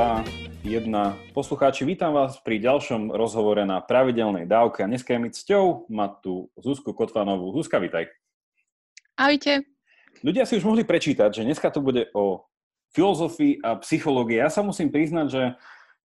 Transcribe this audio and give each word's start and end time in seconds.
3, 0.00 0.24
2, 0.64 0.88
1. 0.88 1.36
Poslucháči, 1.36 1.84
vítam 1.84 2.16
vás 2.16 2.40
pri 2.40 2.56
ďalšom 2.56 3.12
rozhovore 3.12 3.60
na 3.68 3.84
pravidelnej 3.84 4.48
dávke. 4.48 4.80
A 4.80 4.88
dneska 4.88 5.12
je 5.12 5.20
mi 5.20 5.28
cťou 5.28 5.92
mať 5.92 6.24
tu 6.24 6.48
Zuzku 6.56 6.96
Kotvanovú. 6.96 7.52
Zuzka, 7.52 7.76
vítaj. 7.76 8.08
Ahojte. 9.20 9.60
Ľudia 10.24 10.48
si 10.48 10.56
už 10.56 10.64
mohli 10.64 10.88
prečítať, 10.88 11.36
že 11.36 11.44
dneska 11.44 11.68
to 11.68 11.84
bude 11.84 12.08
o 12.16 12.48
filozofii 12.96 13.60
a 13.60 13.76
psychológii. 13.84 14.40
Ja 14.40 14.48
sa 14.48 14.64
musím 14.64 14.88
priznať, 14.88 15.26
že, 15.28 15.44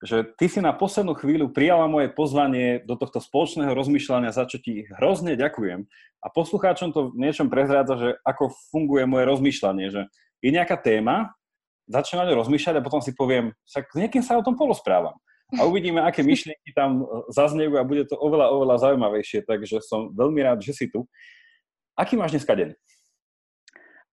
že 0.04 0.18
ty 0.36 0.52
si 0.52 0.60
na 0.60 0.76
poslednú 0.76 1.16
chvíľu 1.16 1.55
prijala 1.55 1.88
moje 1.88 2.12
pozvanie 2.12 2.84
do 2.84 3.00
tohto 3.00 3.24
spoločného 3.24 3.72
rozmýšľania, 3.72 4.36
za 4.36 4.44
čo 4.44 4.60
ti 4.60 4.84
hrozne 5.00 5.40
ďakujem. 5.40 5.88
A 6.20 6.27
poslucháčom 6.36 6.91
to 6.91 7.16
v 7.16 7.32
niečom 7.32 7.48
prezrádza, 7.48 7.96
že 7.96 8.10
ako 8.27 8.52
funguje 8.76 9.08
moje 9.08 9.24
rozmýšľanie, 9.24 9.88
že 9.88 10.12
je 10.44 10.52
nejaká 10.52 10.84
téma, 10.84 11.32
začnem 11.88 12.22
na 12.22 12.28
ňu 12.30 12.42
rozmýšľať 12.42 12.76
a 12.82 12.86
potom 12.86 13.02
si 13.02 13.14
poviem, 13.14 13.54
však 13.70 13.84
s 13.94 13.98
niekým 13.98 14.24
sa 14.26 14.38
o 14.38 14.46
tom 14.46 14.58
porozprávam. 14.58 15.16
A 15.54 15.70
uvidíme, 15.70 16.02
aké 16.02 16.26
myšlienky 16.28 16.74
tam 16.74 17.06
e, 17.06 17.06
zaznejú 17.30 17.78
a 17.78 17.86
bude 17.86 18.10
to 18.10 18.18
oveľa, 18.18 18.50
oveľa 18.50 18.76
zaujímavejšie, 18.90 19.46
takže 19.46 19.82
som 19.86 20.10
veľmi 20.14 20.42
rád, 20.42 20.60
že 20.66 20.74
si 20.74 20.86
tu. 20.90 21.06
Aký 21.96 22.18
máš 22.18 22.36
dneska 22.36 22.58
deň? 22.58 22.74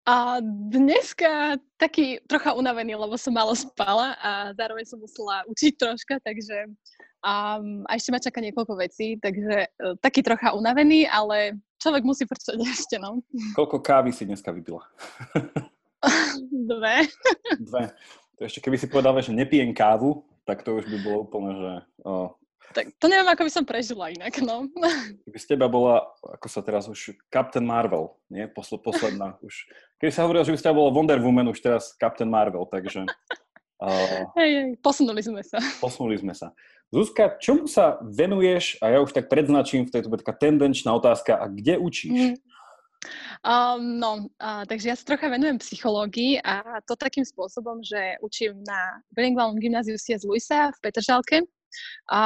A 0.03 0.43
dneska 0.43 1.63
taký 1.79 2.19
trocha 2.27 2.59
unavený, 2.59 2.99
lebo 2.99 3.15
som 3.15 3.31
malo 3.31 3.55
spala 3.55 4.19
a 4.19 4.51
zároveň 4.59 4.83
som 4.83 4.99
musela 4.99 5.47
učiť 5.47 5.79
troška, 5.79 6.19
takže 6.27 6.75
um, 7.23 7.87
a 7.87 7.95
ešte 7.95 8.11
ma 8.11 8.19
čaká 8.19 8.43
niekoľko 8.43 8.83
vecí, 8.83 9.15
takže 9.23 9.71
uh, 9.71 9.95
taký 10.03 10.27
trocha 10.27 10.59
unavený, 10.59 11.07
ale 11.07 11.55
človek 11.79 12.03
musí 12.03 12.27
prčať 12.27 12.59
ešte, 12.67 12.99
no. 12.99 13.23
Koľko 13.55 13.79
kávy 13.79 14.11
si 14.11 14.27
dneska 14.27 14.51
vypila? 14.51 14.83
Dve. 16.71 16.97
Dve. 17.59 17.83
To 18.39 18.41
ešte 18.47 18.61
keby 18.65 18.77
si 18.79 18.91
povedal, 18.91 19.15
že 19.23 19.31
nepijem 19.31 19.71
kávu, 19.71 20.27
tak 20.43 20.67
to 20.67 20.75
už 20.75 20.91
by 20.91 20.99
bolo 21.03 21.19
úplne, 21.29 21.51
že... 21.55 21.73
Oh. 22.03 22.35
Tak 22.73 22.89
to 22.97 23.07
neviem, 23.07 23.29
ako 23.29 23.45
by 23.45 23.53
som 23.53 23.69
prežila 23.69 24.09
inak, 24.09 24.33
no. 24.41 24.65
Keby 25.29 25.39
z 25.39 25.47
teba 25.47 25.69
bola, 25.69 26.09
ako 26.25 26.47
sa 26.49 26.65
teraz 26.65 26.89
už, 26.89 27.15
Captain 27.29 27.63
Marvel, 27.63 28.17
nie? 28.33 28.49
Posl- 28.49 28.81
posledná 28.81 29.37
už. 29.47 29.69
Keby 30.01 30.11
sa 30.11 30.25
hovorilo, 30.25 30.49
že 30.49 30.57
by 30.57 30.59
z 30.59 30.65
teba 30.65 30.81
bola 30.81 30.91
Wonder 30.91 31.21
Woman, 31.21 31.53
už 31.53 31.61
teraz 31.61 31.93
Captain 32.01 32.29
Marvel, 32.33 32.65
takže... 32.67 33.05
Uh, 33.83 34.31
hej, 34.39 34.51
hej, 34.57 34.69
posunuli 34.79 35.21
sme 35.21 35.43
sa. 35.43 35.59
Posunuli 35.83 36.17
sme 36.17 36.33
sa. 36.33 36.55
Zuzka, 36.93 37.41
čomu 37.41 37.65
sa 37.67 37.99
venuješ, 38.05 38.79
a 38.79 38.95
ja 38.95 38.99
už 39.01 39.17
tak 39.17 39.27
predznačím, 39.33 39.89
v 39.89 39.93
tejto 39.93 40.13
bude 40.13 40.23
taká 40.23 40.37
tendenčná 40.37 40.93
otázka, 40.93 41.35
a 41.35 41.49
kde 41.49 41.81
učíš? 41.81 42.21
Mm. 42.31 42.35
Um, 43.43 43.99
no, 43.99 44.31
uh, 44.39 44.63
takže 44.71 44.95
ja 44.95 44.97
sa 44.97 45.03
trocha 45.03 45.27
venujem 45.27 45.59
psychológii 45.59 46.39
a 46.47 46.79
to 46.87 46.95
takým 46.95 47.27
spôsobom, 47.27 47.83
že 47.83 48.17
učím 48.23 48.63
na 48.63 49.03
bilingválnom 49.19 49.59
gymnáziu 49.59 49.99
C.S. 49.99 50.23
Luisa 50.23 50.71
v 50.71 50.79
Petržalke 50.79 51.43
a 52.07 52.21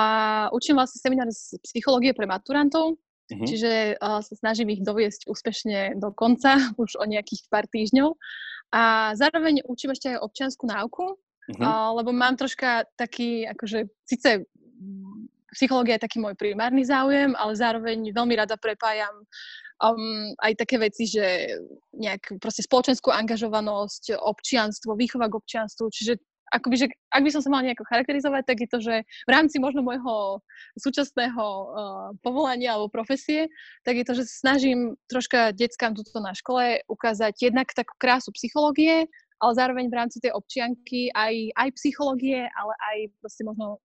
učím 0.53 0.77
vlastne 0.77 1.01
seminár 1.01 1.33
z 1.33 1.57
psychológie 1.65 2.13
pre 2.13 2.29
maturantov, 2.29 3.01
uh-huh. 3.01 3.47
čiže 3.49 3.97
uh, 3.97 4.21
sa 4.21 4.35
snažím 4.37 4.77
ich 4.77 4.85
doviesť 4.85 5.25
úspešne 5.25 5.97
do 5.97 6.13
konca, 6.13 6.61
už 6.83 7.01
o 7.01 7.05
nejakých 7.09 7.49
pár 7.49 7.65
týždňov. 7.71 8.13
A 8.75 9.15
zároveň 9.15 9.65
učím 9.65 9.95
ešte 9.95 10.13
aj 10.13 10.21
občianskú 10.21 10.69
náuku, 10.69 11.17
uh-huh. 11.17 11.63
uh, 11.63 11.91
lebo 11.97 12.13
mám 12.13 12.37
troška 12.37 12.85
taký, 12.99 13.49
akože, 13.49 13.89
síce 14.05 14.45
psychológia 15.57 15.97
je 15.97 16.05
taký 16.05 16.21
môj 16.21 16.37
primárny 16.37 16.85
záujem, 16.85 17.33
ale 17.33 17.57
zároveň 17.57 18.13
veľmi 18.13 18.35
rada 18.37 18.61
prepájam 18.61 19.25
um, 19.83 20.33
aj 20.41 20.53
také 20.57 20.77
veci, 20.81 21.09
že 21.09 21.57
nejak 21.97 22.41
proste 22.41 22.65
spoločenskú 22.65 23.13
angažovanosť, 23.13 24.17
občianstvo, 24.17 24.97
výchova 24.97 25.29
k 25.29 25.39
občianstvu, 25.39 25.87
čiže 25.93 26.21
akoby, 26.55 26.77
že 26.79 26.87
ak 27.11 27.27
by 27.27 27.31
som 27.35 27.43
sa 27.43 27.51
mala 27.51 27.67
nejako 27.67 27.89
charakterizovať, 27.91 28.43
tak 28.47 28.59
je 28.63 28.69
to, 28.71 28.79
že 28.79 28.95
v 29.03 29.31
rámci 29.31 29.59
možno 29.59 29.83
môjho 29.83 30.39
súčasného 30.79 31.43
uh, 31.43 32.09
povolania 32.23 32.79
alebo 32.79 32.93
profesie, 32.93 33.51
tak 33.83 33.99
je 33.99 34.07
to, 34.07 34.15
že 34.15 34.31
snažím 34.31 34.95
troška 35.11 35.51
deckám 35.51 35.99
tuto 35.99 36.23
na 36.23 36.33
škole 36.39 36.87
ukázať 36.87 37.51
jednak 37.51 37.75
takú 37.75 37.99
krásu 37.99 38.31
psychológie, 38.31 39.11
ale 39.43 39.53
zároveň 39.59 39.91
v 39.91 39.99
rámci 39.99 40.23
tej 40.23 40.33
občianky 40.33 41.13
aj, 41.13 41.35
aj 41.59 41.69
psychológie, 41.77 42.47
ale 42.47 42.73
aj 42.95 42.97
proste 43.21 43.43
možno 43.45 43.83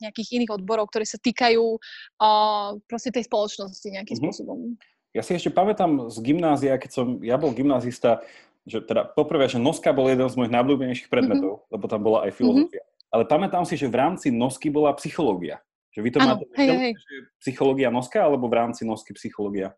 nejakých 0.00 0.40
iných 0.40 0.60
odborov, 0.60 0.90
ktoré 0.90 1.04
sa 1.06 1.20
týkajú 1.20 1.64
uh, 1.76 2.76
proste 2.88 3.14
tej 3.14 3.28
spoločnosti 3.28 3.86
nejakým 3.86 4.16
mm-hmm. 4.16 4.32
spôsobom. 4.34 4.76
Ja 5.10 5.22
si 5.26 5.34
ešte 5.34 5.50
pamätám 5.50 6.06
z 6.06 6.18
gymnázia, 6.22 6.78
keď 6.78 6.90
som, 6.94 7.06
ja 7.18 7.34
bol 7.34 7.50
gymnázista, 7.50 8.22
že 8.62 8.78
teda 8.78 9.10
poprvé, 9.10 9.50
že 9.50 9.58
noska 9.58 9.90
bol 9.90 10.06
jeden 10.06 10.28
z 10.30 10.38
mojich 10.38 10.54
najblúbenejších 10.54 11.10
predmetov, 11.10 11.64
mm-hmm. 11.64 11.72
lebo 11.74 11.84
tam 11.90 12.00
bola 12.04 12.18
aj 12.28 12.32
filozofia. 12.36 12.84
Mm-hmm. 12.84 13.10
Ale 13.10 13.24
pamätám 13.26 13.64
si, 13.66 13.74
že 13.74 13.90
v 13.90 13.98
rámci 13.98 14.30
nosky 14.30 14.70
bola 14.70 14.94
psychológia. 14.94 15.58
Že 15.90 16.00
vy 16.06 16.10
to 16.14 16.18
ano, 16.22 16.28
máte 16.38 16.44
hej, 16.54 16.68
hej. 16.70 16.92
Že 16.94 17.16
psychológia 17.42 17.90
noska 17.90 18.22
alebo 18.22 18.46
v 18.46 18.54
rámci 18.54 18.86
nosky 18.86 19.10
psychológia? 19.18 19.74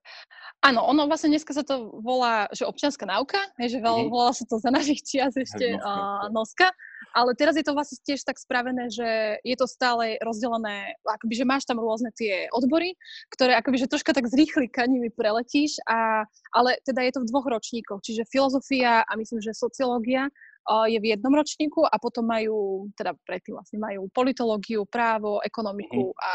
Áno, 0.62 0.86
ono 0.86 1.10
vlastne 1.10 1.34
dneska 1.34 1.50
sa 1.50 1.66
to 1.66 1.90
volá, 2.06 2.46
že 2.54 2.62
občianská 2.62 3.02
náuka, 3.02 3.40
hej, 3.58 3.74
že 3.74 3.78
mm-hmm. 3.82 4.12
volá 4.12 4.30
sa 4.30 4.46
to 4.46 4.62
za 4.62 4.70
našich 4.70 5.02
čias 5.02 5.34
ešte 5.34 5.74
noska. 5.74 5.90
Uh, 5.90 6.26
noska. 6.30 6.68
Ale 7.12 7.34
teraz 7.34 7.58
je 7.58 7.66
to 7.66 7.74
vlastne 7.76 7.98
tiež 8.06 8.22
tak 8.22 8.38
spravené, 8.38 8.88
že 8.88 9.36
je 9.42 9.56
to 9.58 9.66
stále 9.68 10.16
rozdelené, 10.22 10.96
akoby, 11.02 11.34
že 11.34 11.44
máš 11.44 11.66
tam 11.68 11.82
rôzne 11.82 12.08
tie 12.14 12.48
odbory, 12.54 12.94
ktoré 13.34 13.58
akoby, 13.58 13.84
že 13.84 13.90
troška 13.90 14.16
tak 14.16 14.30
zrýchli 14.30 14.70
kanimi 14.70 15.12
preletíš, 15.12 15.82
a, 15.84 16.24
ale 16.54 16.78
teda 16.86 17.04
je 17.04 17.12
to 17.12 17.20
v 17.26 17.28
dvoch 17.28 17.46
ročníkoch, 17.50 18.00
čiže 18.00 18.30
filozofia 18.30 19.04
a 19.04 19.12
myslím, 19.18 19.44
že 19.44 19.52
sociológia 19.52 20.32
je 20.86 20.98
v 20.98 21.16
jednom 21.16 21.34
ročníku 21.34 21.82
a 21.82 21.94
potom 21.98 22.26
majú, 22.26 22.86
teda 22.94 23.18
predtým 23.26 23.58
vlastne 23.58 23.78
majú 23.82 24.06
politológiu, 24.14 24.86
právo, 24.86 25.42
ekonomiku 25.42 26.12
mhm. 26.12 26.18
a, 26.18 26.32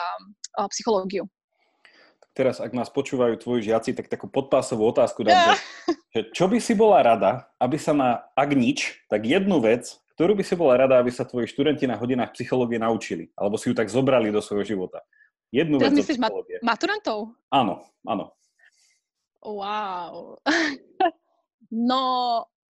a 0.63 0.69
psychológiu. 0.71 1.25
Teraz, 2.37 2.61
ak 2.61 2.69
nás 2.69 2.93
počúvajú 2.93 3.33
tvoji 3.41 3.73
žiaci, 3.73 3.97
tak 3.97 4.13
takú 4.13 4.29
podpásovú 4.29 4.85
otázku 4.93 5.25
dám, 5.25 5.57
že, 5.57 5.57
že 6.13 6.21
čo 6.37 6.45
by 6.45 6.61
si 6.61 6.77
bola 6.77 7.01
rada, 7.01 7.49
aby 7.57 7.81
sa 7.81 7.97
na, 7.97 8.29
ak 8.37 8.53
nič, 8.53 9.01
tak 9.09 9.25
jednu 9.25 9.57
vec 9.57 9.97
ktorú 10.17 10.33
by 10.33 10.41
si 10.41 10.57
bola 10.57 10.81
rada, 10.81 10.97
aby 10.97 11.13
sa 11.13 11.29
tvoji 11.29 11.45
študenti 11.45 11.85
na 11.85 11.93
hodinách 11.93 12.33
psychológie 12.33 12.81
naučili? 12.81 13.29
Alebo 13.37 13.53
si 13.53 13.69
ju 13.69 13.77
tak 13.77 13.85
zobrali 13.85 14.33
do 14.33 14.41
svojho 14.41 14.65
života? 14.65 15.05
Jednu 15.53 15.77
Teraz 15.77 15.93
vec 15.93 15.99
myslíš 16.01 16.17
mat- 16.17 16.33
maturantov? 16.65 17.37
Áno, 17.53 17.85
áno. 18.01 18.33
Wow. 19.45 20.41
no, 21.69 22.01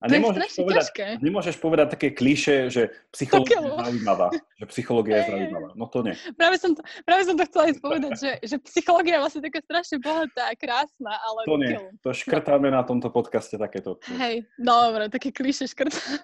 a 0.00 0.08
to 0.08 0.16
nemôžeš, 0.16 0.48
je 0.48 0.60
povedať, 0.64 0.84
ťažké. 0.88 1.06
nemôžeš 1.20 1.56
povedať 1.60 1.86
také 1.92 2.08
kliše, 2.16 2.72
že 2.72 2.88
psychológia 3.12 3.60
je 3.60 3.68
zaujímavá. 3.68 4.28
Že 4.56 4.64
psychológia 4.72 5.14
je 5.20 5.24
zaujímavá. 5.28 5.68
No 5.76 5.84
to 5.92 5.98
nie. 6.00 6.16
Práve 6.40 6.56
som 6.56 6.72
to, 6.72 6.80
práve 7.04 7.22
som 7.28 7.36
to 7.36 7.44
chcela 7.44 7.64
ísť 7.68 7.82
povedať, 7.84 8.12
že, 8.16 8.30
že 8.40 8.56
psychológia 8.64 9.20
je 9.20 9.22
vlastne 9.28 9.42
taká 9.44 9.60
strašne 9.60 9.96
bohatá 10.00 10.42
a 10.48 10.54
krásna, 10.56 11.12
ale... 11.20 11.40
To 11.44 11.56
nie. 11.60 11.76
To 12.00 12.16
škrtáme 12.16 12.72
na 12.72 12.80
tomto 12.80 13.12
podcaste 13.12 13.60
takéto. 13.60 14.00
Hej, 14.16 14.48
dobre, 14.56 15.12
také 15.12 15.36
kliše 15.36 15.68
škrtáme. 15.68 16.16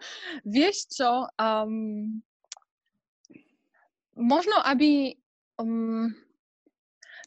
Vieš 0.56 0.76
čo, 0.96 1.28
um, 1.36 2.24
možno 4.16 4.56
aby... 4.64 5.20
Um, 5.60 6.16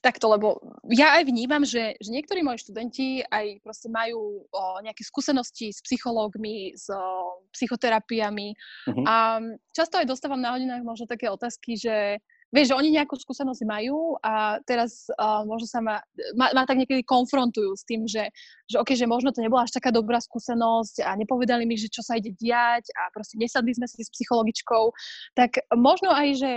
takto, 0.01 0.33
lebo 0.33 0.57
ja 0.89 1.21
aj 1.21 1.29
vnímam, 1.29 1.61
že, 1.61 1.93
že 2.01 2.09
niektorí 2.09 2.41
moji 2.41 2.65
študenti 2.65 3.21
aj 3.29 3.61
proste 3.61 3.87
majú 3.87 4.43
o, 4.49 4.61
nejaké 4.81 5.05
skúsenosti 5.05 5.69
s 5.69 5.79
psychológmi, 5.85 6.73
s 6.73 6.89
o, 6.89 6.99
psychoterapiami 7.53 8.49
uh-huh. 8.89 9.05
a 9.05 9.15
často 9.71 10.01
aj 10.01 10.09
dostávam 10.09 10.41
na 10.41 10.57
hodinách 10.57 10.81
možno 10.81 11.05
také 11.05 11.29
otázky, 11.29 11.77
že 11.77 12.17
vieš, 12.51 12.75
že 12.75 12.77
oni 12.77 12.89
nejakú 12.99 13.15
skúsenosť 13.15 13.63
majú 13.63 14.19
a 14.19 14.59
teraz 14.67 15.07
uh, 15.15 15.47
možno 15.47 15.67
sa 15.71 15.79
ma, 15.79 16.03
ma, 16.35 16.51
ma 16.51 16.63
tak 16.67 16.83
niekedy 16.83 17.01
konfrontujú 17.07 17.71
s 17.79 17.87
tým, 17.87 18.03
že, 18.05 18.27
že 18.67 18.75
okay, 18.75 18.99
že 18.99 19.07
možno 19.07 19.31
to 19.31 19.39
nebola 19.39 19.63
až 19.63 19.71
taká 19.71 19.89
dobrá 19.89 20.19
skúsenosť 20.19 21.07
a 21.07 21.15
nepovedali 21.15 21.63
mi, 21.63 21.79
že 21.79 21.87
čo 21.87 22.03
sa 22.03 22.19
ide 22.19 22.35
diať 22.35 22.91
a 22.91 23.07
proste 23.15 23.39
nesadli 23.39 23.71
sme 23.71 23.87
si 23.87 24.03
s 24.03 24.11
psychologičkou, 24.11 24.91
tak 25.33 25.63
možno 25.71 26.11
aj, 26.11 26.27
že 26.35 26.51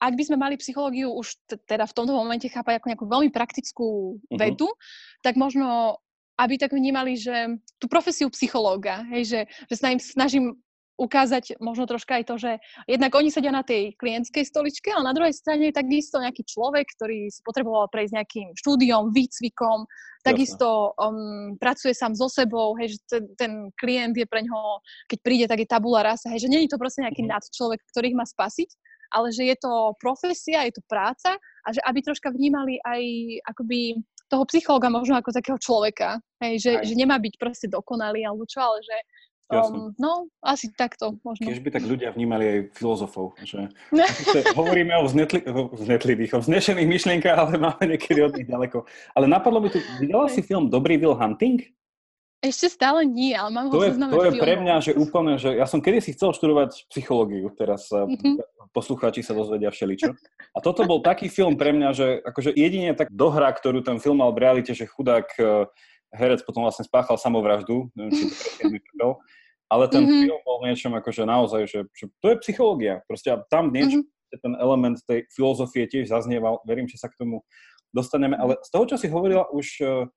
ak 0.00 0.16
by 0.16 0.24
sme 0.24 0.40
mali 0.40 0.56
psychológiu 0.56 1.12
už 1.12 1.36
t- 1.44 1.60
teda 1.68 1.84
v 1.84 1.94
tomto 1.94 2.16
momente 2.16 2.48
chápať 2.48 2.80
ako 2.80 2.88
nejakú 2.88 3.06
veľmi 3.06 3.30
praktickú 3.30 4.18
mhm. 4.32 4.38
vedu, 4.40 4.68
uh-huh. 4.72 5.20
tak 5.20 5.36
možno 5.36 6.00
aby 6.40 6.56
tak 6.56 6.72
vnímali, 6.72 7.20
že 7.20 7.60
tú 7.76 7.84
profesiu 7.84 8.32
psychológa, 8.32 9.04
hej, 9.12 9.28
že, 9.28 9.40
že 9.68 9.76
sa 9.76 9.92
im 9.92 10.00
snažím 10.00 10.56
ukázať 11.00 11.56
možno 11.64 11.88
troška 11.88 12.20
aj 12.20 12.24
to, 12.28 12.34
že 12.36 12.52
jednak 12.84 13.12
oni 13.16 13.32
sedia 13.32 13.48
na 13.48 13.64
tej 13.64 13.96
klientskej 13.96 14.44
stoličke, 14.44 14.92
ale 14.92 15.08
na 15.08 15.16
druhej 15.16 15.32
strane 15.32 15.72
je 15.72 15.78
takisto 15.80 16.20
nejaký 16.20 16.44
človek, 16.44 16.84
ktorý 16.92 17.32
si 17.32 17.40
potreboval 17.40 17.88
prejsť 17.88 18.12
nejakým 18.20 18.48
štúdiom, 18.52 19.08
výcvikom, 19.08 19.88
takisto 20.20 20.92
um, 21.00 21.56
pracuje 21.56 21.96
sám 21.96 22.12
so 22.12 22.28
sebou, 22.28 22.76
hej, 22.76 22.92
že 22.92 22.98
ten, 23.08 23.24
ten 23.40 23.52
klient 23.80 24.12
je 24.12 24.28
pre 24.28 24.44
ňoho, 24.44 24.84
keď 25.08 25.18
príde, 25.24 25.46
tak 25.48 25.64
je 25.64 25.72
tabula 25.72 26.04
rasa, 26.04 26.28
hej, 26.36 26.44
že 26.44 26.52
je 26.52 26.68
to 26.68 26.76
proste 26.76 27.00
nejaký 27.00 27.24
mm. 27.24 27.32
nadčlovek, 27.32 27.80
ktorý 27.88 28.12
ich 28.12 28.20
má 28.20 28.28
spasiť, 28.28 28.68
ale 29.10 29.34
že 29.34 29.46
je 29.50 29.56
to 29.58 29.94
profesia, 29.98 30.66
je 30.66 30.78
to 30.78 30.82
práca 30.86 31.36
a 31.36 31.68
že 31.70 31.82
aby 31.84 31.98
troška 32.02 32.30
vnímali 32.30 32.78
aj 32.82 33.02
akoby 33.50 33.98
toho 34.30 34.46
psychologa 34.46 34.86
možno 34.86 35.18
ako 35.18 35.34
takého 35.34 35.58
človeka, 35.58 36.22
hej, 36.38 36.62
že, 36.62 36.72
že 36.86 36.94
nemá 36.94 37.18
byť 37.18 37.34
proste 37.34 37.66
dokonalý 37.66 38.22
alebo 38.22 38.46
čo, 38.46 38.62
ale 38.62 38.78
že 38.80 38.96
Um, 39.50 39.90
no, 39.98 40.30
asi 40.46 40.70
takto 40.70 41.18
možno. 41.26 41.50
Keď 41.50 41.58
by 41.58 41.70
tak 41.74 41.82
ľudia 41.82 42.14
vnímali 42.14 42.44
aj 42.46 42.58
filozofov, 42.70 43.34
že 43.42 43.66
hovoríme 44.58 44.94
o 45.02 45.10
vznetli, 45.10 45.42
vznetlivých, 45.74 46.38
o 46.38 46.40
vznešených 46.46 46.86
myšlienkách, 46.86 47.34
ale 47.34 47.58
máme 47.58 47.82
niekedy 47.82 48.22
od 48.22 48.38
nich 48.38 48.46
ďaleko. 48.46 48.86
Ale 49.18 49.26
napadlo 49.26 49.58
by 49.66 49.74
tu, 49.74 49.82
videla 49.98 50.30
si 50.30 50.46
film 50.46 50.70
Dobrý 50.70 51.02
Will 51.02 51.18
Hunting? 51.18 51.66
Ešte 52.40 52.72
stále 52.72 53.04
nie, 53.04 53.36
ale 53.36 53.52
mám 53.52 53.68
to 53.68 53.76
ho 53.76 53.84
je, 53.84 53.92
To 54.00 54.24
je 54.32 54.40
pre 54.40 54.56
mňa, 54.56 54.76
že 54.80 54.92
úplne, 54.96 55.36
že 55.36 55.52
ja 55.52 55.68
som 55.68 55.84
kedy 55.84 56.00
si 56.00 56.16
chcel 56.16 56.32
študovať 56.32 56.88
psychológiu, 56.88 57.52
teraz 57.52 57.92
mm-hmm. 57.92 58.40
poslucháči 58.72 59.20
sa 59.20 59.36
dozvedia 59.36 59.68
všeličo. 59.68 60.16
A 60.56 60.58
toto 60.64 60.88
bol 60.88 61.04
taký 61.04 61.28
film 61.28 61.60
pre 61.60 61.76
mňa, 61.76 61.88
že 61.92 62.06
akože 62.24 62.56
jedine 62.56 62.96
tak 62.96 63.12
dohra, 63.12 63.52
ktorú 63.52 63.84
ten 63.84 64.00
film 64.00 64.24
mal 64.24 64.32
v 64.32 64.40
realite, 64.40 64.72
že 64.72 64.88
chudák 64.88 65.28
eh, 65.36 65.68
herec 66.16 66.40
potom 66.48 66.64
vlastne 66.64 66.88
spáchal 66.88 67.20
samovraždu, 67.20 67.92
neviem, 67.92 68.16
či 68.16 68.32
to 68.96 69.20
ale 69.70 69.86
ten 69.86 70.02
mm-hmm. 70.02 70.22
film 70.26 70.40
bol 70.42 70.58
niečom 70.66 70.92
akože 70.98 71.22
naozaj, 71.22 71.62
že, 71.70 71.80
že 71.94 72.10
to 72.18 72.34
je 72.34 72.42
psychológia. 72.42 73.06
Proste 73.06 73.38
tam 73.46 73.70
niečo, 73.70 74.02
mm-hmm. 74.02 74.42
ten 74.42 74.52
element 74.58 74.98
tej 75.06 75.30
filozofie 75.30 75.86
tiež 75.86 76.10
zaznieval, 76.10 76.58
verím, 76.66 76.90
že 76.90 76.98
sa 76.98 77.06
k 77.06 77.14
tomu 77.22 77.46
dostaneme, 77.94 78.34
ale 78.34 78.58
z 78.66 78.70
toho, 78.74 78.84
čo 78.90 78.96
si 78.98 79.06
hovorila, 79.06 79.46
už 79.54 79.66
eh, 79.78 80.10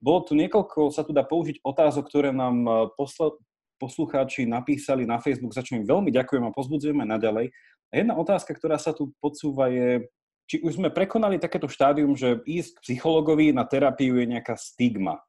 bolo 0.00 0.24
tu 0.24 0.32
niekoľko, 0.36 0.92
sa 0.92 1.02
tu 1.02 1.16
dá 1.16 1.24
použiť 1.24 1.64
otázok, 1.64 2.04
ktoré 2.08 2.30
nám 2.30 2.56
e, 2.64 2.72
posla, 2.94 3.32
poslucháči 3.80 4.44
napísali 4.48 5.08
na 5.08 5.20
Facebook, 5.20 5.56
za 5.56 5.64
čo 5.64 5.76
im 5.76 5.84
veľmi 5.84 6.12
ďakujem 6.12 6.44
a 6.44 6.54
pozbudzujeme 6.54 7.04
naďalej. 7.04 7.52
A 7.90 7.92
jedna 7.96 8.14
otázka, 8.16 8.52
ktorá 8.52 8.76
sa 8.76 8.92
tu 8.92 9.12
podsúva 9.20 9.68
je, 9.72 10.08
či 10.46 10.62
už 10.62 10.78
sme 10.78 10.92
prekonali 10.92 11.40
takéto 11.40 11.66
štádium, 11.66 12.14
že 12.14 12.40
ísť 12.44 12.78
k 12.78 12.82
psychologovi 12.82 13.50
na 13.50 13.66
terapiu 13.66 14.16
je 14.20 14.26
nejaká 14.26 14.54
stigma. 14.58 15.20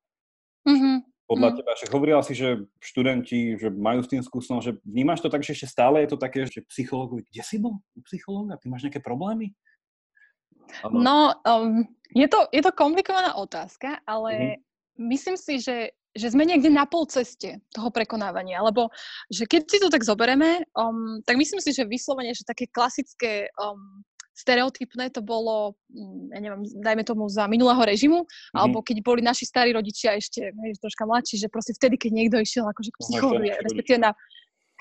Mm-hmm. 0.67 0.95
Podľa 1.27 1.49
mm. 1.51 1.55
teba, 1.59 1.71
že 1.75 1.85
hovorila 1.91 2.23
si, 2.23 2.33
že 2.39 2.63
študenti 2.79 3.59
že 3.59 3.67
majú 3.67 3.99
s 3.99 4.11
tým 4.11 4.23
skúsenosť, 4.23 4.63
že 4.63 4.73
vnímaš 4.87 5.19
to 5.19 5.27
tak, 5.27 5.43
že 5.43 5.59
ešte 5.59 5.67
stále 5.67 6.07
je 6.07 6.15
to 6.15 6.19
také, 6.19 6.47
že 6.47 6.63
psychológovi, 6.71 7.27
kde 7.27 7.43
si 7.43 7.59
bol 7.59 7.83
u 7.83 8.01
psychológa? 8.07 8.55
Ty 8.55 8.71
máš 8.71 8.87
nejaké 8.87 9.03
problémy? 9.03 9.51
No, 10.91 11.33
um, 11.43 11.83
je, 12.13 12.27
to, 12.27 12.47
je 12.51 12.61
to 12.61 12.71
komplikovaná 12.71 13.35
otázka, 13.35 13.99
ale 14.07 14.31
mm-hmm. 14.33 14.59
myslím 15.11 15.35
si, 15.37 15.59
že, 15.59 15.91
že 16.15 16.27
sme 16.31 16.47
niekde 16.47 16.71
na 16.71 16.87
pol 16.87 17.05
ceste 17.05 17.61
toho 17.73 17.89
prekonávania, 17.91 18.63
lebo 18.63 18.89
že 19.31 19.45
keď 19.45 19.61
si 19.67 19.77
to 19.81 19.89
tak 19.91 20.03
zoberieme, 20.03 20.65
um, 20.77 21.19
tak 21.23 21.37
myslím 21.37 21.59
si, 21.59 21.75
že 21.75 21.87
vyslovene, 21.87 22.33
že 22.33 22.47
také 22.47 22.69
klasické 22.69 23.51
um, 23.59 24.01
stereotypné 24.37 25.09
to 25.09 25.25
bolo, 25.25 25.73
mm, 25.89 26.37
ja 26.37 26.39
neviem, 26.39 26.61
dajme 26.85 27.03
tomu 27.03 27.25
za 27.25 27.49
minulého 27.49 27.81
režimu, 27.81 28.21
mm-hmm. 28.21 28.57
alebo 28.61 28.85
keď 28.85 29.01
boli 29.01 29.25
naši 29.25 29.49
starí 29.49 29.73
rodičia 29.73 30.13
ešte 30.13 30.53
hej, 30.53 30.77
troška 30.77 31.09
mladší, 31.09 31.41
že 31.41 31.49
proste 31.49 31.73
vtedy, 31.73 31.97
keď 31.97 32.11
niekto 32.13 32.37
išiel 32.37 32.69
akože 32.69 32.93
k 32.93 33.01
psychologi, 33.01 33.49
respektíve 33.49 33.97
na, 33.97 34.13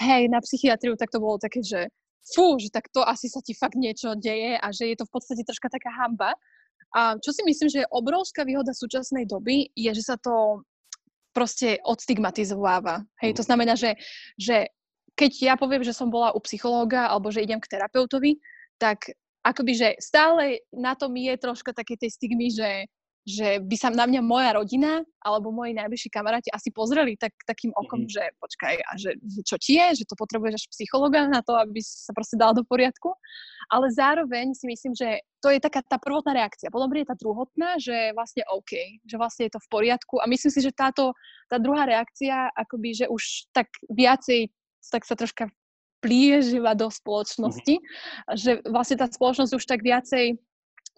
hej, 0.05 0.29
na 0.29 0.45
psychiatriu, 0.45 0.93
tak 1.01 1.09
to 1.09 1.19
bolo 1.19 1.41
také, 1.41 1.65
že 1.65 1.89
fú, 2.35 2.59
že 2.59 2.73
tak 2.75 2.91
to 2.91 3.07
asi 3.07 3.31
sa 3.31 3.39
ti 3.39 3.55
fakt 3.55 3.79
niečo 3.79 4.19
deje 4.19 4.59
a 4.59 4.67
že 4.75 4.91
je 4.91 4.97
to 4.99 5.07
v 5.07 5.15
podstate 5.15 5.43
troška 5.47 5.71
taká 5.71 5.91
hamba. 5.95 6.35
A 6.95 7.19
čo 7.19 7.31
si 7.31 7.43
myslím, 7.47 7.69
že 7.71 7.83
je 7.85 7.93
obrovská 7.93 8.43
výhoda 8.43 8.75
súčasnej 8.75 9.27
doby, 9.27 9.71
je, 9.75 9.91
že 9.95 10.03
sa 10.03 10.17
to 10.19 10.65
proste 11.37 11.77
odstigmatizováva. 11.85 13.05
Hej, 13.21 13.37
to 13.37 13.43
znamená, 13.45 13.77
že, 13.77 14.01
že 14.41 14.73
keď 15.13 15.33
ja 15.53 15.55
poviem, 15.61 15.85
že 15.85 15.93
som 15.93 16.09
bola 16.09 16.33
u 16.33 16.41
psychológa 16.41 17.13
alebo 17.13 17.29
že 17.29 17.45
idem 17.45 17.61
k 17.61 17.77
terapeutovi, 17.77 18.41
tak 18.81 19.13
akoby, 19.45 19.73
že 19.77 19.89
stále 20.01 20.65
na 20.73 20.97
tom 20.97 21.13
je 21.13 21.37
troška 21.37 21.77
také 21.77 22.01
tej 22.01 22.17
stigmy, 22.17 22.49
že 22.49 22.89
že 23.27 23.59
by 23.59 23.75
sa 23.75 23.91
na 23.91 24.07
mňa 24.07 24.23
moja 24.23 24.55
rodina 24.55 25.03
alebo 25.19 25.51
moji 25.51 25.75
najbližší 25.75 26.15
kamaráti 26.15 26.47
asi 26.55 26.71
pozreli 26.71 27.19
tak, 27.19 27.35
takým 27.43 27.75
okom, 27.75 28.07
mm-hmm. 28.07 28.15
že 28.15 28.25
počkaj, 28.39 28.75
a 28.79 28.93
že, 28.95 29.19
že 29.19 29.41
čo 29.43 29.59
ti 29.59 29.75
je, 29.75 29.99
že 29.99 30.05
to 30.07 30.15
potrebuješ 30.15 30.63
až 30.63 30.65
psychologa 30.71 31.27
na 31.27 31.43
to, 31.43 31.59
aby 31.59 31.83
sa 31.83 32.15
proste 32.15 32.39
dal 32.39 32.55
do 32.55 32.63
poriadku. 32.63 33.11
Ale 33.67 33.91
zároveň 33.91 34.55
si 34.55 34.71
myslím, 34.71 34.95
že 34.95 35.27
to 35.43 35.51
je 35.51 35.59
taká 35.59 35.83
tá 35.83 35.99
prvotná 35.99 36.39
reakcia. 36.39 36.71
Potom 36.71 36.87
je 36.95 37.03
tá 37.03 37.19
druhotná, 37.19 37.83
že 37.83 38.15
vlastne 38.15 38.47
OK, 38.47 39.03
že 39.03 39.19
vlastne 39.19 39.51
je 39.51 39.59
to 39.59 39.61
v 39.67 39.69
poriadku. 39.75 40.23
A 40.23 40.31
myslím 40.31 40.55
si, 40.55 40.63
že 40.63 40.71
táto, 40.71 41.11
tá 41.51 41.59
druhá 41.59 41.83
reakcia, 41.83 42.55
akoby, 42.55 42.95
že 42.95 43.07
už 43.11 43.51
tak 43.51 43.67
viacej 43.91 44.55
tak 44.87 45.03
sa 45.03 45.19
troška 45.19 45.51
plieživa 45.99 46.79
do 46.79 46.87
spoločnosti, 46.87 47.75
mm-hmm. 47.83 48.37
že 48.39 48.63
vlastne 48.69 49.01
tá 49.01 49.11
spoločnosť 49.11 49.53
už 49.57 49.65
tak 49.67 49.83
viacej 49.83 50.39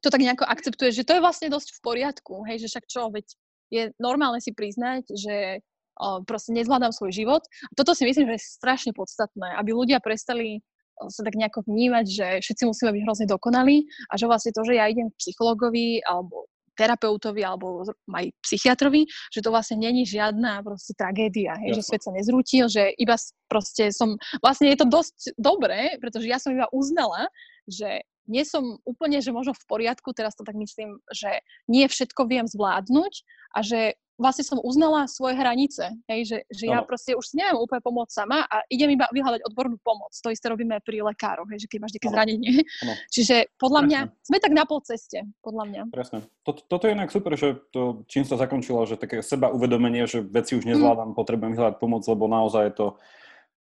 to 0.03 0.09
tak 0.11 0.23
nejako 0.23 0.45
akceptuje, 0.47 0.95
že 0.95 1.07
to 1.07 1.19
je 1.19 1.25
vlastne 1.25 1.49
dosť 1.51 1.75
v 1.75 1.81
poriadku, 1.83 2.47
hej, 2.47 2.63
že 2.63 2.71
však 2.71 2.85
čo, 2.87 3.11
veď 3.11 3.27
je 3.69 3.83
normálne 4.01 4.41
si 4.41 4.55
priznať, 4.55 5.05
že 5.13 5.61
o, 6.01 6.25
proste 6.25 6.57
nezvládam 6.57 6.95
svoj 6.95 7.13
život. 7.13 7.43
A 7.45 7.73
toto 7.77 7.93
si 7.93 8.09
myslím, 8.09 8.33
že 8.33 8.35
je 8.41 8.49
strašne 8.57 8.93
podstatné, 8.97 9.59
aby 9.61 9.77
ľudia 9.77 10.01
prestali 10.01 10.65
sa 11.07 11.23
tak 11.23 11.39
nejako 11.39 11.63
vnímať, 11.71 12.07
že 12.11 12.27
všetci 12.43 12.63
musíme 12.67 12.91
byť 12.91 13.03
hrozne 13.07 13.27
dokonalí 13.31 13.87
a 14.11 14.19
že 14.19 14.27
vlastne 14.27 14.51
to, 14.51 14.67
že 14.67 14.75
ja 14.75 14.91
idem 14.91 15.15
k 15.15 15.21
psychologovi 15.23 16.03
alebo 16.03 16.51
terapeutovi 16.79 17.43
alebo 17.43 17.83
aj 18.15 18.31
psychiatrovi, 18.43 19.07
že 19.35 19.43
to 19.43 19.51
vlastne 19.51 19.83
není 19.83 20.07
žiadna 20.07 20.63
proste 20.63 20.95
tragédia, 20.95 21.59
hej, 21.59 21.79
že 21.79 21.83
svet 21.83 22.03
sa 22.07 22.15
nezrútil, 22.15 22.71
že 22.71 22.95
iba 22.95 23.19
proste 23.51 23.91
som, 23.91 24.15
vlastne 24.39 24.71
je 24.71 24.79
to 24.79 24.87
dosť 24.87 25.35
dobré, 25.35 25.99
pretože 25.99 26.31
ja 26.31 26.39
som 26.39 26.55
iba 26.55 26.71
uznala, 26.71 27.27
že 27.67 28.07
nie 28.29 28.45
som 28.45 28.79
úplne, 28.85 29.19
že 29.25 29.33
možno 29.33 29.57
v 29.57 29.65
poriadku, 29.67 30.13
teraz 30.13 30.37
to 30.37 30.45
tak 30.45 30.55
myslím, 30.55 31.01
že 31.11 31.41
nie 31.67 31.89
všetko 31.89 32.29
viem 32.29 32.45
zvládnuť 32.45 33.25
a 33.57 33.65
že 33.65 33.97
vlastne 34.19 34.43
som 34.43 34.59
uznala 34.59 35.07
svoje 35.07 35.39
hranice, 35.39 35.95
hej, 36.11 36.21
že, 36.27 36.39
že 36.51 36.65
ja 36.67 36.83
proste 36.83 37.15
už 37.15 37.23
si 37.23 37.39
neviem 37.39 37.55
úplne 37.55 37.79
pomôcť 37.79 38.11
sama 38.11 38.43
a 38.51 38.67
idem 38.67 38.99
iba 38.99 39.07
vyhľadať 39.15 39.47
odbornú 39.47 39.79
pomoc. 39.79 40.11
To 40.11 40.35
isté 40.35 40.51
robíme 40.51 40.83
pri 40.83 41.07
lekároch, 41.07 41.47
hej, 41.55 41.65
že 41.65 41.71
keď 41.71 41.79
máš 41.87 41.95
nejaké 41.95 42.11
zranenie. 42.11 42.53
Ano. 42.83 42.93
Čiže 43.15 43.55
podľa 43.55 43.81
Presne. 43.87 43.89
mňa, 43.95 44.27
sme 44.27 44.39
tak 44.43 44.53
na 44.59 44.65
pol 44.67 44.83
ceste, 44.83 45.19
podľa 45.39 45.65
mňa. 45.71 45.83
Presne. 45.95 46.27
Toto, 46.43 46.67
toto 46.67 46.91
je 46.91 46.99
inak 46.99 47.15
super, 47.15 47.39
že 47.39 47.63
to, 47.71 48.03
čím 48.11 48.27
sa 48.27 48.35
zakončilo, 48.35 48.83
že 48.91 48.99
také 48.99 49.23
seba 49.23 49.55
uvedomenie, 49.55 50.03
že 50.11 50.19
veci 50.27 50.59
už 50.59 50.67
mhm. 50.67 50.71
nezvládam, 50.75 51.09
mm. 51.15 51.17
potrebujem 51.17 51.55
vyhľadať 51.55 51.77
pomoc, 51.79 52.03
lebo 52.11 52.27
naozaj 52.27 52.63
je 52.69 52.75
to 52.75 52.87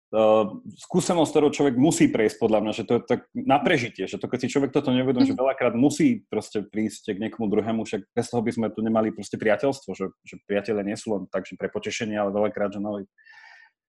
Uh, 0.07 0.63
skúsenosť, 0.87 1.35
ktorú 1.35 1.47
človek 1.51 1.75
musí 1.75 2.07
prejsť, 2.07 2.39
podľa 2.39 2.63
mňa, 2.63 2.71
že 2.79 2.87
to 2.87 2.95
je 2.95 3.01
tak 3.03 3.27
na 3.35 3.59
prežitie, 3.59 4.07
že 4.07 4.15
to 4.15 4.31
keď 4.31 4.47
si 4.47 4.51
človek 4.55 4.71
toto 4.71 4.95
nevedomí, 4.95 5.27
mm. 5.27 5.31
že 5.31 5.35
mhm. 5.35 5.43
veľakrát 5.43 5.75
musí 5.75 6.23
proste 6.31 6.63
prísť 6.63 7.19
k 7.19 7.27
niekomu 7.27 7.51
druhému, 7.51 7.83
však 7.83 8.15
bez 8.15 8.31
toho 8.31 8.39
by 8.39 8.51
sme 8.55 8.67
tu 8.71 8.79
nemali 8.79 9.11
proste 9.11 9.35
priateľstvo, 9.35 9.91
že, 9.91 10.07
že 10.23 10.39
priateľe 10.47 10.87
nie 10.87 10.95
sú 10.95 11.11
len 11.11 11.27
tak, 11.27 11.43
že 11.43 11.59
pre 11.59 11.67
potešenie, 11.67 12.15
ale 12.15 12.31
veľakrát, 12.31 12.71
že 12.71 12.79
no, 12.79 13.03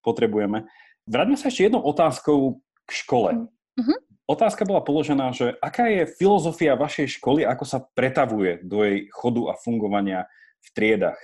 potrebujeme. 0.03 0.67
Vráťme 1.07 1.39
sa 1.39 1.47
ešte 1.47 1.71
jednou 1.71 1.87
otázkou 1.87 2.59
k 2.83 2.91
škole. 2.91 3.47
Mm-hmm. 3.79 3.97
Otázka 4.29 4.67
bola 4.67 4.83
položená, 4.83 5.33
že 5.33 5.57
aká 5.57 5.89
je 5.89 6.03
filozofia 6.19 6.77
vašej 6.77 7.17
školy, 7.17 7.47
ako 7.47 7.63
sa 7.65 7.81
pretavuje 7.95 8.61
do 8.61 8.85
jej 8.85 9.09
chodu 9.09 9.49
a 9.49 9.57
fungovania 9.57 10.29
v 10.61 10.69
triedach? 10.75 11.17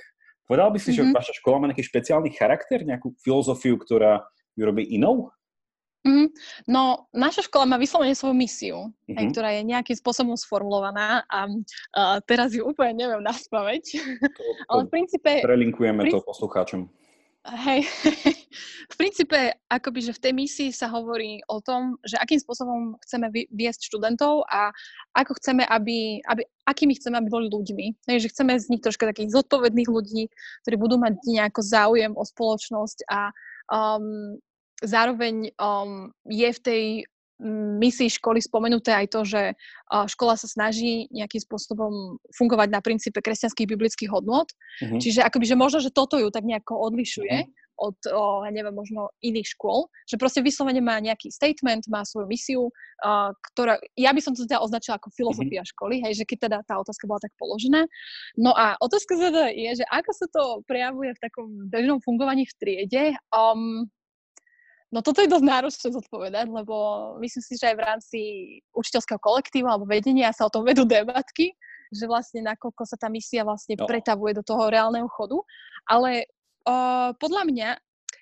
Povedal 0.49 0.73
by 0.73 0.79
si, 0.81 0.93
mm-hmm. 0.93 0.97
že 0.97 1.11
mhm. 1.11 1.13
vaša 1.13 1.33
škola 1.37 1.55
má 1.59 1.65
nejaký 1.69 1.85
špeciálny 1.85 2.29
charakter, 2.33 2.81
nejakú 2.81 3.13
filozofiu, 3.21 3.77
ktorá 3.77 4.25
ju 4.55 4.63
robí 4.65 4.83
inou? 4.95 5.31
Mm, 6.05 6.29
no, 6.69 7.09
naša 7.17 7.49
škola 7.49 7.65
má 7.65 7.81
vyslovene 7.81 8.13
svoju 8.13 8.37
misiu, 8.37 8.93
mm-hmm. 9.09 9.17
aj, 9.17 9.25
ktorá 9.33 9.49
je 9.57 9.61
nejakým 9.65 9.97
spôsobom 9.97 10.37
sformulovaná 10.37 11.25
a 11.25 11.49
uh, 11.49 12.21
teraz 12.29 12.53
ju 12.53 12.61
úplne 12.61 12.93
neviem 12.93 13.25
naspaveť. 13.25 13.97
Ale 14.69 14.85
v 14.85 14.89
princípe... 14.93 15.41
Prelinkujeme 15.41 16.05
princ- 16.05 16.13
to 16.13 16.21
poslucháčom. 16.21 16.85
Hej, 17.45 17.85
v 18.93 18.95
princípe 18.97 19.37
akoby, 19.69 20.01
že 20.01 20.17
v 20.17 20.21
tej 20.29 20.33
misii 20.33 20.69
sa 20.73 20.89
hovorí 20.89 21.45
o 21.45 21.61
tom, 21.61 21.93
že 22.01 22.17
akým 22.17 22.41
spôsobom 22.41 22.97
chceme 23.05 23.29
viesť 23.53 23.85
študentov 23.85 24.49
a 24.49 24.73
ako 25.13 25.37
chceme, 25.37 25.61
aby, 25.61 26.25
aby 26.25 26.41
akými 26.65 26.97
chceme, 26.97 27.21
aby 27.21 27.29
boli 27.29 27.45
ľuďmi. 27.53 28.09
Hej, 28.09 28.25
že 28.25 28.31
chceme 28.33 28.57
z 28.57 28.73
nich 28.73 28.81
troška 28.81 29.05
takých 29.05 29.33
zodpovedných 29.41 29.89
ľudí, 29.89 30.29
ktorí 30.65 30.75
budú 30.77 30.97
mať 30.97 31.21
nejako 31.21 31.61
záujem 31.61 32.17
o 32.17 32.23
spoločnosť 32.25 33.05
a 33.13 33.29
Um, 33.71 34.37
zároveň 34.83 35.55
um, 35.57 36.11
je 36.29 36.49
v 36.51 36.59
tej 36.59 36.83
misii 37.79 38.15
školy 38.15 38.39
spomenuté 38.39 38.95
aj 38.95 39.07
to, 39.11 39.27
že 39.27 39.41
škola 39.91 40.39
sa 40.39 40.47
snaží 40.47 41.11
nejakým 41.11 41.43
spôsobom 41.43 42.15
fungovať 42.31 42.71
na 42.71 42.79
princípe 42.79 43.19
kresťanských 43.19 43.75
biblických 43.75 44.07
hodnot. 44.07 44.55
Uh-huh. 44.79 44.99
Čiže 45.03 45.19
akoby, 45.19 45.51
že 45.51 45.59
možno, 45.59 45.83
že 45.83 45.91
toto 45.91 46.15
ju 46.15 46.31
tak 46.31 46.47
nejako 46.47 46.79
odlišuje 46.79 47.35
uh-huh. 47.43 47.63
Od, 47.77 47.97
o, 48.11 48.43
neviem, 48.47 48.73
možno 48.73 49.11
iných 49.19 49.55
škôl. 49.55 49.87
Že 50.07 50.15
proste 50.19 50.41
vyslovene 50.41 50.79
má 50.79 50.99
nejaký 50.99 51.31
statement, 51.31 51.87
má 51.91 52.03
svoju 52.07 52.27
misiu, 52.27 52.63
uh, 53.03 53.31
ktorá, 53.51 53.79
ja 53.99 54.11
by 54.15 54.21
som 54.23 54.33
to 54.33 54.47
teda 54.47 54.63
označila 54.63 54.95
ako 54.97 55.11
filozofia 55.13 55.61
uh-huh. 55.61 55.73
školy, 55.75 56.01
hej, 56.03 56.23
že 56.23 56.27
keď 56.27 56.37
teda 56.49 56.57
tá 56.67 56.79
otázka 56.79 57.05
bola 57.05 57.19
tak 57.21 57.33
položená. 57.35 57.87
No 58.39 58.55
a 58.55 58.79
otázka 58.79 59.19
teda 59.19 59.51
je, 59.51 59.83
že 59.83 59.85
ako 59.91 60.11
sa 60.15 60.27
to 60.31 60.43
prejavuje 60.65 61.13
v 61.15 61.23
takom 61.23 61.47
bežnom 61.67 61.99
fungovaní 62.03 62.47
v 62.47 62.53
triede. 62.57 63.05
Um, 63.31 63.87
No 64.93 65.03
toto 65.03 65.19
je 65.19 65.27
dosť 65.27 65.43
náročné 65.43 65.87
zodpovedať, 65.91 66.47
lebo 66.47 66.75
myslím 67.19 67.43
si, 67.43 67.59
že 67.59 67.73
aj 67.73 67.75
v 67.75 67.83
rámci 67.83 68.19
učiteľského 68.71 69.19
kolektívu 69.19 69.67
alebo 69.67 69.83
vedenia 69.83 70.31
sa 70.31 70.47
o 70.47 70.53
tom 70.53 70.63
vedú 70.63 70.87
debatky, 70.87 71.51
že 71.91 72.05
vlastne 72.07 72.45
nakoľko 72.45 72.87
sa 72.87 72.95
tá 72.95 73.11
misia 73.11 73.43
vlastne 73.43 73.75
no. 73.75 73.89
pretavuje 73.89 74.37
do 74.37 74.43
toho 74.45 74.71
reálneho 74.71 75.09
chodu. 75.11 75.41
Ale 75.89 76.29
uh, 76.65 77.13
podľa 77.17 77.43
mňa 77.47 77.69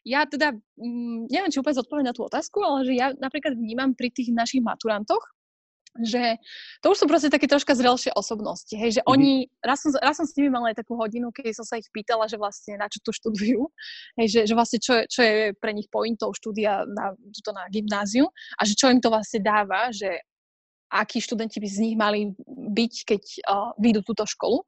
ja 0.04 0.28
teda, 0.28 0.52
mm, 0.76 1.32
neviem, 1.32 1.52
či 1.52 1.64
úplne 1.64 1.80
zodpoviem 1.80 2.08
na 2.08 2.16
tú 2.16 2.28
otázku, 2.28 2.60
ale 2.60 2.84
že 2.84 2.94
ja 2.94 3.16
napríklad 3.16 3.56
vnímam 3.56 3.96
pri 3.96 4.12
tých 4.12 4.36
našich 4.36 4.60
maturantoch, 4.60 5.24
že 6.02 6.42
to 6.82 6.90
už 6.92 6.98
sú 7.00 7.06
proste 7.06 7.30
také 7.30 7.46
troška 7.46 7.78
zrelšie 7.78 8.10
osobnosti, 8.18 8.74
hej, 8.74 8.98
že 8.98 9.02
mm-hmm. 9.06 9.14
oni, 9.14 9.32
raz 9.62 9.86
som, 9.86 9.94
raz 10.02 10.18
som 10.18 10.26
s 10.26 10.34
nimi 10.34 10.50
mala 10.50 10.74
aj 10.74 10.82
takú 10.82 10.98
hodinu, 10.98 11.30
keď 11.30 11.54
som 11.54 11.66
sa 11.70 11.78
ich 11.78 11.86
pýtala, 11.94 12.26
že 12.26 12.42
vlastne 12.42 12.82
na 12.82 12.90
čo 12.90 12.98
tu 13.06 13.14
študujú, 13.14 13.70
hej, 14.18 14.28
že, 14.28 14.40
že 14.50 14.54
vlastne 14.58 14.82
čo, 14.82 15.06
čo 15.06 15.22
je 15.22 15.54
pre 15.54 15.72
nich 15.72 15.86
pointou 15.94 16.34
štúdia 16.34 16.82
na, 16.90 17.14
to 17.16 17.52
na 17.54 17.70
gymnáziu 17.70 18.26
a 18.58 18.66
že 18.66 18.74
čo 18.74 18.90
im 18.90 18.98
to 18.98 19.14
vlastne 19.14 19.46
dáva, 19.46 19.94
že 19.94 20.18
akí 20.94 21.22
študenti 21.22 21.58
by 21.58 21.70
z 21.70 21.82
nich 21.82 21.96
mali 21.98 22.34
byť, 22.50 22.94
keď 23.06 23.24
uh, 23.50 23.74
vyjdú 23.82 24.06
túto 24.06 24.30
školu. 24.30 24.62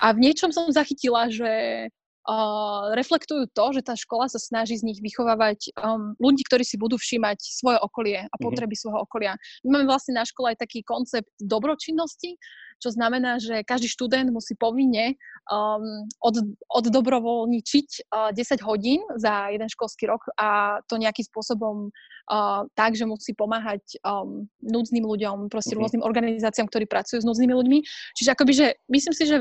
A 0.00 0.16
v 0.16 0.24
niečom 0.24 0.48
som 0.48 0.72
zachytila, 0.72 1.28
že 1.28 1.88
uh, 2.28 2.92
reflektujú 2.92 3.48
to, 3.56 3.64
že 3.72 3.82
tá 3.82 3.96
škola 3.96 4.28
sa 4.28 4.36
snaží 4.36 4.76
z 4.76 4.84
nich 4.84 5.00
vychovávať 5.00 5.72
um, 5.80 6.12
ľudí, 6.20 6.44
ktorí 6.44 6.62
si 6.62 6.76
budú 6.76 7.00
všímať 7.00 7.40
svoje 7.40 7.80
okolie 7.80 8.28
a 8.28 8.36
mhm. 8.36 8.42
potreby 8.44 8.76
mm-hmm. 8.76 8.82
svojho 8.84 9.00
okolia. 9.02 9.32
My 9.64 9.80
máme 9.80 9.86
vlastne 9.88 10.14
na 10.20 10.28
škole 10.28 10.52
aj 10.52 10.60
taký 10.60 10.84
koncept 10.84 11.32
dobročinnosti, 11.40 12.36
čo 12.78 12.94
znamená, 12.94 13.42
že 13.42 13.66
každý 13.66 13.90
študent 13.90 14.30
musí 14.30 14.54
povinne 14.54 15.18
um, 15.50 16.06
od, 16.22 16.36
oddobrovoľničiť 16.70 17.88
uh, 18.14 18.30
10 18.30 18.62
hodín 18.62 19.02
za 19.18 19.50
jeden 19.50 19.66
školský 19.66 20.06
rok 20.06 20.22
a 20.38 20.78
to 20.86 20.94
nejakým 20.94 21.26
spôsobom 21.26 21.90
uh, 21.90 22.62
tak, 22.78 22.94
že 22.94 23.02
musí 23.02 23.34
pomáhať 23.34 23.82
um, 24.06 24.46
núdznym 24.62 25.02
ľuďom, 25.02 25.50
proste 25.50 25.74
mm-hmm. 25.74 25.82
rôznym 25.82 26.02
organizáciám, 26.06 26.70
ktorí 26.70 26.86
pracujú 26.86 27.18
s 27.18 27.26
núdznymi 27.26 27.54
ľuďmi. 27.56 27.78
Čiže 28.14 28.30
akoby, 28.38 28.52
že 28.54 28.66
myslím 28.86 29.14
si, 29.16 29.24
že 29.26 29.36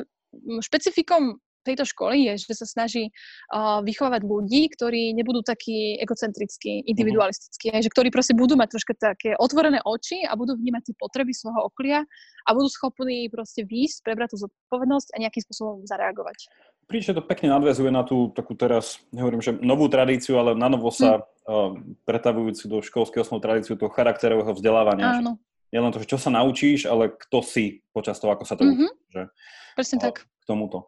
špecifikom 0.65 1.37
tejto 1.67 1.83
školy 1.83 2.31
je, 2.31 2.47
že 2.47 2.63
sa 2.63 2.67
snaží 2.67 3.11
uh, 3.51 3.83
vychovávať 3.83 4.23
ľudí, 4.23 4.71
ktorí 4.71 5.11
nebudú 5.11 5.43
takí 5.43 5.99
egocentrickí, 5.99 6.81
mhm. 6.81 6.85
individualistickí, 6.95 7.67
mm-hmm. 7.69 7.83
že 7.83 7.91
ktorí 7.91 8.09
proste 8.09 8.33
budú 8.33 8.55
mať 8.55 8.79
troška 8.79 8.93
také 8.95 9.35
otvorené 9.35 9.83
oči 9.83 10.23
a 10.23 10.33
budú 10.39 10.55
vnímať 10.55 10.91
tie 10.91 10.95
potreby 10.95 11.35
svojho 11.35 11.67
okolia 11.67 12.07
a 12.47 12.49
budú 12.55 12.71
schopní 12.71 13.27
proste 13.27 13.67
výjsť, 13.67 14.07
prebrať 14.07 14.33
tú 14.33 14.47
zodpovednosť 14.47 15.13
a 15.13 15.17
nejakým 15.27 15.43
spôsobom 15.43 15.83
zareagovať. 15.83 16.47
Príče 16.87 17.11
to 17.11 17.19
pekne 17.19 17.51
nadvezuje 17.51 17.91
na 17.91 18.07
tú 18.07 18.31
takú 18.31 18.55
teraz, 18.55 19.03
nehovorím, 19.11 19.43
že 19.43 19.59
novú 19.59 19.91
tradíciu, 19.91 20.39
ale 20.39 20.55
na 20.55 20.71
novo 20.71 20.87
sa 20.87 21.19
mm. 21.19 21.23
uh, 21.43 21.69
pretavujúcu 22.07 22.63
do 22.71 22.77
školského 22.79 23.27
osnov 23.27 23.43
tradíciu 23.43 23.75
toho 23.75 23.91
charakterového 23.91 24.55
vzdelávania. 24.55 25.19
Áno. 25.19 25.35
Nie 25.67 25.83
len 25.83 25.91
to, 25.91 25.99
že 25.99 26.15
čo 26.15 26.15
sa 26.15 26.31
naučíš, 26.31 26.87
ale 26.87 27.11
kto 27.11 27.43
si 27.43 27.83
počas 27.91 28.15
toho, 28.23 28.31
ako 28.31 28.47
sa 28.47 28.55
to 28.55 28.63
mm-hmm. 28.63 28.87
učíš. 28.87 29.35
Presne 29.75 29.97
tak. 29.99 30.23
K 30.23 30.43
tomuto. 30.47 30.87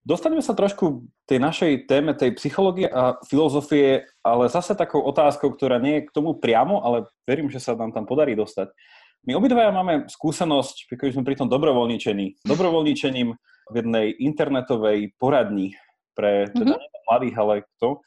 Dostaneme 0.00 0.40
sa 0.40 0.56
trošku 0.56 1.04
tej 1.28 1.38
našej 1.44 1.84
téme, 1.84 2.16
tej 2.16 2.32
psychológie 2.40 2.88
a 2.88 3.20
filozofie, 3.28 4.08
ale 4.24 4.48
zase 4.48 4.72
takou 4.72 5.04
otázkou, 5.04 5.52
ktorá 5.52 5.76
nie 5.76 6.00
je 6.00 6.06
k 6.08 6.14
tomu 6.16 6.40
priamo, 6.40 6.80
ale 6.80 7.04
verím, 7.28 7.52
že 7.52 7.60
sa 7.60 7.76
nám 7.76 7.92
tam 7.92 8.08
podarí 8.08 8.32
dostať. 8.32 8.72
My 9.28 9.36
obidvaja 9.36 9.68
máme 9.68 10.08
skúsenosť, 10.08 10.96
keď 10.96 11.12
sme 11.12 11.28
pri 11.28 11.36
tom 11.36 11.52
dobrovoľničení, 11.52 12.40
dobrovoľničením 12.48 13.28
v 13.70 13.74
jednej 13.76 14.16
internetovej 14.16 15.12
poradni 15.20 15.76
pre 16.16 16.48
teda 16.48 16.80
mm-hmm. 16.80 17.04
mladých, 17.04 17.36
ale 17.36 17.54
kto. 17.76 18.00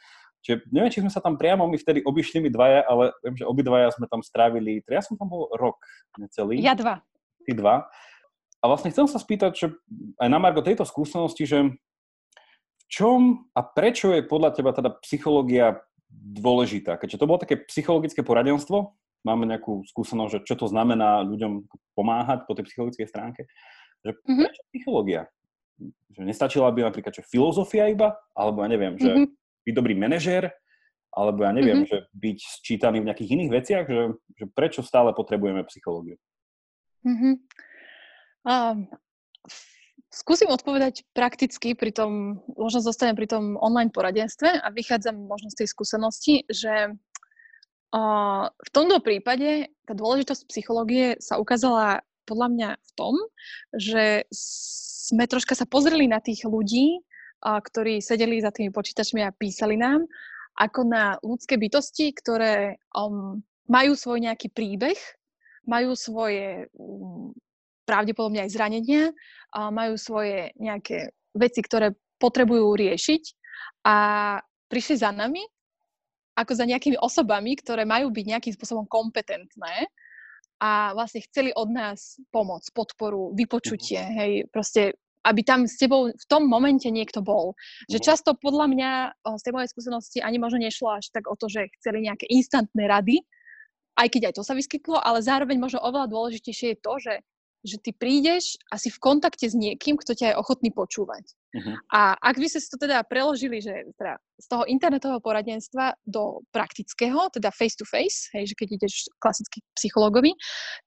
Čiže 0.43 0.55
neviem, 0.73 0.91
či 0.91 0.99
sme 1.05 1.13
sa 1.13 1.21
tam 1.21 1.37
priamo 1.37 1.69
my 1.69 1.77
vtedy 1.77 2.01
obišli 2.03 2.41
my 2.43 2.49
dvaja, 2.49 2.83
ale 2.89 3.13
viem, 3.21 3.37
že 3.37 3.45
obidvaja 3.45 3.93
sme 3.93 4.09
tam 4.09 4.25
strávili, 4.25 4.81
ja 4.89 5.05
som 5.05 5.13
tam 5.15 5.29
bol 5.29 5.47
rok 5.55 5.77
necelý. 6.17 6.57
Ja 6.59 6.73
dva. 6.73 7.05
Ty 7.45 7.51
dva. 7.53 7.75
A 8.63 8.71
vlastne 8.71 8.95
chcem 8.95 9.03
sa 9.11 9.19
spýtať, 9.19 9.51
že 9.59 9.67
aj 10.23 10.29
na 10.31 10.39
Margo 10.39 10.63
tejto 10.63 10.87
skúsenosti, 10.87 11.43
že 11.43 11.75
v 12.79 12.83
čom 12.87 13.43
a 13.51 13.59
prečo 13.59 14.15
je 14.15 14.23
podľa 14.23 14.55
teba 14.55 14.71
teda 14.71 14.95
psychológia 15.03 15.83
dôležitá? 16.15 16.95
Keďže 16.95 17.19
to 17.19 17.27
bolo 17.27 17.43
také 17.43 17.59
psychologické 17.67 18.23
poradenstvo, 18.23 18.95
máme 19.27 19.47
nejakú 19.51 19.83
skúsenosť, 19.87 20.31
že 20.31 20.39
čo 20.47 20.55
to 20.55 20.71
znamená 20.71 21.27
ľuďom 21.27 21.67
pomáhať 21.95 22.47
po 22.47 22.55
tej 22.55 22.71
psychologickej 22.71 23.07
stránke, 23.07 23.41
že 24.03 24.15
mm-hmm. 24.15 24.43
prečo 24.47 24.63
psychológia? 24.71 25.21
Že 26.15 26.21
nestačila 26.23 26.69
by 26.71 26.87
napríklad, 26.87 27.11
že 27.15 27.27
filozofia 27.27 27.91
iba, 27.91 28.15
alebo 28.31 28.63
ja 28.63 28.69
neviem, 28.71 28.95
že 28.95 29.11
mm-hmm. 29.11 29.27
byť 29.67 29.73
dobrý 29.73 29.93
manažér, 29.99 30.51
alebo 31.11 31.43
ja 31.43 31.51
neviem, 31.51 31.83
mm-hmm. 31.83 31.91
že 31.91 32.15
byť 32.15 32.37
sčítaný 32.61 33.03
v 33.03 33.07
nejakých 33.11 33.31
iných 33.35 33.51
veciach, 33.51 33.85
že, 33.91 34.03
že 34.39 34.45
prečo 34.55 34.79
stále 34.85 35.11
potrebujeme 35.11 35.63
psychológiu? 35.67 36.15
Mm-hmm. 37.03 37.33
Um, 38.43 38.91
skúsim 40.11 40.51
odpovedať 40.51 41.07
prakticky, 41.15 41.73
pri 41.73 41.95
tom, 41.95 42.43
možno 42.53 42.83
zostanem 42.83 43.15
pri 43.15 43.31
tom 43.31 43.55
online 43.57 43.89
poradenstve 43.89 44.61
a 44.61 44.67
vychádzam 44.69 45.15
možno 45.15 45.49
z 45.49 45.63
tej 45.63 45.67
skúsenosti, 45.71 46.35
že 46.51 46.91
uh, 46.91 48.45
v 48.51 48.69
tomto 48.75 48.99
prípade 48.99 49.71
tá 49.87 49.93
dôležitosť 49.95 50.41
psychológie 50.51 51.17
sa 51.23 51.39
ukázala 51.39 52.03
podľa 52.27 52.47
mňa 52.51 52.69
v 52.77 52.91
tom, 52.99 53.15
že 53.75 54.27
sme 54.31 55.27
troška 55.27 55.55
sa 55.55 55.67
pozreli 55.67 56.07
na 56.07 56.19
tých 56.19 56.43
ľudí, 56.43 56.99
uh, 56.99 57.63
ktorí 57.63 58.03
sedeli 58.03 58.43
za 58.43 58.51
tými 58.51 58.75
počítačmi 58.75 59.23
a 59.23 59.31
písali 59.31 59.79
nám, 59.79 60.03
ako 60.59 60.85
na 60.85 61.17
ľudské 61.25 61.57
bytosti, 61.57 62.13
ktoré 62.13 62.77
um, 62.93 63.41
majú 63.65 63.97
svoj 63.97 64.21
nejaký 64.21 64.53
príbeh, 64.53 64.99
majú 65.65 65.97
svoje 65.97 66.69
um, 66.77 67.33
pravdepodobne 67.83 68.43
aj 68.43 68.53
zranenia, 68.53 69.11
majú 69.53 69.99
svoje 69.99 70.51
nejaké 70.57 71.13
veci, 71.35 71.59
ktoré 71.61 71.93
potrebujú 72.17 72.73
riešiť 72.73 73.23
a 73.85 73.95
prišli 74.71 74.95
za 74.97 75.11
nami 75.11 75.43
ako 76.33 76.51
za 76.57 76.65
nejakými 76.65 76.97
osobami, 76.97 77.53
ktoré 77.53 77.85
majú 77.85 78.09
byť 78.09 78.25
nejakým 78.25 78.53
spôsobom 78.57 78.89
kompetentné 78.89 79.85
a 80.57 80.95
vlastne 80.97 81.21
chceli 81.29 81.53
od 81.53 81.69
nás 81.69 82.17
pomoc, 82.33 82.65
podporu, 82.73 83.35
vypočutie, 83.37 84.01
mhm. 84.01 84.13
hej, 84.17 84.31
proste 84.49 84.97
aby 85.23 85.39
tam 85.39 85.63
s 85.63 85.79
tebou 85.79 86.11
v 86.11 86.25
tom 86.27 86.51
momente 86.51 86.83
niekto 86.91 87.23
bol. 87.23 87.55
Že 87.87 87.99
mhm. 87.99 88.05
často 88.05 88.29
podľa 88.35 88.65
mňa 88.67 88.89
z 89.39 89.43
tej 89.43 89.53
mojej 89.55 89.71
skúsenosti 89.71 90.17
ani 90.19 90.37
možno 90.39 90.59
nešlo 90.59 90.99
až 90.99 91.07
tak 91.15 91.31
o 91.31 91.35
to, 91.39 91.47
že 91.47 91.71
chceli 91.79 92.03
nejaké 92.07 92.27
instantné 92.27 92.83
rady, 92.89 93.23
aj 93.93 94.07
keď 94.09 94.21
aj 94.31 94.33
to 94.35 94.43
sa 94.43 94.57
vyskytlo, 94.57 94.97
ale 94.99 95.21
zároveň 95.21 95.61
možno 95.61 95.79
oveľa 95.85 96.09
dôležitejšie 96.09 96.75
je 96.75 96.77
to, 96.81 96.93
že 96.97 97.13
že 97.63 97.79
ty 97.79 97.95
prídeš 97.95 98.59
a 98.67 98.75
si 98.75 98.91
v 98.91 98.99
kontakte 98.99 99.47
s 99.47 99.55
niekým, 99.55 99.95
kto 99.95 100.13
ťa 100.13 100.35
je 100.35 100.39
ochotný 100.39 100.69
počúvať. 100.75 101.23
Uh-huh. 101.55 101.75
A 101.95 102.19
ak 102.19 102.35
by 102.35 102.47
ste 102.51 102.59
si 102.59 102.67
to 102.67 102.75
teda 102.75 103.07
preložili, 103.07 103.63
že 103.63 103.87
teda 103.95 104.19
z 104.35 104.45
toho 104.51 104.63
internetového 104.67 105.23
poradenstva 105.23 105.95
do 106.03 106.43
praktického, 106.51 107.31
teda 107.31 107.55
face 107.55 107.79
to 107.79 107.87
face, 107.87 108.27
hej, 108.35 108.51
že 108.51 108.55
keď 108.59 108.67
ideš 108.83 109.07
klasicky 109.23 109.63
psychologovi, 109.79 110.35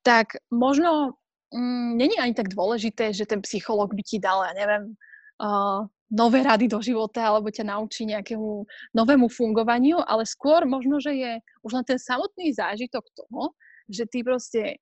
tak 0.04 0.36
možno 0.52 1.16
mm, 1.56 1.96
není 1.96 2.20
ani 2.20 2.36
tak 2.36 2.52
dôležité, 2.52 3.16
že 3.16 3.24
ten 3.24 3.40
psychológ 3.40 3.96
by 3.96 4.02
ti 4.04 4.20
dal, 4.20 4.44
ja 4.44 4.52
neviem, 4.52 4.92
uh, 5.40 5.88
nové 6.10 6.42
rady 6.42 6.70
do 6.70 6.78
života 6.78 7.26
alebo 7.26 7.50
ťa 7.50 7.66
naučí 7.66 8.06
nejakému 8.06 8.66
novému 8.94 9.26
fungovaniu, 9.26 9.98
ale 10.06 10.22
skôr 10.22 10.62
možno, 10.68 11.02
že 11.02 11.14
je 11.14 11.32
už 11.66 11.72
len 11.82 11.84
ten 11.86 11.98
samotný 11.98 12.54
zážitok 12.54 13.02
toho, 13.16 13.54
že 13.90 14.06
ty 14.06 14.22
proste 14.22 14.78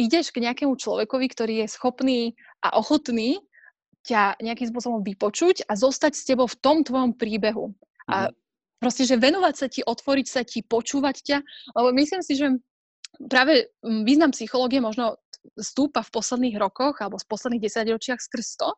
ideš 0.00 0.32
k 0.32 0.40
nejakému 0.40 0.72
človekovi, 0.80 1.26
ktorý 1.28 1.54
je 1.64 1.68
schopný 1.68 2.20
a 2.64 2.80
ochotný 2.80 3.40
ťa 4.00 4.40
nejakým 4.40 4.72
spôsobom 4.72 5.04
vypočuť 5.04 5.68
a 5.68 5.76
zostať 5.76 6.16
s 6.16 6.24
tebou 6.24 6.48
v 6.48 6.56
tom 6.56 6.80
tvojom 6.80 7.12
príbehu. 7.20 7.76
A 8.08 8.28
mhm. 8.28 8.34
proste, 8.80 9.04
že 9.04 9.20
venovať 9.20 9.54
sa 9.54 9.66
ti, 9.68 9.84
otvoriť 9.84 10.26
sa 10.26 10.42
ti, 10.42 10.64
počúvať 10.64 11.16
ťa, 11.20 11.38
lebo 11.76 11.88
myslím 12.00 12.24
si, 12.24 12.40
že 12.40 12.56
práve 13.28 13.68
význam 13.84 14.32
psychológie 14.32 14.80
možno 14.80 15.20
stúpa 15.56 16.04
v 16.04 16.12
posledných 16.12 16.56
rokoch 16.60 17.00
alebo 17.00 17.16
v 17.16 17.28
posledných 17.28 17.64
desaťročiach 17.64 18.20
skrz 18.20 18.60
to, 18.60 18.70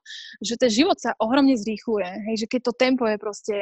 že 0.43 0.55
ten 0.59 0.71
život 0.71 0.99
sa 0.99 1.15
ohromne 1.19 1.59
zrýchluje. 1.59 2.07
Hej, 2.31 2.47
že 2.47 2.51
keď 2.51 2.61
to 2.71 2.73
tempo 2.79 3.05
je 3.07 3.19
proste 3.19 3.57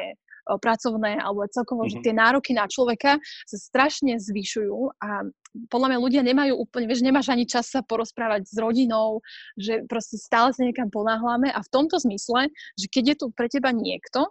pracovné 0.46 1.20
alebo 1.20 1.44
celkovo, 1.50 1.84
mm-hmm. 1.84 1.92
že 1.92 1.98
mhm. 2.00 2.04
tie 2.04 2.14
nároky 2.14 2.50
na 2.56 2.66
človeka 2.66 3.20
sa 3.46 3.56
strašne 3.58 4.16
zvyšujú 4.18 4.98
a 5.00 5.26
podľa 5.66 5.88
mňa 5.90 5.98
ľudia 5.98 6.22
nemajú 6.22 6.54
úplne, 6.62 6.86
vieš, 6.86 7.02
nemáš 7.02 7.26
ani 7.26 7.42
čas 7.42 7.74
sa 7.74 7.82
porozprávať 7.82 8.46
s 8.46 8.54
rodinou, 8.54 9.18
že 9.58 9.82
proste 9.90 10.14
stále 10.14 10.54
sa 10.54 10.62
niekam 10.62 10.86
ponáhľame 10.94 11.50
a 11.50 11.58
v 11.58 11.72
tomto 11.74 11.98
zmysle, 11.98 12.46
že 12.78 12.86
keď 12.86 13.04
je 13.14 13.16
tu 13.18 13.26
pre 13.34 13.50
teba 13.50 13.74
niekto, 13.74 14.30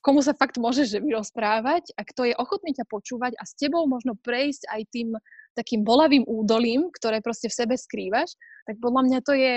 komu 0.00 0.24
sa 0.24 0.32
fakt 0.32 0.56
môžeš 0.56 1.00
vyrozprávať 1.00 1.92
a 1.96 2.04
kto 2.04 2.32
je 2.32 2.34
ochotný 2.36 2.72
ťa 2.72 2.88
počúvať 2.88 3.36
a 3.36 3.44
s 3.44 3.52
tebou 3.56 3.84
možno 3.84 4.16
prejsť 4.16 4.68
aj 4.72 4.82
tým 4.92 5.08
takým 5.52 5.84
bolavým 5.84 6.24
údolím, 6.24 6.88
ktoré 6.88 7.20
proste 7.20 7.52
v 7.52 7.56
sebe 7.56 7.74
skrývaš, 7.76 8.32
tak 8.64 8.80
podľa 8.80 9.02
mňa 9.08 9.18
to 9.20 9.32
je 9.36 9.54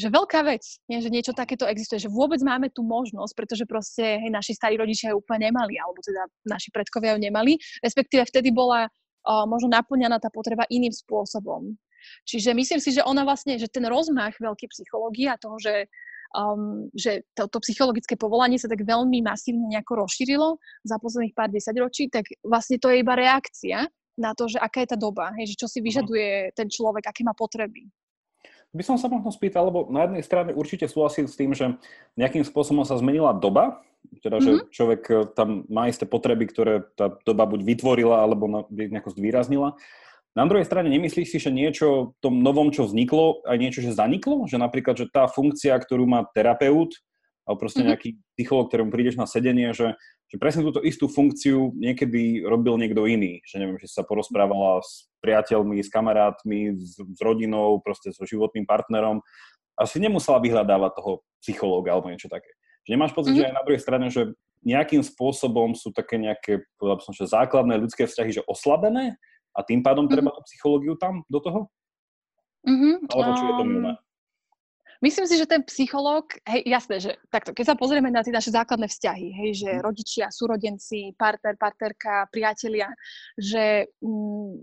že 0.00 0.08
veľká 0.08 0.40
vec, 0.48 0.64
nie, 0.88 1.04
že 1.04 1.12
niečo 1.12 1.36
takéto 1.36 1.68
existuje, 1.68 2.00
že 2.00 2.08
vôbec 2.08 2.40
máme 2.40 2.72
tú 2.72 2.80
možnosť, 2.80 3.32
pretože 3.36 3.64
proste 3.68 4.16
hej, 4.16 4.32
naši 4.32 4.56
starí 4.56 4.80
rodičia 4.80 5.12
ju 5.12 5.20
úplne 5.20 5.52
nemali, 5.52 5.76
alebo 5.76 6.00
teda 6.00 6.24
naši 6.48 6.72
predkovia 6.72 7.14
ju 7.14 7.20
nemali, 7.28 7.60
respektíve 7.84 8.24
vtedy 8.24 8.48
bola 8.48 8.88
uh, 8.88 9.44
možno 9.44 9.68
naplňaná 9.76 10.16
tá 10.16 10.32
potreba 10.32 10.64
iným 10.72 10.96
spôsobom. 10.96 11.76
Čiže 12.24 12.56
myslím 12.56 12.80
si, 12.80 12.96
že 12.96 13.04
ona 13.04 13.28
vlastne, 13.28 13.60
že 13.60 13.68
ten 13.68 13.84
rozmach 13.84 14.32
veľký 14.40 14.72
psychológie 14.72 15.28
a 15.28 15.36
toho, 15.36 15.60
že 15.60 15.84
um, 16.32 16.88
že 16.94 17.26
to, 17.34 17.50
to 17.50 17.58
psychologické 17.66 18.14
povolanie 18.14 18.58
sa 18.58 18.70
tak 18.70 18.86
veľmi 18.86 19.22
masívne 19.22 19.66
nejako 19.68 20.06
rozšírilo 20.06 20.56
za 20.86 20.96
posledných 20.96 21.36
pár 21.36 21.50
desaťročí, 21.50 22.08
tak 22.10 22.24
vlastne 22.40 22.78
to 22.78 22.90
je 22.90 23.02
iba 23.02 23.14
reakcia 23.18 23.84
na 24.20 24.36
to, 24.36 24.46
že 24.46 24.60
aká 24.60 24.84
je 24.84 24.90
tá 24.94 24.98
doba, 25.00 25.32
hej, 25.40 25.54
že 25.54 25.58
čo 25.64 25.66
si 25.70 25.80
vyžaduje 25.80 26.52
ten 26.52 26.68
človek, 26.68 27.08
aké 27.08 27.24
má 27.24 27.32
potreby. 27.32 27.88
By 28.70 28.82
som 28.86 28.96
sa 28.96 29.10
možno 29.10 29.34
spýtal, 29.34 29.66
lebo 29.66 29.90
na 29.90 30.06
jednej 30.06 30.22
strane 30.22 30.50
určite 30.54 30.86
súhlasím 30.86 31.26
s 31.26 31.34
tým, 31.34 31.50
že 31.50 31.74
nejakým 32.14 32.46
spôsobom 32.46 32.86
sa 32.86 32.94
zmenila 32.94 33.34
doba, 33.34 33.82
teda 34.22 34.38
že 34.38 34.50
mm-hmm. 34.50 34.70
človek 34.70 35.02
eh, 35.10 35.16
tam 35.34 35.66
má 35.66 35.90
isté 35.90 36.06
potreby, 36.06 36.46
ktoré 36.46 36.86
tá 36.94 37.10
doba 37.26 37.44
buď 37.50 37.60
vytvorila, 37.66 38.22
alebo 38.22 38.66
nejako 38.70 39.14
zvýraznila. 39.14 39.74
Na 40.38 40.46
druhej 40.46 40.62
strane 40.62 40.86
nemyslíš 40.86 41.34
si, 41.34 41.38
že 41.42 41.50
niečo 41.50 42.14
v 42.14 42.18
tom 42.22 42.38
novom, 42.38 42.70
čo 42.70 42.86
vzniklo, 42.86 43.42
aj 43.42 43.58
niečo, 43.58 43.82
že 43.82 43.98
zaniklo? 43.98 44.46
Že 44.46 44.62
napríklad, 44.62 44.94
že 44.94 45.10
tá 45.10 45.26
funkcia, 45.26 45.74
ktorú 45.74 46.06
má 46.06 46.22
terapeut, 46.30 46.94
alebo 47.48 47.58
proste 47.66 47.80
mm-hmm. 47.82 47.90
nejaký 47.90 48.08
psycholog, 48.36 48.68
ktorému 48.68 48.90
prídeš 48.92 49.16
na 49.16 49.26
sedenie, 49.26 49.72
že, 49.72 49.96
že 50.28 50.36
presne 50.36 50.62
túto 50.62 50.84
istú 50.84 51.08
funkciu 51.08 51.72
niekedy 51.74 52.44
robil 52.44 52.76
niekto 52.76 53.08
iný. 53.08 53.40
Že 53.48 53.56
neviem, 53.64 53.78
že 53.80 53.88
sa 53.88 54.04
porozprávala 54.04 54.84
s 54.84 55.08
priateľmi, 55.24 55.80
s 55.80 55.90
kamarátmi, 55.90 56.76
s, 56.76 57.00
s 57.00 57.20
rodinou, 57.24 57.80
proste 57.80 58.12
so 58.12 58.22
životným 58.28 58.68
partnerom. 58.68 59.24
Asi 59.74 59.98
nemusela 59.98 60.38
vyhľadávať 60.38 60.92
toho 60.94 61.12
psychológa 61.40 61.96
alebo 61.96 62.12
niečo 62.12 62.28
také. 62.28 62.52
Že 62.84 62.90
nemáš 62.94 63.12
pocit, 63.16 63.32
mm-hmm. 63.34 63.44
že 63.44 63.48
aj 63.50 63.56
na 63.56 63.64
druhej 63.64 63.82
strane, 63.82 64.06
že 64.12 64.22
nejakým 64.60 65.00
spôsobom 65.00 65.72
sú 65.72 65.88
také 65.90 66.20
nejaké, 66.20 66.68
povedal 66.76 67.00
som, 67.00 67.16
že 67.16 67.32
základné 67.32 67.80
ľudské 67.80 68.04
vzťahy, 68.04 68.30
že 68.30 68.42
oslabené 68.44 69.16
a 69.56 69.64
tým 69.64 69.80
pádom 69.80 70.04
mm-hmm. 70.04 70.12
treba 70.12 70.36
tú 70.36 70.40
psychológiu 70.44 70.94
tam 71.00 71.24
do 71.26 71.40
toho? 71.40 71.60
Mm-hmm. 72.68 73.08
Alebo 73.08 73.30
čo 73.40 73.44
je 73.48 73.54
to 73.56 73.64
milné? 73.64 73.92
Myslím 75.00 75.24
si, 75.24 75.40
že 75.40 75.48
ten 75.48 75.64
psychológ, 75.64 76.36
hej, 76.44 76.60
jasné, 76.68 77.00
že 77.00 77.10
takto, 77.32 77.56
keď 77.56 77.72
sa 77.72 77.76
pozrieme 77.76 78.12
na 78.12 78.20
tie 78.20 78.36
naše 78.36 78.52
základné 78.52 78.84
vzťahy, 78.84 79.32
hej, 79.32 79.50
že 79.64 79.70
mm. 79.72 79.80
rodičia, 79.80 80.28
súrodenci, 80.28 81.16
partner, 81.16 81.56
partnerka, 81.56 82.28
priatelia, 82.28 82.92
že 83.32 83.88
mm, 84.04 84.60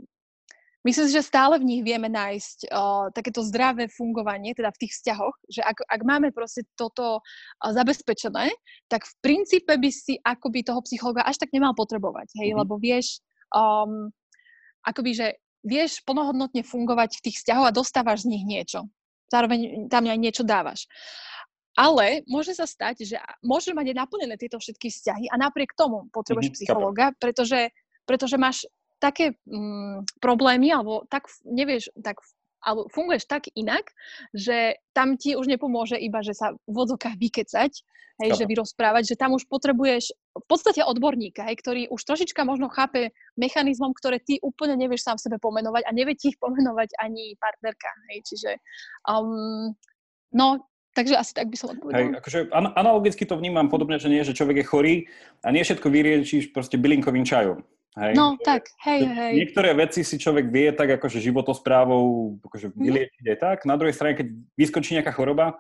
myslím 0.86 1.06
si, 1.10 1.14
že 1.18 1.26
stále 1.26 1.58
v 1.58 1.66
nich 1.66 1.82
vieme 1.82 2.06
nájsť 2.06 2.70
o, 2.70 3.10
takéto 3.10 3.42
zdravé 3.42 3.90
fungovanie, 3.90 4.54
teda 4.54 4.70
v 4.70 4.86
tých 4.86 4.94
vzťahoch, 5.02 5.36
že 5.50 5.66
ak, 5.66 5.82
ak 5.90 6.02
máme 6.06 6.30
proste 6.30 6.70
toto 6.78 7.18
o, 7.18 7.68
zabezpečené, 7.74 8.54
tak 8.94 9.10
v 9.10 9.14
princípe 9.26 9.74
by 9.74 9.90
si 9.90 10.22
akoby 10.22 10.62
toho 10.62 10.86
psychologa 10.86 11.26
až 11.26 11.42
tak 11.42 11.50
nemal 11.50 11.74
potrebovať, 11.74 12.30
hej, 12.38 12.54
mm. 12.54 12.62
lebo 12.62 12.78
vieš, 12.78 13.26
um, 13.58 14.14
akoby, 14.86 15.18
že 15.18 15.28
vieš 15.66 16.06
plnohodnotne 16.06 16.62
fungovať 16.62 17.18
v 17.18 17.24
tých 17.26 17.42
vzťahoch 17.42 17.74
a 17.74 17.76
dostávaš 17.76 18.30
z 18.30 18.38
nich 18.38 18.46
niečo 18.46 18.86
zároveň 19.28 19.92
tam 19.92 20.08
aj 20.08 20.20
niečo 20.20 20.44
dávaš. 20.48 20.88
Ale 21.78 22.26
môže 22.26 22.58
sa 22.58 22.66
stať, 22.66 23.06
že 23.06 23.18
môžeš 23.46 23.78
mať 23.78 23.94
aj 23.94 23.98
naplnené 24.02 24.36
tieto 24.42 24.58
všetky 24.58 24.90
vzťahy 24.90 25.26
a 25.30 25.36
napriek 25.38 25.78
tomu 25.78 26.10
potrebuješ 26.10 26.50
mm-hmm, 26.50 26.66
psychologa, 26.66 27.06
pretože, 27.22 27.70
pretože 28.10 28.34
máš 28.42 28.66
také 28.98 29.38
mm, 29.46 30.18
problémy, 30.18 30.74
alebo 30.74 31.06
tak 31.06 31.30
nevieš, 31.46 31.94
tak 32.02 32.18
alebo 32.68 32.92
funguješ 32.92 33.32
tak 33.32 33.48
inak, 33.56 33.96
že 34.36 34.76
tam 34.92 35.16
ti 35.16 35.40
už 35.40 35.48
nepomôže 35.48 35.96
iba, 35.96 36.20
že 36.20 36.36
sa 36.36 36.52
v 36.68 36.72
vodzokách 36.76 37.16
vykecať, 37.16 37.72
hej, 38.20 38.30
že 38.36 38.44
vyrozprávať, 38.44 39.14
že 39.14 39.16
tam 39.16 39.38
už 39.38 39.48
potrebuješ 39.48 40.12
v 40.36 40.46
podstate 40.52 40.84
odborníka, 40.84 41.48
hej, 41.48 41.56
ktorý 41.64 41.82
už 41.88 42.02
trošička 42.04 42.44
možno 42.44 42.68
chápe 42.68 43.16
mechanizmom, 43.40 43.96
ktoré 43.96 44.20
ty 44.20 44.42
úplne 44.44 44.76
nevieš 44.76 45.08
sám 45.08 45.18
sebe 45.22 45.40
pomenovať 45.40 45.88
a 45.88 45.96
nevie 45.96 46.20
ti 46.20 46.36
ich 46.36 46.40
pomenovať 46.44 47.00
ani 47.00 47.40
partnerka. 47.40 47.90
Hej, 48.12 48.20
čiže 48.28 48.52
um, 49.08 49.72
no, 50.36 50.68
Takže 50.98 51.14
asi 51.14 51.38
tak 51.38 51.54
by 51.54 51.58
som 51.62 51.78
odpovedala. 51.78 52.02
Hej, 52.02 52.18
akože 52.18 52.40
an- 52.50 52.74
analogicky 52.74 53.22
to 53.30 53.38
vnímam 53.38 53.70
podobne, 53.70 54.02
že 54.02 54.10
nie, 54.10 54.26
že 54.26 54.34
človek 54.34 54.66
je 54.66 54.66
chorý 54.66 54.96
a 55.46 55.54
nie 55.54 55.62
všetko 55.62 55.94
vyriečíš 55.94 56.50
proste 56.50 56.82
bylinkovým 56.82 57.22
čajom. 57.22 57.62
Hej? 57.98 58.14
No, 58.14 58.38
tak, 58.38 58.70
hej, 58.86 59.02
hej. 59.10 59.34
Niektoré 59.42 59.74
veci 59.74 60.06
si 60.06 60.22
človek 60.22 60.54
vie 60.54 60.70
tak 60.70 61.02
akože 61.02 61.18
životosprávou 61.18 62.38
akože 62.46 62.70
mhm. 62.70 62.78
vyliečiť 62.78 63.26
aj 63.34 63.38
tak. 63.42 63.58
Na 63.66 63.74
druhej 63.74 63.98
strane, 63.98 64.14
keď 64.14 64.28
vyskočí 64.54 64.94
nejaká 64.94 65.10
choroba, 65.12 65.58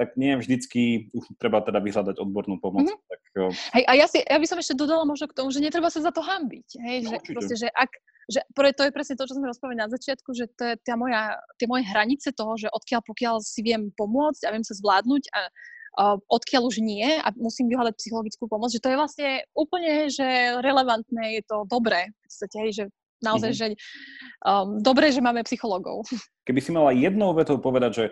tak 0.00 0.16
nie 0.16 0.32
vždycky 0.32 1.12
už 1.12 1.36
treba 1.36 1.60
teda 1.60 1.76
vyhľadať 1.76 2.16
odbornú 2.16 2.56
pomoc. 2.56 2.88
Mm-hmm. 2.88 3.04
Tak, 3.04 3.20
jo. 3.36 3.46
Hej, 3.52 3.84
a 3.84 3.92
ja, 4.00 4.06
si, 4.08 4.24
ja 4.24 4.40
by 4.40 4.46
som 4.48 4.56
ešte 4.56 4.72
dodala 4.72 5.04
možno 5.04 5.28
k 5.28 5.36
tomu, 5.36 5.52
že 5.52 5.60
netreba 5.60 5.92
sa 5.92 6.00
za 6.00 6.08
to 6.08 6.24
hambiť. 6.24 6.68
Hej, 6.80 6.98
no, 7.04 7.08
že, 7.12 7.16
proste, 7.28 7.54
že 7.60 7.68
ak, 7.68 7.92
že 8.32 8.40
to 8.56 8.82
je 8.88 8.96
presne 8.96 9.20
to, 9.20 9.28
čo 9.28 9.36
sme 9.36 9.52
rozprávali 9.52 9.76
na 9.76 9.92
začiatku, 9.92 10.32
že 10.32 10.48
to 10.56 10.72
je 10.72 10.74
tá 10.80 10.96
moja, 10.96 11.36
tie 11.60 11.68
moje 11.68 11.84
hranice 11.84 12.32
toho, 12.32 12.56
že 12.56 12.72
odkiaľ 12.72 13.04
pokiaľ 13.04 13.44
si 13.44 13.60
viem 13.60 13.92
pomôcť 13.92 14.48
a 14.48 14.52
viem 14.56 14.64
sa 14.64 14.72
zvládnuť 14.72 15.36
a 15.36 15.52
odkiaľ 15.98 16.62
už 16.70 16.78
nie 16.78 17.18
a 17.18 17.28
musím 17.34 17.66
vyhľadať 17.66 17.94
psychologickú 17.98 18.46
pomoc, 18.46 18.70
že 18.70 18.78
to 18.78 18.94
je 18.94 19.00
vlastne 19.00 19.28
úplne 19.58 20.06
že 20.06 20.58
relevantné, 20.62 21.40
je 21.40 21.42
to 21.42 21.66
dobré 21.66 22.14
v 22.14 22.18
podstate, 22.22 22.58
že 22.70 22.84
naozaj, 23.20 23.50
mm-hmm. 23.52 23.74
že 23.74 24.46
um, 24.46 24.78
dobré, 24.80 25.10
že 25.10 25.20
máme 25.20 25.42
psychologov. 25.44 26.06
Keby 26.46 26.60
si 26.62 26.70
mala 26.70 26.94
jednou 26.94 27.34
vetou 27.34 27.58
povedať, 27.58 27.92
že 27.92 28.04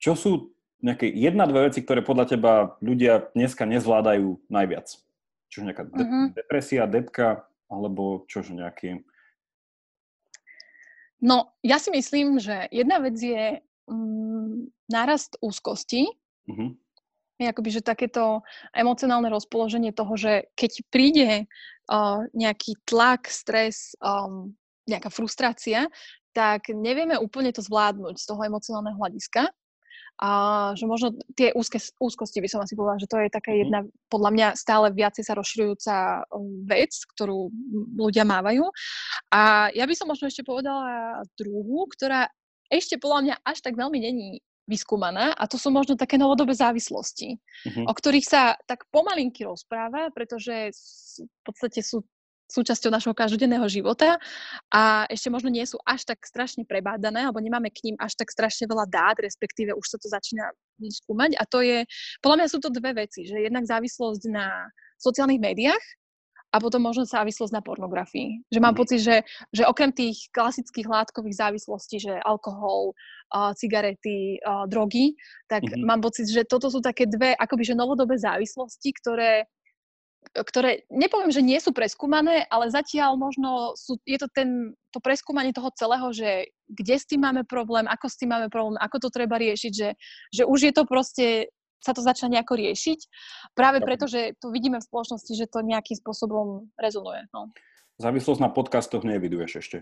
čo 0.00 0.16
sú 0.16 0.54
nejaké 0.80 1.12
jedna, 1.12 1.44
dve 1.44 1.68
veci, 1.68 1.84
ktoré 1.84 2.00
podľa 2.00 2.26
teba 2.36 2.52
ľudia 2.80 3.28
dneska 3.36 3.68
nezvládajú 3.68 4.40
najviac? 4.48 4.88
Čože 5.52 5.66
nejaká 5.66 5.84
de- 5.92 6.06
mm-hmm. 6.06 6.24
depresia, 6.32 6.88
depka, 6.88 7.44
alebo 7.68 8.24
čože 8.30 8.56
nejaký... 8.56 9.04
No, 11.20 11.52
ja 11.60 11.76
si 11.76 11.92
myslím, 11.92 12.40
že 12.40 12.64
jedna 12.72 12.96
vec 12.96 13.20
je 13.20 13.60
um, 13.84 14.72
nárast 14.88 15.36
úzkosti, 15.44 16.08
mm-hmm 16.48 16.80
akoby, 17.48 17.80
že 17.80 17.86
takéto 17.86 18.44
emocionálne 18.76 19.32
rozpoloženie 19.32 19.96
toho, 19.96 20.12
že 20.20 20.52
keď 20.52 20.72
príde 20.92 21.30
uh, 21.88 22.20
nejaký 22.36 22.76
tlak, 22.84 23.30
stres, 23.32 23.96
um, 24.04 24.52
nejaká 24.84 25.08
frustrácia, 25.08 25.88
tak 26.36 26.68
nevieme 26.70 27.16
úplne 27.16 27.50
to 27.54 27.64
zvládnuť 27.64 28.20
z 28.20 28.26
toho 28.26 28.42
emocionálneho 28.44 28.98
hľadiska. 28.98 29.48
A 30.20 30.30
že 30.76 30.84
možno 30.84 31.16
tie 31.32 31.48
úzke, 31.56 31.80
úzkosti 31.96 32.44
by 32.44 32.48
som 32.52 32.60
asi 32.60 32.76
povedala, 32.76 33.00
že 33.00 33.08
to 33.08 33.16
je 33.16 33.32
taká 33.32 33.56
mhm. 33.56 33.58
jedna, 33.64 33.80
podľa 34.12 34.30
mňa 34.36 34.48
stále 34.52 34.86
viacej 34.92 35.24
sa 35.24 35.32
rozširujúca 35.32 35.94
vec, 36.68 36.92
ktorú 37.16 37.48
ľudia 37.96 38.28
mávajú. 38.28 38.68
A 39.32 39.72
ja 39.72 39.88
by 39.88 39.94
som 39.96 40.12
možno 40.12 40.28
ešte 40.28 40.44
povedala 40.44 41.24
druhú, 41.40 41.88
ktorá 41.88 42.28
ešte 42.70 43.00
podľa 43.00 43.20
mňa 43.26 43.34
až 43.42 43.58
tak 43.64 43.74
veľmi 43.74 43.98
není 43.98 44.44
vyskúmaná 44.70 45.34
a 45.34 45.44
to 45.50 45.58
sú 45.58 45.74
možno 45.74 45.98
také 45.98 46.14
novodobé 46.14 46.54
závislosti, 46.54 47.34
uh-huh. 47.34 47.90
o 47.90 47.92
ktorých 47.92 48.26
sa 48.26 48.54
tak 48.70 48.86
pomalinky 48.94 49.42
rozpráva, 49.42 50.14
pretože 50.14 50.70
v 51.18 51.42
podstate 51.42 51.82
sú 51.82 52.06
súčasťou 52.50 52.90
našho 52.90 53.14
každodenného 53.14 53.62
života 53.70 54.18
a 54.74 55.06
ešte 55.06 55.30
možno 55.30 55.48
nie 55.48 55.62
sú 55.62 55.78
až 55.86 56.02
tak 56.02 56.26
strašne 56.26 56.66
prebádané, 56.66 57.22
alebo 57.26 57.38
nemáme 57.38 57.70
k 57.70 57.90
ním 57.90 57.96
až 58.02 58.18
tak 58.18 58.34
strašne 58.34 58.66
veľa 58.66 58.90
dát, 58.90 59.16
respektíve 59.22 59.70
už 59.70 59.86
sa 59.86 59.98
to 60.02 60.10
začína 60.10 60.50
skúmať 60.82 61.38
a 61.38 61.46
to 61.46 61.62
je, 61.62 61.86
podľa 62.18 62.36
mňa 62.42 62.48
sú 62.50 62.58
to 62.58 62.74
dve 62.74 63.06
veci, 63.06 63.22
že 63.24 63.38
jednak 63.38 63.64
závislosť 63.70 64.22
na 64.34 64.66
sociálnych 64.98 65.40
médiách 65.40 65.84
a 66.50 66.56
potom 66.58 66.82
možno 66.82 67.06
závislosť 67.06 67.54
na 67.54 67.62
pornografii. 67.62 68.42
Že 68.50 68.60
mám 68.60 68.74
mm. 68.74 68.80
pocit, 68.80 69.00
že, 69.00 69.22
že 69.54 69.62
okrem 69.66 69.94
tých 69.94 70.30
klasických 70.34 70.90
látkových 70.90 71.38
závislostí, 71.38 72.02
že 72.02 72.18
alkohol, 72.26 72.98
uh, 73.30 73.54
cigarety, 73.54 74.42
uh, 74.42 74.66
drogy, 74.66 75.14
tak 75.46 75.62
mm-hmm. 75.62 75.86
mám 75.86 76.02
pocit, 76.02 76.26
že 76.26 76.42
toto 76.42 76.66
sú 76.66 76.82
také 76.82 77.06
dve 77.06 77.38
akoby 77.38 77.62
že 77.62 77.78
novodobé 77.78 78.18
závislosti, 78.18 78.90
ktoré 78.98 79.46
ktoré 80.30 80.84
nepoviem, 80.92 81.32
že 81.32 81.40
nie 81.40 81.56
sú 81.58 81.72
preskúmané, 81.72 82.44
ale 82.52 82.68
zatiaľ 82.68 83.16
možno 83.16 83.72
sú, 83.74 83.96
je 84.04 84.20
to 84.20 84.28
ten, 84.30 84.76
to 84.92 85.00
preskúmanie 85.00 85.50
toho 85.50 85.72
celého, 85.74 86.12
že 86.12 86.52
kde 86.68 86.96
s 87.00 87.08
tým 87.08 87.24
máme 87.24 87.42
problém, 87.48 87.88
ako 87.88 88.06
s 88.06 88.18
tým 88.20 88.30
máme 88.36 88.52
problém, 88.52 88.78
ako 88.78 88.96
to 89.00 89.08
treba 89.10 89.40
riešiť, 89.40 89.72
že, 89.72 89.96
že 90.30 90.42
už 90.44 90.70
je 90.70 90.72
to 90.76 90.84
proste 90.86 91.26
sa 91.80 91.96
to 91.96 92.04
začne 92.04 92.36
nejako 92.36 92.60
riešiť, 92.60 93.00
práve 93.56 93.80
preto, 93.80 94.04
že 94.04 94.36
tu 94.36 94.52
vidíme 94.52 94.78
v 94.78 94.86
spoločnosti, 94.86 95.32
že 95.32 95.48
to 95.48 95.64
nejakým 95.64 95.96
spôsobom 95.96 96.68
rezonuje. 96.76 97.26
No. 97.32 97.48
Závislosť 98.00 98.40
na 98.40 98.52
podcastoch 98.52 99.04
neviduješ 99.04 99.52
ešte. 99.60 99.78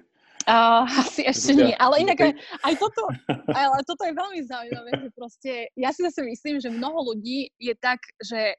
Uh, 0.46 0.86
asi 1.02 1.26
ešte 1.26 1.52
nie, 1.54 1.74
ale 1.76 2.02
inak 2.06 2.18
aj, 2.18 2.32
aj 2.64 2.74
toto, 2.78 3.04
ale 3.50 3.82
toto 3.84 4.02
je 4.06 4.14
veľmi 4.14 4.40
zaujímavé, 4.46 4.90
že 4.96 5.08
proste, 5.12 5.52
ja 5.74 5.90
si 5.90 6.06
zase 6.06 6.22
myslím, 6.24 6.62
že 6.62 6.72
mnoho 6.72 7.14
ľudí 7.14 7.50
je 7.58 7.74
tak, 7.76 7.98
že 8.22 8.54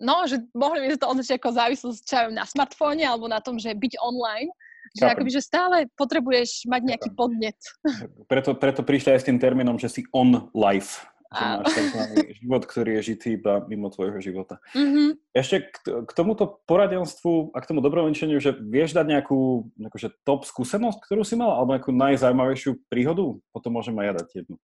no, 0.00 0.24
že 0.24 0.42
mohli 0.54 0.88
by 0.88 0.98
to 0.98 1.10
označiť 1.10 1.36
ako 1.38 1.50
závislosť 1.52 2.00
čo 2.06 2.18
na 2.32 2.46
smartfóne 2.46 3.04
alebo 3.04 3.26
na 3.26 3.42
tom, 3.42 3.58
že 3.58 3.74
byť 3.74 3.98
online, 4.00 4.50
že 4.96 5.04
akoby, 5.04 5.30
že 5.30 5.44
stále 5.44 5.84
potrebuješ 6.00 6.64
mať 6.64 6.82
nejaký 6.86 7.10
podnet. 7.12 7.58
Preto, 8.24 8.56
preto 8.56 8.80
prišli 8.80 9.14
aj 9.14 9.20
s 9.20 9.28
tým 9.28 9.36
termínom, 9.36 9.76
že 9.76 9.90
si 9.92 10.02
on 10.16 10.48
life 10.56 11.04
že 11.28 11.80
máš 11.92 12.10
život, 12.40 12.62
ktorý 12.64 12.90
je 12.98 13.02
žitý 13.12 13.28
iba 13.36 13.60
mimo 13.68 13.92
tvojho 13.92 14.16
života. 14.24 14.56
Mm-hmm. 14.72 15.08
Ešte 15.36 15.68
k, 15.68 15.76
k 16.08 16.10
tomuto 16.16 16.64
poradenstvu 16.64 17.52
a 17.52 17.60
k 17.60 17.68
tomu 17.68 17.84
dobrovenčeniu, 17.84 18.40
že 18.40 18.56
vieš 18.56 18.96
dať 18.96 19.06
nejakú 19.12 19.68
akože 19.76 20.24
top 20.24 20.48
skúsenosť, 20.48 21.04
ktorú 21.04 21.22
si 21.28 21.36
mal, 21.36 21.52
alebo 21.52 21.76
nejakú 21.76 21.92
najzaujímavejšiu 21.92 22.88
príhodu? 22.88 23.36
Potom 23.52 23.76
môžem 23.76 23.92
aj 24.00 24.06
ja 24.08 24.12
dať 24.24 24.28
jednu. 24.44 24.56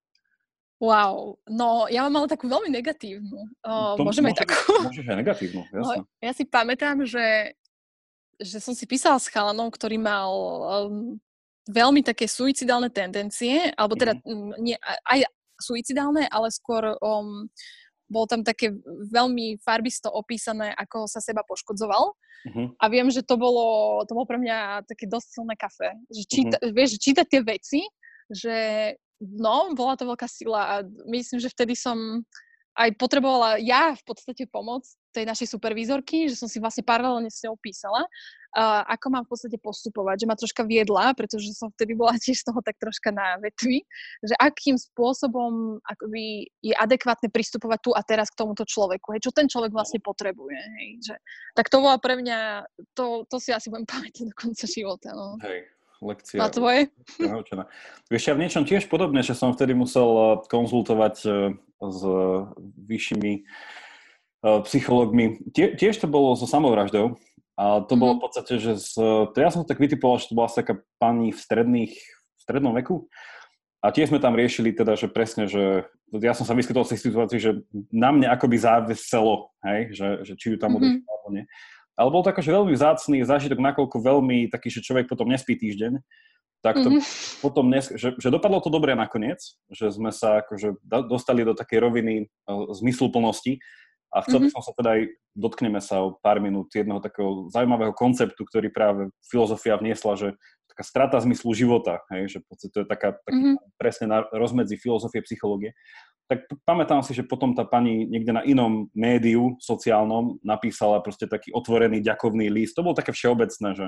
Wow, 0.83 1.39
no 1.47 1.87
ja 1.87 2.05
mám 2.09 2.25
ale 2.25 2.33
takú 2.33 2.51
veľmi 2.51 2.69
negatívnu. 2.73 3.41
Uh, 3.63 3.95
môžeme 4.01 4.33
môže, 4.33 4.43
takú? 4.43 4.89
Môžeš 4.89 5.07
aj 5.07 5.17
negatívnu, 5.21 5.61
jasne. 5.71 6.03
No, 6.03 6.09
ja 6.19 6.33
si 6.35 6.45
pamätám, 6.45 7.05
že, 7.07 7.55
že 8.41 8.59
som 8.59 8.73
si 8.75 8.85
písala 8.85 9.21
s 9.21 9.31
chalanom, 9.31 9.71
ktorý 9.71 9.97
mal 10.03 10.29
um, 10.33 11.17
veľmi 11.69 12.05
také 12.05 12.29
suicidálne 12.29 12.93
tendencie, 12.93 13.73
alebo 13.79 13.97
teda 13.97 14.19
mm. 14.19 14.61
nie, 14.61 14.77
aj 15.09 15.29
suicidálne, 15.65 16.29
ale 16.29 16.53
skôr 16.53 16.93
um, 17.01 17.49
bolo 18.05 18.27
tam 18.29 18.45
také 18.45 18.77
veľmi 19.09 19.57
farbisto 19.65 20.13
opísané, 20.13 20.77
ako 20.77 21.09
sa 21.09 21.25
seba 21.25 21.41
poškodzoval. 21.49 22.13
Uh-huh. 22.45 22.69
A 22.77 22.85
viem, 22.93 23.09
že 23.09 23.25
to 23.25 23.41
bolo, 23.41 24.01
to 24.05 24.13
bolo 24.13 24.29
pre 24.29 24.37
mňa 24.37 24.85
také 24.85 25.09
dosť 25.09 25.41
silné 25.41 25.57
kafe. 25.57 25.97
Že 26.13 26.23
číta, 26.29 26.57
uh-huh. 26.61 26.73
vieš, 26.77 27.01
čítať 27.01 27.27
tie 27.27 27.41
veci, 27.41 27.81
že 28.29 28.57
no, 29.21 29.73
bola 29.73 29.97
to 29.97 30.05
veľká 30.05 30.29
sila 30.29 30.61
a 30.69 30.75
myslím, 31.09 31.41
že 31.41 31.53
vtedy 31.53 31.73
som 31.73 32.21
aj 32.75 32.91
potrebovala 32.99 33.57
ja 33.63 33.95
v 33.95 34.03
podstate 34.05 34.51
pomoc 34.51 34.85
tej 35.15 35.25
našej 35.31 35.55
supervízorky, 35.55 36.27
že 36.27 36.35
som 36.35 36.51
si 36.51 36.59
vlastne 36.59 36.83
paralelne 36.83 37.31
s 37.31 37.47
ňou 37.47 37.55
písala, 37.55 38.03
uh, 38.03 38.83
ako 38.91 39.07
mám 39.15 39.25
v 39.27 39.31
podstate 39.31 39.59
postupovať, 39.63 40.27
že 40.27 40.27
ma 40.27 40.35
troška 40.35 40.63
viedla, 40.67 41.15
pretože 41.15 41.55
som 41.55 41.71
vtedy 41.75 41.95
bola 41.95 42.19
tiež 42.23 42.43
z 42.43 42.47
toho 42.51 42.59
tak 42.63 42.79
troška 42.83 43.15
na 43.15 43.39
vetvi, 43.39 43.87
že 44.23 44.35
akým 44.39 44.75
spôsobom 44.75 45.79
akoby 45.87 46.51
je 46.59 46.75
adekvátne 46.75 47.31
pristupovať 47.31 47.79
tu 47.83 47.91
a 47.95 48.03
teraz 48.03 48.35
k 48.35 48.43
tomuto 48.43 48.67
človeku, 48.67 49.15
hej, 49.15 49.23
čo 49.23 49.31
ten 49.31 49.47
človek 49.47 49.71
vlastne 49.71 50.03
potrebuje. 50.03 50.59
Hej, 50.59 50.89
že, 51.07 51.15
tak 51.55 51.71
to 51.71 51.79
bola 51.79 52.03
pre 52.03 52.19
mňa, 52.19 52.67
to, 52.99 53.23
to 53.31 53.39
si 53.39 53.55
asi 53.55 53.71
budem 53.71 53.87
pamätať 53.93 54.27
do 54.31 54.35
konca 54.35 54.67
života. 54.67 55.15
No. 55.15 55.39
Hej, 55.43 55.71
lekcia. 56.03 56.39
Na 56.43 56.49
tvoje? 56.51 56.91
Naučená. 57.23 57.71
Vieš, 58.11 58.23
ja 58.31 58.35
v 58.35 58.43
niečom 58.43 58.65
tiež 58.67 58.87
podobne, 58.91 59.23
že 59.23 59.39
som 59.39 59.55
vtedy 59.55 59.75
musel 59.75 60.09
eh, 60.09 60.29
konzultovať 60.51 61.17
eh, 61.27 61.33
s 61.85 62.01
vyššími 62.89 63.33
eh, 63.41 63.84
psychológmi. 64.45 65.41
Tie, 65.57 65.73
tiež 65.73 65.97
to 65.97 66.07
bolo 66.07 66.37
so 66.37 66.45
samovraždou. 66.45 67.17
A 67.55 67.87
to 67.87 67.95
mm-hmm. 67.95 68.03
bolo 68.03 68.13
v 68.19 68.23
podstate, 68.27 68.59
že 68.59 68.73
z, 68.83 68.99
to 69.31 69.37
ja 69.39 69.49
som 69.49 69.63
tak 69.63 69.79
vytipoval, 69.79 70.19
že 70.19 70.29
to 70.31 70.35
bola 70.35 70.51
taká 70.51 70.83
pani 70.99 71.31
v, 71.31 71.39
stredných, 71.39 71.95
v 71.95 72.41
strednom 72.43 72.75
veku. 72.75 73.07
A 73.79 73.95
tiež 73.95 74.11
sme 74.11 74.19
tam 74.19 74.35
riešili 74.35 74.75
teda, 74.75 74.99
že 74.99 75.07
presne, 75.07 75.47
že 75.47 75.87
ja 76.11 76.35
som 76.35 76.43
sa 76.43 76.57
vyskytol 76.57 76.83
v 76.83 76.93
tej 76.95 77.01
situácii, 77.05 77.39
že 77.39 77.53
na 77.95 78.11
mne 78.11 78.27
akoby 78.33 78.59
záviselo, 78.59 79.55
hej, 79.63 79.95
že, 79.95 80.09
že 80.27 80.33
či 80.35 80.47
ju 80.55 80.57
tam 80.59 80.75
mm-hmm. 80.75 81.07
alebo 81.07 81.29
nie. 81.31 81.45
Ale 81.95 82.11
bol 82.11 82.27
to 82.27 82.35
akože 82.35 82.51
veľmi 82.51 82.73
vzácný 82.75 83.23
zážitok, 83.23 83.63
nakoľko 83.63 84.03
veľmi 84.03 84.51
taký, 84.51 84.67
že 84.67 84.83
človek 84.83 85.07
potom 85.07 85.31
nespí 85.31 85.55
týždeň, 85.55 86.03
tak 86.65 86.81
to 86.81 86.91
mm-hmm. 86.91 87.05
potom, 87.45 87.71
dnes, 87.71 87.93
že, 87.93 88.17
že 88.19 88.33
dopadlo 88.33 88.59
to 88.59 88.73
dobre 88.73 88.97
nakoniec, 88.97 89.39
že 89.69 89.93
sme 89.93 90.11
sa 90.11 90.43
akože 90.43 90.81
dostali 91.07 91.45
do 91.45 91.53
takej 91.53 91.79
roviny 91.79 92.15
uh, 92.25 92.73
zmysluplnosti 92.73 93.61
a 94.15 94.23
chcel 94.23 94.39
by 94.39 94.47
mm-hmm. 94.47 94.55
som 94.55 94.63
sa 94.63 94.73
teda 94.79 94.91
aj, 94.95 95.03
dotkneme 95.35 95.81
sa 95.83 96.07
o 96.07 96.15
pár 96.23 96.39
minút 96.39 96.71
jedného 96.71 97.03
takého 97.03 97.51
zaujímavého 97.51 97.91
konceptu, 97.91 98.47
ktorý 98.47 98.71
práve 98.71 99.11
filozofia 99.27 99.75
vniesla, 99.75 100.15
že 100.15 100.29
taká 100.71 100.83
strata 100.87 101.17
zmyslu 101.19 101.51
života, 101.55 101.99
hej, 102.15 102.39
že 102.39 102.39
to 102.71 102.83
je 102.83 102.87
taká, 102.87 103.19
taký 103.27 103.43
mm-hmm. 103.43 103.75
presne 103.75 104.07
na 104.07 104.23
rozmedzi 104.31 104.79
filozofie, 104.79 105.27
psychológie 105.27 105.75
tak 106.25 106.49
pamätám 106.65 107.05
si, 107.05 107.13
že 107.13 107.27
potom 107.27 107.53
tá 107.53 107.69
pani 107.69 108.09
niekde 108.09 108.33
na 108.33 108.43
inom 108.49 108.89
médiu 108.97 109.61
sociálnom 109.61 110.41
napísala 110.41 111.05
proste 111.05 111.29
taký 111.29 111.53
otvorený 111.53 112.01
ďakovný 112.01 112.49
list. 112.49 112.73
To 112.81 112.85
bolo 112.85 112.97
také 112.97 113.13
všeobecné, 113.13 113.77
že 113.77 113.87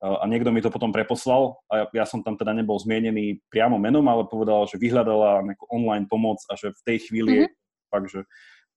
a 0.00 0.24
niekto 0.28 0.52
mi 0.52 0.60
to 0.60 0.68
potom 0.68 0.92
preposlal 0.92 1.56
a 1.72 1.84
ja, 1.88 2.04
ja 2.04 2.04
som 2.04 2.20
tam 2.20 2.36
teda 2.36 2.52
nebol 2.52 2.76
zmienený 2.76 3.40
priamo 3.48 3.80
menom, 3.80 4.04
ale 4.08 4.28
povedal, 4.28 4.68
že 4.68 4.76
vyhľadala 4.76 5.40
nejakú 5.40 5.64
online 5.72 6.04
pomoc 6.04 6.36
a 6.52 6.56
že 6.56 6.72
v 6.72 6.82
tej 6.84 6.98
chvíli 7.08 7.32
mm-hmm. 7.44 7.56
fakt, 7.88 8.08
že 8.12 8.20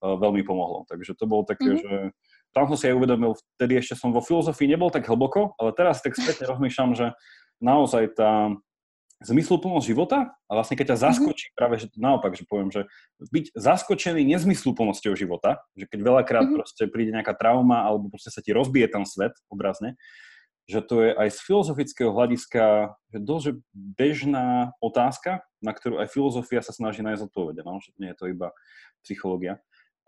veľmi 0.01 0.41
pomohlo. 0.47 0.87
Takže 0.87 1.15
to 1.15 1.25
bolo 1.27 1.43
také, 1.43 1.75
mm-hmm. 1.75 1.83
že 1.83 1.93
tam 2.55 2.65
som 2.71 2.77
si 2.79 2.89
aj 2.89 2.97
uvedomil, 2.97 3.37
vtedy 3.59 3.77
ešte 3.77 3.99
som 3.99 4.09
vo 4.09 4.23
filozofii 4.23 4.71
nebol 4.71 4.89
tak 4.89 5.05
hlboko, 5.05 5.53
ale 5.59 5.75
teraz 5.75 6.01
tak 6.01 6.17
spätne 6.17 6.47
rozmýšľam, 6.51 6.91
že 6.97 7.13
naozaj 7.59 8.15
tá, 8.15 8.55
zmysluplnosť 9.19 9.83
života 9.83 10.31
a 10.47 10.51
vlastne 10.55 10.79
keď 10.79 10.95
ťa 10.95 10.97
mhm. 10.97 11.03
zaskočí, 11.03 11.45
mm-hmm. 11.51 11.59
práve 11.59 11.75
že 11.75 11.87
naopak, 11.99 12.31
že 12.39 12.47
poviem, 12.47 12.71
že 12.71 12.87
byť 13.19 13.45
zaskočený 13.51 14.23
nezmysluplnosťou 14.35 15.13
života, 15.19 15.59
že 15.75 15.91
keď 15.91 15.99
veľakrát 15.99 16.47
mm-hmm. 16.47 16.57
proste 16.63 16.83
príde 16.87 17.11
nejaká 17.11 17.35
trauma 17.35 17.83
alebo 17.83 18.07
proste 18.07 18.31
sa 18.31 18.39
ti 18.39 18.55
rozbije 18.55 18.87
ten 18.87 19.03
svet 19.03 19.35
obrazne, 19.51 19.99
že 20.69 20.79
to 20.85 21.01
je 21.01 21.11
aj 21.17 21.29
z 21.33 21.39
filozofického 21.43 22.13
hľadiska 22.13 22.93
že 23.09 23.19
dosť 23.19 23.45
bežná 23.73 24.77
otázka, 24.79 25.41
na 25.59 25.73
ktorú 25.73 25.99
aj 25.99 26.13
filozofia 26.13 26.61
sa 26.63 26.71
snaží 26.71 27.01
nájsť 27.01 27.25
odpovede, 27.27 27.65
no? 27.65 27.81
že 27.81 27.91
nie 27.99 28.13
je 28.13 28.17
to 28.21 28.29
iba 28.29 28.53
psychológia. 29.03 29.59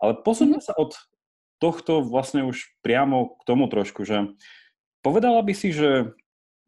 Ale 0.02 0.18
posuňme 0.20 0.58
mm-hmm. 0.58 0.66
sa 0.66 0.74
od 0.74 0.98
tohto 1.62 2.02
vlastne 2.02 2.42
už 2.42 2.58
priamo 2.82 3.38
k 3.38 3.42
tomu 3.46 3.70
trošku, 3.70 4.02
že 4.02 4.34
povedala 5.06 5.38
by 5.46 5.54
si, 5.54 5.70
že 5.70 6.10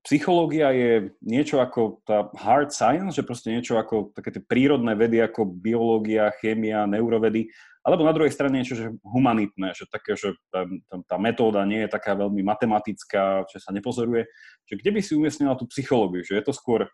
psychológia 0.06 0.70
je 0.70 1.10
niečo 1.18 1.58
ako 1.58 2.04
tá 2.06 2.30
hard 2.38 2.70
science, 2.70 3.18
že 3.18 3.26
proste 3.26 3.50
niečo 3.50 3.74
ako 3.74 4.14
také 4.14 4.38
tie 4.38 4.42
prírodné 4.44 4.94
vedy 4.94 5.18
ako 5.18 5.48
biológia, 5.48 6.30
chémia, 6.38 6.86
neurovedy, 6.86 7.50
alebo 7.84 8.04
na 8.04 8.16
druhej 8.16 8.32
strane 8.32 8.60
niečo, 8.60 8.76
že 8.80 8.88
humanitné, 9.04 9.76
že 9.76 9.84
také, 9.88 10.16
že 10.16 10.32
tá, 10.48 10.64
tá, 11.04 11.16
metóda 11.20 11.60
nie 11.68 11.84
je 11.84 11.92
taká 11.92 12.16
veľmi 12.16 12.40
matematická, 12.40 13.44
že 13.44 13.60
sa 13.60 13.76
nepozoruje. 13.76 14.24
Že 14.64 14.74
kde 14.80 14.90
by 14.96 15.00
si 15.04 15.12
umiestnila 15.12 15.52
tú 15.52 15.68
psychológiu? 15.68 16.24
Že 16.24 16.40
je 16.40 16.44
to 16.48 16.56
skôr 16.56 16.88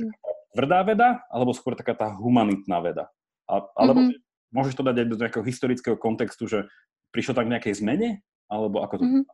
hm. 0.00 0.08
tvrdá 0.56 0.80
veda, 0.80 1.08
alebo 1.28 1.52
skôr 1.52 1.76
taká 1.76 1.92
tá 1.92 2.08
humanitná 2.16 2.80
veda? 2.80 3.04
A, 3.44 3.68
alebo 3.76 4.00
mm-hmm. 4.06 4.29
Môžeš 4.54 4.74
to 4.78 4.86
dať 4.86 4.96
aj 5.02 5.06
do 5.06 5.16
nejakého 5.16 5.44
historického 5.46 5.96
kontextu, 5.98 6.46
že 6.46 6.58
prišlo 7.10 7.34
tak 7.38 7.50
nejakej 7.50 7.78
zmene? 7.78 8.22
Alebo 8.50 8.82
ako 8.82 8.94
to? 8.98 9.04
Mm-hmm. 9.06 9.24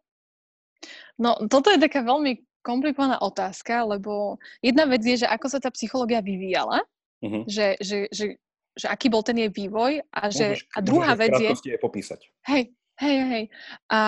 No, 1.17 1.31
toto 1.49 1.73
je 1.73 1.81
taká 1.81 2.05
veľmi 2.05 2.45
komplikovaná 2.61 3.23
otázka, 3.23 3.87
lebo 3.87 4.37
jedna 4.61 4.85
vec 4.91 5.01
je, 5.01 5.25
že 5.25 5.31
ako 5.31 5.47
sa 5.49 5.59
tá 5.63 5.71
psychológia 5.71 6.19
vyvíjala, 6.19 6.83
uh-huh. 7.23 7.47
že, 7.47 7.79
že, 7.79 8.11
že, 8.11 8.37
že 8.75 8.87
aký 8.91 9.07
bol 9.07 9.23
ten 9.23 9.39
jej 9.39 9.49
vývoj 9.49 10.03
a, 10.11 10.21
že, 10.29 10.59
môžeš, 10.59 10.63
a 10.75 10.79
druhá 10.83 11.13
vec 11.15 11.33
je... 11.39 11.51
je 11.55 11.79
popísať. 11.79 12.21
Hej, 12.51 12.75
hej, 12.99 13.17
hej. 13.31 13.45
A 13.89 14.01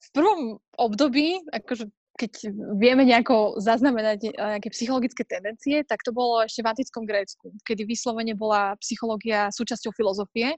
v 0.00 0.08
prvom 0.10 0.40
období, 0.80 1.44
akože 1.52 1.92
keď 2.16 2.32
vieme 2.80 3.04
nejako 3.04 3.60
zaznamenať 3.60 4.32
nejaké 4.34 4.68
psychologické 4.72 5.22
tendencie, 5.22 5.84
tak 5.84 6.00
to 6.00 6.10
bolo 6.10 6.42
ešte 6.42 6.64
v 6.64 6.70
antickom 6.72 7.04
Grécku, 7.04 7.52
kedy 7.62 7.84
vyslovene 7.84 8.32
bola 8.32 8.74
psychológia 8.80 9.52
súčasťou 9.52 9.92
filozofie 9.92 10.56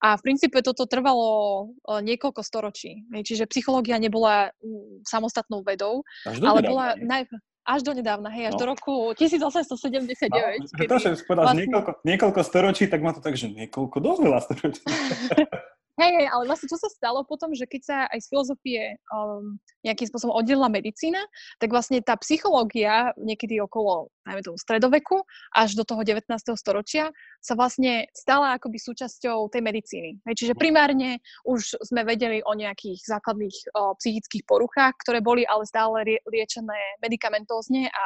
a 0.00 0.16
v 0.16 0.24
princípe 0.24 0.64
toto 0.64 0.88
trvalo 0.88 1.28
e, 1.28 1.64
niekoľko 2.00 2.40
storočí. 2.40 3.04
Čiže 3.12 3.44
psychológia 3.52 4.00
nebola 4.00 4.48
mm, 4.64 5.04
samostatnou 5.04 5.60
vedou, 5.60 6.04
ale 6.24 6.60
bola 6.64 6.96
naj... 6.96 7.28
až 7.68 7.80
do 7.84 7.92
nedávna, 7.92 8.32
hej, 8.32 8.48
až 8.48 8.54
no. 8.56 8.60
do 8.64 8.66
roku 8.72 8.94
1879. 9.20 10.32
No, 10.32 10.64
kedy 10.72 10.88
to, 10.88 10.96
že 10.96 11.08
povedal, 11.28 11.52
vlastne... 11.52 11.68
niekoľko, 11.68 11.90
niekoľko 12.08 12.40
storočí, 12.40 12.84
tak 12.88 13.04
má 13.04 13.12
to 13.12 13.20
tak, 13.20 13.36
že 13.36 13.52
niekoľko 13.52 13.96
dosť 14.00 14.20
veľa 14.24 14.40
storočí. 14.40 14.82
Hej, 15.98 16.30
ale 16.32 16.46
vlastne 16.46 16.70
čo 16.70 16.78
sa 16.78 16.88
stalo 16.88 17.26
potom, 17.26 17.52
že 17.52 17.66
keď 17.66 17.82
sa 17.82 17.98
aj 18.08 18.18
z 18.22 18.26
filozofie 18.30 18.80
um, 19.10 19.58
nejakým 19.84 20.08
spôsobom 20.08 20.32
oddelila 20.32 20.70
medicína, 20.70 21.20
tak 21.60 21.74
vlastne 21.74 22.00
tá 22.00 22.16
psychológia 22.22 23.12
niekedy 23.20 23.60
okolo, 23.60 24.08
najmä 24.24 24.40
tomu 24.40 24.56
stredoveku, 24.56 25.20
až 25.52 25.76
do 25.76 25.84
toho 25.84 26.00
19. 26.00 26.24
storočia 26.56 27.12
sa 27.44 27.52
vlastne 27.52 28.08
stala 28.16 28.56
akoby 28.56 28.80
súčasťou 28.80 29.52
tej 29.52 29.60
medicíny. 29.60 30.10
Hej, 30.24 30.34
čiže 30.40 30.54
primárne 30.56 31.20
už 31.44 31.76
sme 31.84 32.06
vedeli 32.06 32.40
o 32.46 32.56
nejakých 32.56 33.04
základných 33.04 33.56
o, 33.76 33.92
psychických 34.00 34.46
poruchách, 34.48 34.96
ktoré 35.04 35.20
boli 35.20 35.44
ale 35.44 35.68
stále 35.68 36.06
rie- 36.06 36.24
liečené 36.24 36.80
medikamentózne 37.04 37.92
a 37.92 38.04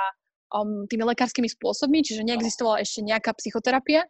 um, 0.50 0.86
tými 0.90 1.06
lekárskymi 1.06 1.46
spôsobmi, 1.46 2.02
čiže 2.02 2.26
neexistovala 2.26 2.82
ešte 2.82 3.06
nejaká 3.06 3.34
psychoterapia. 3.38 4.02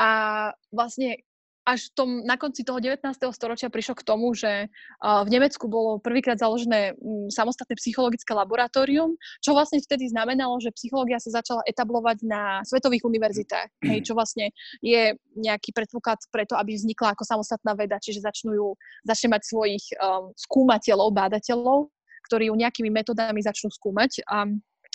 A 0.00 0.50
vlastne 0.74 1.22
až 1.64 1.88
tom, 1.96 2.20
na 2.28 2.36
konci 2.36 2.60
toho 2.60 2.76
19. 2.76 3.00
storočia 3.32 3.72
prišlo 3.72 3.96
k 3.96 4.06
tomu, 4.06 4.36
že 4.36 4.68
v 5.00 5.28
Nemecku 5.32 5.64
bolo 5.64 5.96
prvýkrát 5.96 6.36
založené 6.36 6.92
mm, 7.00 7.32
samostatné 7.32 7.72
psychologické 7.80 8.36
laboratórium, 8.36 9.16
čo 9.40 9.56
vlastne 9.56 9.80
vtedy 9.80 10.12
znamenalo, 10.12 10.60
že 10.60 10.76
psychológia 10.76 11.16
sa 11.16 11.40
začala 11.40 11.64
etablovať 11.64 12.20
na 12.28 12.60
svetových 12.68 13.08
univerzitách, 13.08 13.68
hej, 13.80 14.04
čo 14.04 14.12
vlastne 14.12 14.52
je 14.84 15.16
nejaký 15.40 15.72
predpoklad 15.72 16.20
preto, 16.28 16.52
aby 16.60 16.76
vznikla 16.76 17.16
ako 17.16 17.24
samostatná 17.24 17.72
veda, 17.72 17.96
čiže 17.96 18.20
začnú 18.20 18.76
začne 19.08 19.32
mať 19.32 19.42
svojich 19.48 19.84
um, 19.96 20.30
skúmateľov, 20.36 21.16
bádateľov, 21.16 21.88
ktorí 22.28 22.52
ju 22.52 22.54
nejakými 22.60 22.92
metodami 22.92 23.40
začnú 23.40 23.72
skúmať. 23.72 24.24
A 24.28 24.48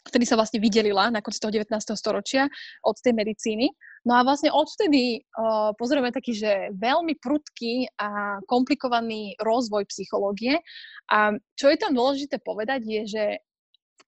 vtedy 0.05 0.23
sa 0.23 0.39
vlastne 0.39 0.61
vydelila 0.61 1.11
na 1.11 1.19
konci 1.19 1.41
toho 1.41 1.51
19. 1.51 1.69
storočia 1.97 2.47
od 2.85 2.95
tej 3.01 3.13
medicíny. 3.13 3.73
No 4.09 4.17
a 4.17 4.25
vlastne 4.25 4.49
odvtedy 4.49 5.21
uh, 5.21 5.69
pozorujeme 5.77 6.09
taký, 6.09 6.33
že 6.33 6.73
veľmi 6.73 7.21
prudký 7.21 7.93
a 8.01 8.41
komplikovaný 8.49 9.37
rozvoj 9.37 9.85
psychológie. 9.85 10.57
A 11.13 11.37
čo 11.53 11.69
je 11.69 11.77
tam 11.77 11.93
dôležité 11.93 12.41
povedať 12.41 12.89
je, 12.89 13.01
že 13.05 13.23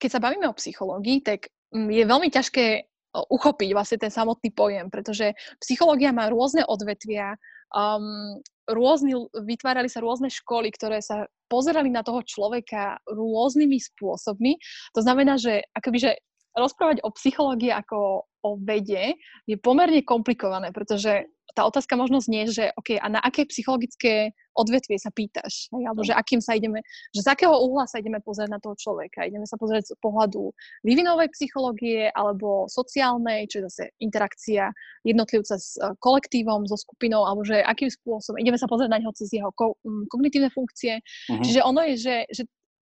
keď 0.01 0.09
sa 0.09 0.23
bavíme 0.25 0.49
o 0.49 0.57
psychológii, 0.57 1.21
tak 1.21 1.53
mm, 1.69 1.93
je 1.93 2.03
veľmi 2.09 2.33
ťažké 2.33 2.89
uchopiť 3.13 3.69
vlastne 3.77 4.01
ten 4.01 4.09
samotný 4.09 4.49
pojem, 4.57 4.89
pretože 4.89 5.37
psychológia 5.61 6.09
má 6.09 6.31
rôzne 6.33 6.65
odvetvia, 6.65 7.37
um, 7.75 8.41
rôzny, 8.65 9.13
vytvárali 9.35 9.91
sa 9.91 10.01
rôzne 10.01 10.31
školy, 10.31 10.71
ktoré 10.73 11.03
sa 11.03 11.29
pozerali 11.51 11.91
na 11.91 12.01
toho 12.01 12.23
človeka 12.23 12.97
rôznymi 13.11 13.77
spôsobmi. 13.77 14.55
To 14.95 15.03
znamená, 15.03 15.35
že 15.35 15.67
akoby, 15.75 15.97
že 15.99 16.11
rozprávať 16.57 17.03
o 17.03 17.09
psychológii 17.15 17.71
ako 17.71 18.27
o 18.41 18.49
vede 18.57 19.15
je 19.45 19.55
pomerne 19.55 20.01
komplikované, 20.01 20.73
pretože 20.73 21.29
tá 21.51 21.67
otázka 21.67 21.99
možno 21.99 22.23
znie, 22.23 22.47
že 22.47 22.71
OK, 22.79 22.95
a 22.95 23.07
na 23.11 23.19
aké 23.19 23.43
psychologické 23.43 24.31
odvetvie 24.55 24.95
sa 24.95 25.11
pýtaš? 25.11 25.67
Hej? 25.75 25.83
Alebo 25.83 26.01
že 26.03 26.15
akým 26.15 26.39
sa 26.39 26.55
ideme, 26.55 26.79
že 27.11 27.23
z 27.23 27.27
akého 27.27 27.51
uhla 27.51 27.87
sa 27.87 27.99
ideme 27.99 28.23
pozrieť 28.23 28.55
na 28.55 28.59
toho 28.63 28.75
človeka? 28.75 29.27
Ideme 29.27 29.43
sa 29.43 29.59
pozrieť 29.59 29.91
z 29.91 29.99
pohľadu 29.99 30.51
vývinovej 30.87 31.27
psychológie 31.35 32.07
alebo 32.15 32.71
sociálnej, 32.71 33.51
čo 33.51 33.63
je 33.63 33.67
zase 33.67 33.83
interakcia 33.99 34.71
jednotlivca 35.03 35.55
s 35.59 35.75
e, 35.75 35.91
kolektívom, 35.99 36.67
so 36.67 36.79
skupinou, 36.79 37.27
alebo 37.27 37.43
že 37.43 37.59
akým 37.63 37.91
spôsobom 37.91 38.39
ideme 38.39 38.55
sa 38.55 38.67
pozrieť 38.71 38.91
na 38.91 38.99
neho 39.03 39.11
cez 39.15 39.31
jeho 39.31 39.51
ko- 39.55 39.75
kognitívne 40.07 40.51
funkcie. 40.51 41.03
Uh-huh. 41.03 41.43
Čiže 41.43 41.59
ono 41.67 41.83
je, 41.91 41.95
že, 41.99 42.15
že 42.31 42.43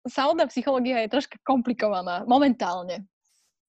samotná 0.08 0.48
psychológia 0.48 1.04
je 1.04 1.12
troška 1.12 1.36
komplikovaná 1.44 2.24
momentálne. 2.28 3.04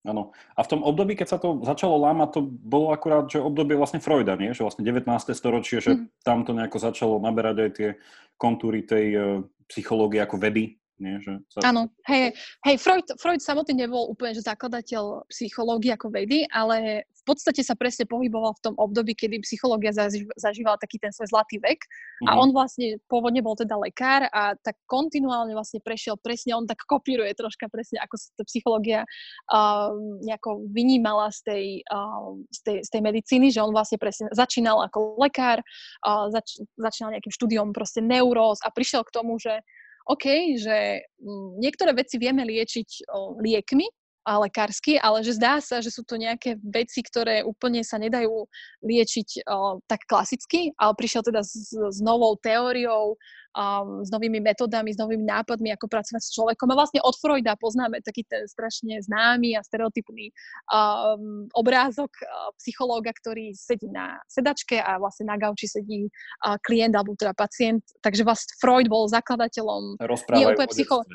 Áno. 0.06 0.32
A 0.54 0.62
v 0.62 0.70
tom 0.70 0.82
období, 0.86 1.18
keď 1.18 1.28
sa 1.36 1.38
to 1.42 1.60
začalo 1.66 1.98
lámať, 1.98 2.38
to 2.38 2.42
bolo 2.46 2.94
akurát, 2.94 3.26
že 3.26 3.42
obdobie 3.42 3.74
vlastne 3.74 3.98
Freuda, 3.98 4.38
nie? 4.38 4.54
Že 4.54 4.70
vlastne 4.70 4.84
19. 4.86 5.10
storočie, 5.34 5.82
že 5.82 5.98
mm. 5.98 6.22
tam 6.22 6.46
to 6.46 6.54
nejako 6.54 6.78
začalo 6.78 7.18
naberať 7.18 7.58
aj 7.58 7.72
tie 7.74 7.90
kontúry 8.38 8.86
tej 8.86 9.06
uh, 9.18 9.24
psychológie 9.66 10.22
ako 10.22 10.38
vedy, 10.38 10.78
nie? 11.02 11.18
Že 11.26 11.42
sa... 11.50 11.60
Áno, 11.74 11.90
hej, 12.06 12.38
hej 12.64 12.76
Freud, 12.78 13.08
Freud 13.18 13.42
samotný 13.42 13.90
nebol 13.90 14.06
úplne 14.06 14.38
že 14.38 14.46
zakladateľ 14.46 15.26
psychológie 15.34 15.92
ako 15.98 16.14
vedy, 16.14 16.46
ale 16.54 17.10
podstate 17.26 17.66
sa 17.66 17.74
presne 17.74 18.06
pohyboval 18.06 18.54
v 18.56 18.64
tom 18.72 18.76
období, 18.78 19.18
kedy 19.18 19.42
psychológia 19.42 19.92
zažívala 20.38 20.78
taký 20.78 21.02
ten 21.02 21.10
svoj 21.10 21.34
zlatý 21.34 21.58
vek 21.60 21.82
uh-huh. 21.82 22.30
a 22.30 22.32
mhm. 22.38 22.40
on 22.40 22.50
vlastne 22.54 22.88
pôvodne 23.10 23.42
bol 23.42 23.58
teda 23.58 23.76
lekár 23.76 24.30
a 24.30 24.54
tak 24.62 24.78
kontinuálne 24.86 25.58
vlastne 25.58 25.82
prešiel 25.82 26.16
presne, 26.22 26.54
on 26.54 26.70
tak 26.70 26.86
kopíruje 26.86 27.34
troška 27.34 27.68
presne, 27.68 28.00
ako 28.00 28.16
sa 28.16 28.28
tá 28.38 28.44
psychológia 28.46 29.02
uh, 29.52 29.92
nejako 30.22 30.64
vynímala 30.70 31.34
z 31.34 31.40
tej, 31.44 31.66
uh, 31.90 32.38
z, 32.54 32.60
tej, 32.62 32.78
z 32.86 32.90
tej 32.94 33.02
medicíny, 33.02 33.48
že 33.50 33.60
on 33.66 33.74
vlastne 33.74 33.98
presne 33.98 34.30
začínal 34.32 34.86
ako 34.86 35.18
lekár, 35.18 35.60
uh, 36.06 36.30
zač, 36.30 36.62
začínal 36.78 37.18
nejakým 37.18 37.34
štúdiom 37.34 37.68
proste 37.74 38.00
neuróz 38.06 38.62
a 38.62 38.70
prišiel 38.70 39.02
k 39.04 39.14
tomu, 39.14 39.42
že 39.42 39.66
OK, 40.06 40.26
že 40.62 41.02
mm, 41.18 41.58
niektoré 41.58 41.98
veci 41.98 42.22
vieme 42.22 42.46
liečiť 42.46 43.10
liekmi, 43.42 43.86
a 43.90 44.05
lekársky, 44.26 44.98
ale 44.98 45.22
že 45.22 45.38
zdá 45.38 45.62
sa, 45.62 45.80
že 45.80 45.94
sú 45.94 46.02
to 46.02 46.18
nejaké 46.18 46.58
veci, 46.66 47.06
ktoré 47.06 47.46
úplne 47.46 47.86
sa 47.86 48.02
nedajú 48.02 48.50
liečiť 48.82 49.46
o, 49.46 49.80
tak 49.86 50.10
klasicky, 50.10 50.74
ale 50.82 50.98
prišiel 50.98 51.22
teda 51.22 51.46
s, 51.46 51.70
s 51.70 52.00
novou 52.02 52.34
teóriou, 52.42 53.14
um, 53.56 54.04
s 54.04 54.10
novými 54.12 54.44
metodami, 54.44 54.92
s 54.92 55.00
novými 55.00 55.24
nápadmi, 55.24 55.72
ako 55.74 55.88
pracovať 55.88 56.22
s 56.22 56.34
človekom. 56.36 56.68
A 56.74 56.80
vlastne 56.80 57.00
od 57.02 57.16
Freuda 57.22 57.56
poznáme 57.56 58.04
taký 58.04 58.28
ten 58.28 58.44
strašne 58.50 59.00
známy 59.00 59.56
a 59.56 59.64
stereotypný 59.64 60.34
um, 60.74 61.48
obrázok 61.56 62.12
uh, 62.26 62.52
psychológa, 62.60 63.16
ktorý 63.16 63.56
sedí 63.56 63.88
na 63.90 64.20
sedačke 64.28 64.82
a 64.82 65.00
vlastne 65.00 65.32
na 65.32 65.40
gauči 65.40 65.70
sedí 65.70 66.10
uh, 66.10 66.60
klient 66.66 66.94
alebo 66.94 67.16
teda 67.16 67.38
pacient. 67.38 67.82
Takže 68.04 68.28
vlastne 68.28 68.54
Freud 68.60 68.90
bol 68.92 69.08
zakladateľom 69.08 70.02
nie 70.36 70.46
úplne 70.50 70.70
psycho- 70.70 71.06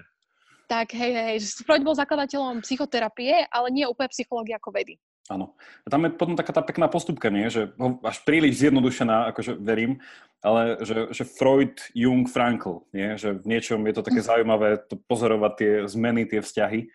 tak 0.71 0.95
hej, 0.95 1.11
hej, 1.11 1.37
Freud 1.67 1.83
bol 1.83 1.99
zakladateľom 1.99 2.63
psychoterapie, 2.63 3.43
ale 3.51 3.75
nie 3.75 3.91
úplne 3.91 4.07
psychológie 4.15 4.55
ako 4.55 4.71
vedy. 4.71 4.95
Áno. 5.27 5.55
A 5.83 5.89
tam 5.91 6.07
je 6.07 6.15
potom 6.15 6.35
taká 6.39 6.51
tá 6.55 6.63
pekná 6.63 6.87
postupka, 6.87 7.31
nie? 7.31 7.47
že 7.51 7.71
až 8.03 8.19
príliš 8.27 8.63
zjednodušená, 8.63 9.31
akože 9.35 9.59
verím, 9.63 10.03
ale 10.43 10.79
že, 10.83 11.11
že 11.15 11.23
Freud, 11.27 11.79
Jung, 11.95 12.27
Frankl, 12.27 12.87
nie? 12.91 13.15
že 13.19 13.39
v 13.39 13.47
niečom 13.47 13.83
je 13.87 13.95
to 13.95 14.03
také 14.07 14.23
mm. 14.23 14.27
zaujímavé 14.27 14.69
to 14.87 14.95
pozorovať 15.11 15.53
tie 15.59 15.73
zmeny, 15.87 16.27
tie 16.27 16.43
vzťahy. 16.43 16.87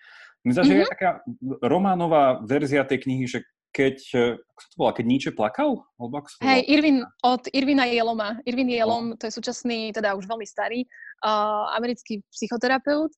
Myslím, 0.43 0.63
mm-hmm. 0.63 0.67
že 0.67 0.75
je 0.75 0.85
mhm. 0.85 0.93
taká 0.93 1.09
románová 1.63 2.37
verzia 2.45 2.85
tej 2.85 3.07
knihy, 3.07 3.25
že 3.25 3.39
keď, 3.75 3.97
ako 4.55 4.59
sa 4.61 4.67
to 4.71 4.75
volá, 4.79 4.91
keď 4.95 5.05
Nietzsche 5.09 5.31
plakal? 5.35 5.83
Alebo 5.99 6.23
ako 6.23 6.27
sa 6.31 6.37
Hej, 6.47 6.61
Irvin, 6.71 7.03
od 7.27 7.43
Irvina 7.51 7.83
Jeloma. 7.83 8.39
Irvin 8.47 8.71
Jelom, 8.71 9.05
no. 9.11 9.15
to 9.19 9.27
je 9.27 9.35
súčasný, 9.35 9.91
teda 9.91 10.15
už 10.15 10.31
veľmi 10.31 10.47
starý, 10.47 10.87
uh, 11.27 11.75
americký 11.75 12.23
psychoterapeut 12.31 13.11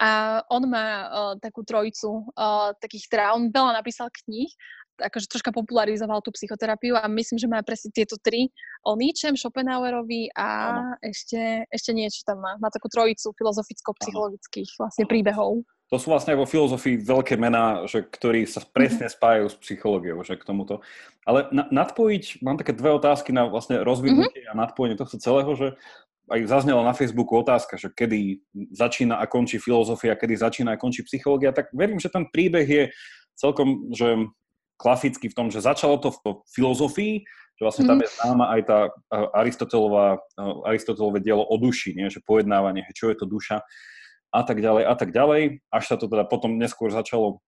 a 0.00 0.42
on 0.50 0.66
má 0.66 0.86
uh, 1.06 1.32
takú 1.38 1.62
trojicu 1.62 2.26
uh, 2.34 2.74
takých, 2.82 3.06
teda 3.06 3.34
on 3.38 3.50
veľa 3.50 3.78
napísal 3.78 4.10
kníh, 4.10 4.50
akože 4.98 5.26
troška 5.26 5.50
popularizoval 5.50 6.22
tú 6.22 6.30
psychoterapiu 6.34 6.94
a 6.94 7.10
myslím, 7.10 7.38
že 7.38 7.50
má 7.50 7.58
presne 7.66 7.90
tieto 7.90 8.14
tri 8.18 8.50
o 8.86 8.94
Nietzschem, 8.94 9.34
Schopenhauerovi 9.34 10.30
a 10.38 10.78
ešte, 11.02 11.66
ešte 11.66 11.90
niečo 11.90 12.22
tam 12.22 12.42
má. 12.42 12.54
Má 12.62 12.70
takú 12.70 12.86
trojicu 12.86 13.34
filozoficko-psychologických 13.34 14.70
vlastne 14.78 15.04
príbehov. 15.10 15.66
To 15.92 16.00
sú 16.00 16.10
vlastne 16.10 16.34
vo 16.34 16.48
filozofii 16.48 16.96
veľké 17.06 17.36
mená, 17.36 17.84
že, 17.84 18.02
ktorí 18.02 18.48
sa 18.48 18.64
presne 18.64 19.06
mhm. 19.10 19.14
spájajú 19.14 19.46
s 19.52 19.56
psychológiou, 19.62 20.18
že 20.22 20.38
k 20.38 20.46
tomuto. 20.46 20.80
Ale 21.24 21.48
na, 21.50 21.64
nadpojiť, 21.72 22.44
mám 22.44 22.60
také 22.60 22.76
dve 22.76 22.92
otázky 22.94 23.32
na 23.32 23.48
vlastne 23.48 23.80
rozvinutie 23.80 24.44
mm-hmm. 24.44 24.60
a 24.60 24.60
nadpojenie 24.60 24.92
tohto 25.00 25.16
celého, 25.16 25.48
že 25.56 25.68
aj 26.30 26.40
zaznela 26.48 26.80
na 26.80 26.96
Facebooku 26.96 27.36
otázka, 27.36 27.76
že 27.76 27.92
kedy 27.92 28.40
začína 28.72 29.20
a 29.20 29.28
končí 29.28 29.60
filozofia, 29.60 30.16
kedy 30.16 30.34
začína 30.40 30.76
a 30.76 30.80
končí 30.80 31.04
psychológia, 31.04 31.52
tak 31.52 31.68
verím, 31.76 32.00
že 32.00 32.08
ten 32.08 32.24
príbeh 32.28 32.64
je 32.64 32.84
celkom 33.36 33.92
že 33.92 34.30
klasický 34.80 35.30
v 35.30 35.36
tom, 35.36 35.46
že 35.52 35.62
začalo 35.62 36.00
to 36.00 36.10
v 36.10 36.18
filozofii, 36.50 37.14
že 37.54 37.62
vlastne 37.62 37.86
tam 37.86 37.98
mhm. 38.00 38.02
je 38.02 38.08
známa 38.18 38.46
aj 38.58 38.60
tá 38.66 38.78
Aristotelová, 39.36 40.18
Aristotelové 40.66 41.22
dielo 41.22 41.46
o 41.46 41.56
duši, 41.60 41.94
nie? 41.94 42.10
že 42.10 42.24
pojednávanie, 42.24 42.82
čo 42.96 43.12
je 43.12 43.16
to 43.20 43.26
duša 43.28 43.62
a 44.34 44.42
tak 44.42 44.58
ďalej 44.58 44.84
a 44.90 44.94
tak 44.98 45.14
ďalej, 45.14 45.62
až 45.70 45.84
sa 45.86 45.94
to 45.94 46.10
teda 46.10 46.26
potom 46.26 46.58
neskôr 46.58 46.90
začalo 46.90 47.38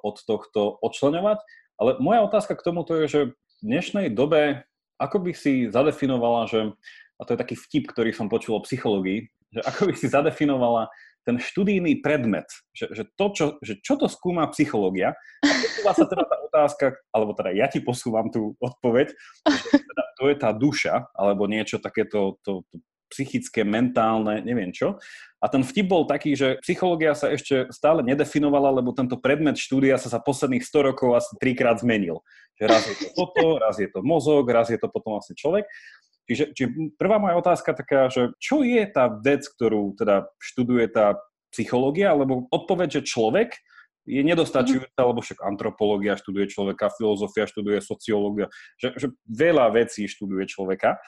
od 0.00 0.16
tohto 0.24 0.80
odčlenovať. 0.80 1.44
Ale 1.76 2.00
moja 2.00 2.24
otázka 2.24 2.56
k 2.56 2.64
tomuto 2.64 2.96
je, 2.96 3.06
že 3.08 3.20
v 3.28 3.32
dnešnej 3.60 4.08
dobe, 4.08 4.64
ako 4.96 5.20
by 5.20 5.32
si 5.36 5.68
zadefinovala, 5.68 6.48
že 6.48 6.72
a 7.20 7.22
to 7.28 7.36
je 7.36 7.42
taký 7.44 7.54
vtip, 7.54 7.84
ktorý 7.92 8.10
som 8.16 8.32
počul 8.32 8.56
o 8.56 8.64
psychológii, 8.64 9.28
že 9.52 9.60
ako 9.60 9.92
by 9.92 9.94
si 9.94 10.08
zadefinovala 10.08 10.88
ten 11.28 11.36
študijný 11.36 12.00
predmet, 12.00 12.48
že, 12.72 12.88
že, 12.96 13.04
to, 13.12 13.26
čo, 13.36 13.44
že 13.60 13.76
čo 13.84 14.00
to 14.00 14.08
skúma 14.08 14.48
psychológia, 14.56 15.12
a 15.44 15.52
posúva 15.52 15.92
sa 15.92 16.06
teda 16.08 16.24
tá 16.24 16.36
otázka, 16.48 16.84
alebo 17.12 17.36
teda 17.36 17.50
ja 17.52 17.68
ti 17.68 17.84
posúvam 17.84 18.32
tú 18.32 18.56
odpoveď, 18.56 19.12
že 19.44 19.78
teda 19.84 20.04
to 20.16 20.24
je 20.32 20.36
tá 20.40 20.50
duša, 20.56 21.12
alebo 21.12 21.44
niečo 21.44 21.76
takéto 21.76 22.40
to, 22.40 22.64
to 22.72 22.80
psychické, 23.10 23.66
mentálne, 23.66 24.40
neviem 24.40 24.70
čo. 24.70 24.96
A 25.42 25.50
ten 25.50 25.66
vtip 25.66 25.90
bol 25.90 26.06
taký, 26.06 26.38
že 26.38 26.62
psychológia 26.62 27.12
sa 27.18 27.34
ešte 27.34 27.66
stále 27.74 28.06
nedefinovala, 28.06 28.70
lebo 28.70 28.94
tento 28.94 29.18
predmet 29.18 29.58
štúdia 29.58 29.98
sa 29.98 30.08
za 30.08 30.22
posledných 30.22 30.62
100 30.62 30.88
rokov 30.94 31.18
asi 31.18 31.34
trikrát 31.42 31.82
zmenil. 31.82 32.22
Že 32.56 32.64
raz 32.70 32.82
je 32.86 32.96
to 32.96 33.08
toto, 33.18 33.58
raz 33.58 33.76
je 33.82 33.90
to 33.90 34.00
mozog, 34.06 34.46
raz 34.46 34.70
je 34.70 34.78
to 34.78 34.86
potom 34.86 35.18
vlastne 35.18 35.34
človek. 35.34 35.66
Čiže, 36.30 36.54
čiže 36.54 36.68
prvá 36.94 37.18
moja 37.18 37.34
otázka 37.42 37.74
taká, 37.74 38.06
že 38.06 38.30
čo 38.38 38.62
je 38.62 38.86
tá 38.86 39.10
vec, 39.10 39.42
ktorú 39.50 39.98
teda 39.98 40.30
študuje 40.38 40.86
tá 40.94 41.18
psychológia, 41.50 42.14
lebo 42.14 42.46
odpoveď, 42.54 43.02
že 43.02 43.10
človek 43.10 43.58
je 44.06 44.22
nedostačujúca, 44.22 44.94
mm-hmm. 44.94 45.10
lebo 45.10 45.20
však 45.26 45.42
antropológia 45.42 46.14
študuje 46.14 46.46
človeka, 46.46 46.94
filozofia 46.94 47.50
študuje 47.50 47.82
sociológia, 47.82 48.46
že, 48.78 48.94
že 48.94 49.06
veľa 49.26 49.74
vecí 49.74 50.06
študuje 50.06 50.46
človeka. 50.46 51.02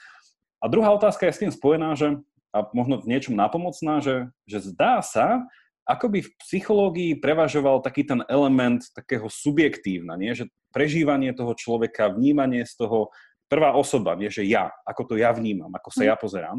A 0.59 0.65
druhá 0.67 0.91
otázka 0.91 1.31
je 1.31 1.35
s 1.39 1.43
tým 1.47 1.53
spojená, 1.55 1.95
že 1.95 2.19
a 2.53 2.69
možno 2.77 3.01
v 3.01 3.09
niečom 3.09 3.33
napomocná, 3.33 4.05
že, 4.05 4.29
že 4.45 4.61
zdá 4.61 5.01
sa, 5.01 5.47
ako 5.89 6.07
by 6.13 6.19
v 6.21 6.35
psychológii 6.47 7.13
prevažoval 7.19 7.81
taký 7.81 8.05
ten 8.05 8.21
element 8.29 8.85
takého 8.93 9.27
subjektívna, 9.27 10.21
nie? 10.21 10.37
že 10.37 10.53
prežívanie 10.71 11.33
toho 11.33 11.57
človeka, 11.57 12.13
vnímanie 12.13 12.69
z 12.69 12.75
toho 12.77 13.11
prvá 13.53 13.77
osoba, 13.77 14.17
vie, 14.17 14.33
že 14.33 14.49
ja, 14.49 14.73
ako 14.89 15.13
to 15.13 15.15
ja 15.21 15.29
vnímam, 15.37 15.69
ako 15.69 15.93
sa 15.93 16.09
ja 16.09 16.17
mhm. 16.17 16.23
pozerám. 16.25 16.59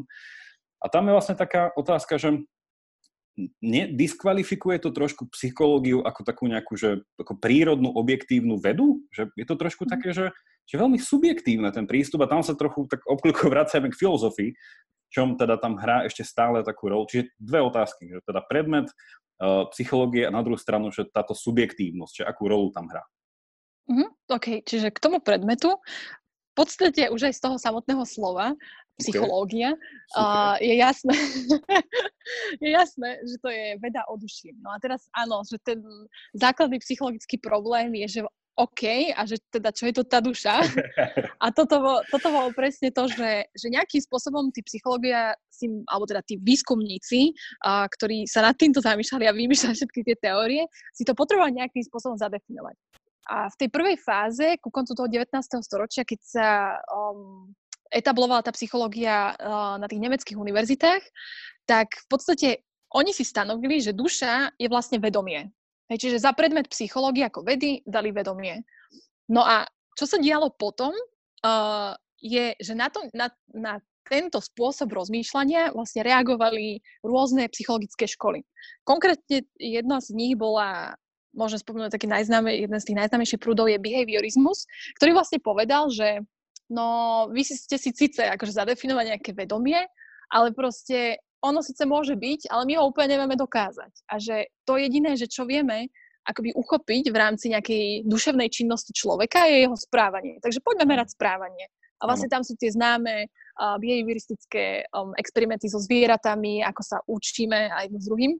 A 0.77 0.85
tam 0.91 1.09
je 1.09 1.15
vlastne 1.17 1.33
taká 1.33 1.73
otázka, 1.73 2.21
že 2.21 2.45
nediskvalifikuje 3.65 4.77
to 4.77 4.93
trošku 4.93 5.25
psychológiu 5.33 6.05
ako 6.05 6.21
takú 6.21 6.45
nejakú, 6.45 6.77
že 6.77 7.01
ako 7.17 7.41
prírodnú, 7.41 7.89
objektívnu 7.89 8.61
vedu? 8.61 9.01
Že 9.09 9.33
je 9.33 9.45
to 9.49 9.55
trošku 9.57 9.89
mhm. 9.89 9.91
také, 9.97 10.09
že, 10.13 10.25
že 10.69 10.75
veľmi 10.77 11.01
subjektívne 11.01 11.73
ten 11.73 11.89
prístup 11.89 12.21
a 12.21 12.29
tam 12.29 12.45
sa 12.45 12.53
trochu 12.53 12.85
tak 12.85 13.01
obkľúko 13.09 13.49
vracajme 13.53 13.89
k 13.89 13.97
filozofii, 13.97 14.51
čom 15.09 15.33
teda 15.37 15.57
tam 15.57 15.77
hrá 15.81 16.05
ešte 16.05 16.21
stále 16.21 16.61
takú 16.61 16.93
rolu. 16.93 17.09
Čiže 17.09 17.33
dve 17.41 17.61
otázky, 17.65 18.09
že 18.09 18.21
teda 18.25 18.41
predmet 18.45 18.89
uh, 18.89 19.69
psychológie 19.73 20.25
a 20.25 20.33
na 20.33 20.41
druhú 20.41 20.57
stranu, 20.57 20.89
že 20.89 21.05
táto 21.09 21.37
subjektívnosť, 21.37 22.21
že 22.21 22.23
akú 22.25 22.49
rolu 22.49 22.73
tam 22.73 22.89
hrá. 22.89 23.05
Mm-hmm, 23.83 24.09
OK, 24.31 24.47
čiže 24.63 24.95
k 24.95 25.01
tomu 25.03 25.19
predmetu 25.19 25.75
v 26.53 26.55
podstate 26.61 27.09
už 27.09 27.33
aj 27.33 27.33
z 27.33 27.41
toho 27.41 27.57
samotného 27.57 28.05
slova 28.05 28.53
psychológia, 29.01 29.73
okay. 29.73 30.21
uh, 30.21 30.55
je 30.61 30.75
jasné, 30.77 31.17
je 32.63 32.69
jasné, 32.69 33.09
že 33.25 33.41
to 33.41 33.49
je 33.49 33.73
veda 33.81 34.05
o 34.05 34.13
duši. 34.21 34.53
No 34.61 34.69
a 34.69 34.77
teraz 34.77 35.09
áno, 35.17 35.41
že 35.41 35.57
ten 35.65 35.81
základný 36.37 36.77
psychologický 36.77 37.41
problém 37.41 37.89
je, 38.05 38.21
že 38.21 38.29
OK 38.53 39.09
a 39.17 39.25
že 39.25 39.41
teda 39.49 39.73
čo 39.73 39.89
je 39.89 39.93
to 39.97 40.03
tá 40.05 40.21
duša. 40.21 40.61
A 41.43 41.49
toto, 41.49 42.05
toto 42.07 42.27
bolo 42.29 42.53
presne 42.53 42.93
to, 42.93 43.09
že, 43.09 43.49
že 43.57 43.67
nejakým 43.67 43.99
spôsobom 43.99 44.53
tí 44.53 44.61
psychológia, 44.63 45.33
si, 45.49 45.67
alebo 45.89 46.05
teda 46.05 46.21
tí 46.21 46.37
výskumníci, 46.37 47.33
a, 47.65 47.89
ktorí 47.89 48.29
sa 48.29 48.45
nad 48.45 48.55
týmto 48.55 48.79
zamýšľali 48.79 49.25
a 49.27 49.33
vymýšľali 49.33 49.73
všetky 49.75 49.99
tie 50.05 50.15
teórie, 50.21 50.63
si 50.93 51.03
to 51.03 51.17
potrebovali 51.17 51.57
nejakým 51.57 51.83
spôsobom 51.83 52.15
zadefinovať. 52.15 52.77
A 53.29 53.47
v 53.47 53.55
tej 53.55 53.69
prvej 53.71 53.97
fáze, 53.99 54.59
ku 54.59 54.67
koncu 54.67 54.91
toho 54.95 55.07
19. 55.07 55.31
storočia, 55.63 56.03
keď 56.03 56.19
sa 56.19 56.47
um, 56.91 57.51
etablovala 57.87 58.43
tá 58.43 58.51
psychológia 58.51 59.31
uh, 59.37 59.79
na 59.79 59.87
tých 59.87 60.03
nemeckých 60.03 60.35
univerzitách, 60.35 61.03
tak 61.63 61.95
v 61.95 62.07
podstate 62.11 62.49
oni 62.93 63.15
si 63.15 63.23
stanovili, 63.23 63.79
že 63.79 63.95
duša 63.95 64.59
je 64.59 64.67
vlastne 64.67 64.99
vedomie. 64.99 65.49
Hej, 65.87 66.09
čiže 66.09 66.23
za 66.23 66.35
predmet 66.35 66.67
psychológie 66.67 67.25
ako 67.25 67.47
vedy 67.47 67.79
dali 67.87 68.11
vedomie. 68.11 68.63
No 69.31 69.43
a 69.43 69.63
čo 69.95 70.03
sa 70.03 70.19
dialo 70.19 70.51
potom, 70.51 70.91
uh, 70.91 71.95
je, 72.23 72.55
že 72.59 72.73
na, 72.75 72.87
to, 72.87 73.03
na, 73.11 73.27
na 73.51 73.83
tento 74.07 74.39
spôsob 74.39 74.91
rozmýšľania 74.91 75.75
vlastne 75.75 76.03
reagovali 76.03 76.83
rôzne 77.03 77.47
psychologické 77.51 78.07
školy. 78.07 78.43
Konkrétne 78.83 79.47
jedna 79.59 79.99
z 79.99 80.15
nich 80.15 80.35
bola, 80.35 80.95
môžem 81.33 81.59
spomenúť 81.59 81.97
taký 81.97 82.07
najznáme, 82.07 82.53
jeden 82.53 82.79
z 82.79 82.87
tých 82.93 82.99
najznámejších 83.03 83.41
prúdov 83.41 83.67
je 83.67 83.81
behaviorizmus, 83.81 84.69
ktorý 85.01 85.17
vlastne 85.17 85.41
povedal, 85.41 85.89
že 85.89 86.21
no, 86.69 87.27
vy 87.33 87.41
ste 87.43 87.77
si 87.77 87.89
síce 87.91 88.21
akože 88.21 88.53
zadefinovať 88.55 89.05
nejaké 89.17 89.31
vedomie, 89.33 89.81
ale 90.29 90.53
proste 90.53 91.21
ono 91.43 91.59
síce 91.59 91.83
môže 91.83 92.15
byť, 92.15 92.47
ale 92.47 92.63
my 92.63 92.73
ho 92.79 92.87
úplne 92.87 93.17
nevieme 93.17 93.35
dokázať. 93.35 94.07
A 94.07 94.15
že 94.15 94.47
to 94.63 94.79
jediné, 94.79 95.19
že 95.19 95.27
čo 95.27 95.43
vieme 95.43 95.91
akoby 96.23 96.55
uchopiť 96.55 97.11
v 97.11 97.19
rámci 97.19 97.51
nejakej 97.51 98.07
duševnej 98.07 98.47
činnosti 98.47 98.95
človeka 98.95 99.43
je 99.43 99.67
jeho 99.67 99.75
správanie. 99.75 100.39
Takže 100.39 100.63
poďme 100.63 100.95
merať 100.95 101.19
správanie. 101.19 101.67
A 101.99 102.07
vlastne 102.07 102.31
tam 102.31 102.43
sú 102.43 102.55
tie 102.59 102.71
známe 102.71 103.27
uh, 103.27 103.75
behavioristické 103.79 104.87
um, 104.91 105.15
experimenty 105.15 105.71
so 105.71 105.79
zvieratami, 105.79 106.63
ako 106.63 106.81
sa 106.83 106.97
učíme 107.07 107.71
aj 107.71 107.87
jedno 107.87 107.99
s 107.99 108.07
druhým. 108.07 108.31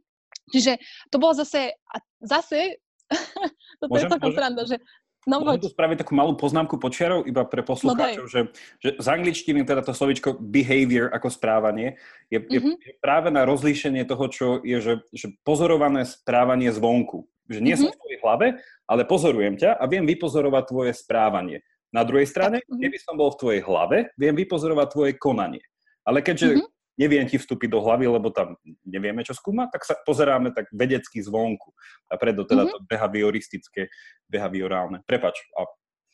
Čiže 0.51 0.75
to 1.07 1.19
bolo 1.19 1.31
zase, 1.31 1.71
a 1.71 1.95
zase, 2.19 2.82
to 3.79 3.95
je 3.97 4.07
taká 4.07 4.27
sranda, 4.31 4.63
že 4.67 4.77
No, 5.23 5.39
Môžem 5.39 5.63
tu 5.63 5.71
spraviť 5.71 6.03
takú 6.03 6.19
malú 6.19 6.35
poznámku 6.35 6.75
počiarov 6.75 7.23
iba 7.23 7.47
pre 7.47 7.63
poslucháčov, 7.63 8.27
no, 8.27 8.31
že, 8.31 8.51
že 8.83 8.99
z 8.99 9.07
angličtiny 9.07 9.63
teda 9.63 9.79
to 9.79 9.95
slovičko 9.95 10.35
behavior 10.35 11.07
ako 11.15 11.31
správanie 11.31 11.95
je, 12.27 12.43
mm-hmm. 12.43 12.75
je 12.83 12.93
práve 12.99 13.31
na 13.31 13.47
rozlíšenie 13.47 14.03
toho, 14.03 14.27
čo 14.27 14.45
je, 14.67 14.83
že, 14.83 14.93
že 15.15 15.31
pozorované 15.47 16.03
správanie 16.03 16.75
zvonku. 16.75 17.23
Že 17.47 17.59
nie 17.63 17.75
mm-hmm. 17.75 17.87
som 17.87 17.95
v 17.95 17.99
tvojej 18.03 18.19
hlave, 18.19 18.47
ale 18.83 19.01
pozorujem 19.07 19.55
ťa 19.55 19.79
a 19.79 19.83
viem 19.87 20.03
vypozorovať 20.03 20.63
tvoje 20.67 20.91
správanie. 20.91 21.63
Na 21.95 22.03
druhej 22.03 22.27
strane, 22.27 22.59
mm-hmm. 22.59 22.83
keby 22.83 22.97
som 22.99 23.15
bol 23.15 23.31
v 23.31 23.39
tvojej 23.39 23.61
hlave, 23.63 24.11
viem 24.19 24.35
vypozorovať 24.35 24.87
tvoje 24.91 25.11
konanie. 25.15 25.63
Ale 26.03 26.19
keďže 26.19 26.59
mm-hmm 26.59 26.71
neviem 26.99 27.25
ti 27.25 27.41
vstúpiť 27.41 27.69
do 27.73 27.81
hlavy, 27.81 28.05
lebo 28.05 28.29
tam 28.29 28.53
nevieme, 28.85 29.25
čo 29.25 29.33
skúmať, 29.33 29.67
tak 29.73 29.83
sa 29.85 29.93
pozeráme 30.05 30.53
tak 30.53 30.69
vedecky 30.69 31.21
zvonku. 31.21 31.73
A 32.13 32.17
preto 32.21 32.45
teda 32.45 32.69
mm-hmm. 32.69 32.81
to 32.85 32.87
behavioristické, 32.89 33.81
behaviorálne. 34.29 35.01
Prepač. 35.05 35.41
A... 35.57 35.65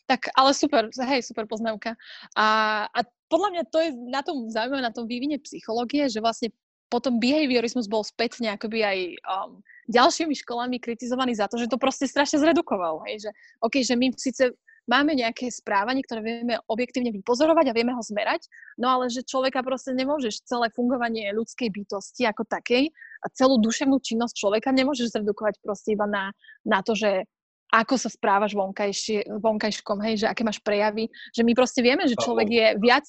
Tak, 0.08 0.32
ale 0.34 0.50
super, 0.56 0.88
hej, 0.88 1.20
super 1.22 1.44
poznámka. 1.44 1.94
A, 2.34 2.46
a 2.88 3.00
podľa 3.28 3.48
mňa 3.54 3.62
to 3.68 3.78
je 3.78 3.90
na 4.08 4.20
tom 4.24 4.48
zaujímavé, 4.48 4.82
na 4.82 4.94
tom 4.94 5.04
vývine 5.04 5.36
psychológie, 5.44 6.08
že 6.08 6.24
vlastne 6.24 6.50
potom 6.90 7.22
behaviorizmus 7.22 7.86
bol 7.86 8.02
spätne 8.02 8.50
akoby 8.50 8.82
aj 8.82 8.98
um, 9.22 9.62
ďalšími 9.86 10.34
školami 10.42 10.82
kritizovaný 10.82 11.38
za 11.38 11.46
to, 11.46 11.54
že 11.54 11.70
to 11.70 11.78
proste 11.78 12.10
strašne 12.10 12.42
zredukoval. 12.42 13.06
Hej? 13.06 13.28
Že, 13.28 13.30
OK, 13.62 13.74
že 13.86 13.94
my 13.94 14.06
síce 14.18 14.44
máme 14.88 15.12
nejaké 15.16 15.50
správanie, 15.52 16.04
ktoré 16.06 16.20
vieme 16.22 16.60
objektívne 16.70 17.12
vypozorovať 17.12 17.72
a 17.72 17.76
vieme 17.76 17.92
ho 17.92 18.02
zmerať, 18.02 18.46
no 18.80 18.88
ale 18.88 19.12
že 19.12 19.26
človeka 19.26 19.60
proste 19.60 19.92
nemôžeš 19.92 20.46
celé 20.46 20.72
fungovanie 20.72 21.34
ľudskej 21.34 21.68
bytosti 21.68 22.24
ako 22.28 22.46
takej 22.48 22.88
a 23.20 23.26
celú 23.34 23.60
duševnú 23.60 24.00
činnosť 24.00 24.34
človeka 24.36 24.72
nemôžeš 24.72 25.12
zredukovať 25.12 25.60
proste 25.60 25.92
iba 25.92 26.08
na, 26.08 26.32
na 26.64 26.80
to, 26.80 26.96
že 26.96 27.28
ako 27.70 27.94
sa 27.94 28.10
správaš 28.10 28.58
vonkajškom, 28.58 29.98
hej, 30.02 30.14
že 30.22 30.26
aké 30.26 30.42
máš 30.42 30.58
prejavy, 30.58 31.06
že 31.30 31.46
my 31.46 31.54
proste 31.54 31.86
vieme, 31.86 32.02
že 32.10 32.18
človek 32.18 32.48
je 32.50 32.66
viac, 32.82 33.06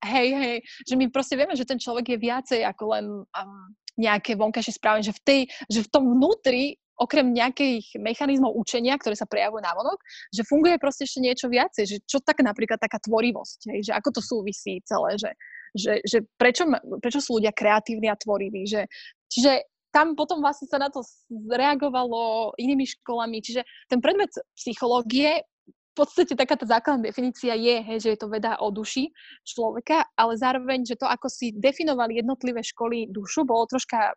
hej, 0.00 0.28
hej, 0.32 0.56
že 0.88 0.94
my 0.96 1.12
proste 1.12 1.36
vieme, 1.36 1.52
že 1.52 1.68
ten 1.68 1.76
človek 1.76 2.16
je 2.16 2.18
viacej 2.18 2.60
ako 2.64 2.84
len 2.96 3.06
um, 3.20 3.62
nejaké 4.00 4.40
vonkajšie 4.40 4.80
správanie, 4.80 5.04
že 5.04 5.12
v, 5.12 5.22
tej, 5.22 5.40
že 5.68 5.80
v 5.84 5.92
tom 5.92 6.08
vnútri 6.16 6.80
okrem 7.00 7.32
nejakých 7.32 7.96
mechanizmov 7.96 8.52
učenia, 8.52 9.00
ktoré 9.00 9.16
sa 9.16 9.24
prejavujú 9.24 9.64
na 9.64 9.72
vonok, 9.72 9.96
že 10.28 10.44
funguje 10.44 10.76
proste 10.76 11.08
ešte 11.08 11.24
niečo 11.24 11.48
viacej, 11.48 11.84
že 11.88 11.96
čo 12.04 12.20
tak 12.20 12.44
napríklad 12.44 12.76
taká 12.76 13.00
tvorivosť, 13.00 13.72
hej, 13.72 13.80
že 13.88 13.92
ako 13.96 14.08
to 14.12 14.20
súvisí 14.20 14.84
celé, 14.84 15.16
že, 15.16 15.30
že, 15.72 15.92
že 16.04 16.18
prečo, 16.36 16.68
prečo 17.00 17.24
sú 17.24 17.40
ľudia 17.40 17.56
kreatívni 17.56 18.12
a 18.12 18.20
tvoriví, 18.20 18.68
že, 18.68 18.84
čiže 19.32 19.64
tam 19.90 20.14
potom 20.14 20.38
vlastne 20.38 20.70
sa 20.70 20.78
na 20.78 20.92
to 20.92 21.02
reagovalo 21.50 22.52
inými 22.60 22.86
školami, 22.86 23.42
čiže 23.42 23.66
ten 23.90 23.98
predmet 23.98 24.30
psychológie 24.54 25.42
v 25.90 25.94
podstate 25.98 26.38
taká 26.38 26.54
tá 26.54 26.70
základná 26.70 27.10
definícia 27.10 27.50
je, 27.58 27.82
hej, 27.82 27.98
že 27.98 28.10
je 28.14 28.18
to 28.22 28.30
veda 28.30 28.54
o 28.62 28.70
duši 28.70 29.10
človeka, 29.42 30.06
ale 30.14 30.38
zároveň, 30.38 30.86
že 30.86 30.94
to, 30.94 31.10
ako 31.10 31.26
si 31.26 31.50
definovali 31.50 32.22
jednotlivé 32.22 32.62
školy 32.62 33.10
dušu, 33.10 33.42
bolo 33.42 33.66
troška 33.66 34.14